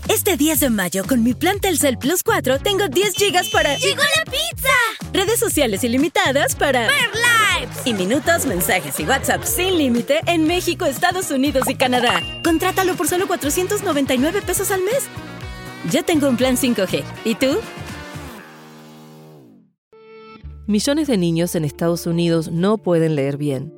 Este 0.08 0.36
10 0.36 0.60
de 0.60 0.70
mayo, 0.70 1.04
con 1.06 1.22
mi 1.22 1.34
plan 1.34 1.60
Telcel 1.60 1.98
Plus 1.98 2.22
4, 2.22 2.58
tengo 2.60 2.88
10 2.88 3.14
gigas 3.14 3.48
para... 3.50 3.76
¡Llegó 3.76 4.02
la 4.16 4.24
pizza! 4.24 5.12
Redes 5.12 5.38
sociales 5.38 5.84
ilimitadas 5.84 6.54
para... 6.56 6.80
¡Ver 6.86 7.10
Lives! 7.12 7.27
Minutos, 7.94 8.46
mensajes 8.46 8.98
y 9.00 9.04
WhatsApp 9.04 9.44
sin 9.44 9.78
límite 9.78 10.20
en 10.26 10.46
México, 10.46 10.84
Estados 10.84 11.30
Unidos 11.30 11.68
y 11.68 11.74
Canadá. 11.74 12.22
Contrátalo 12.42 12.94
por 12.96 13.08
solo 13.08 13.26
499 13.26 14.42
pesos 14.42 14.70
al 14.70 14.82
mes. 14.82 15.08
Yo 15.90 16.04
tengo 16.04 16.28
un 16.28 16.36
plan 16.36 16.56
5G. 16.56 17.04
¿Y 17.24 17.34
tú? 17.36 17.58
Millones 20.66 21.06
de 21.08 21.16
niños 21.16 21.54
en 21.54 21.64
Estados 21.64 22.06
Unidos 22.06 22.50
no 22.50 22.76
pueden 22.78 23.14
leer 23.16 23.38
bien. 23.38 23.77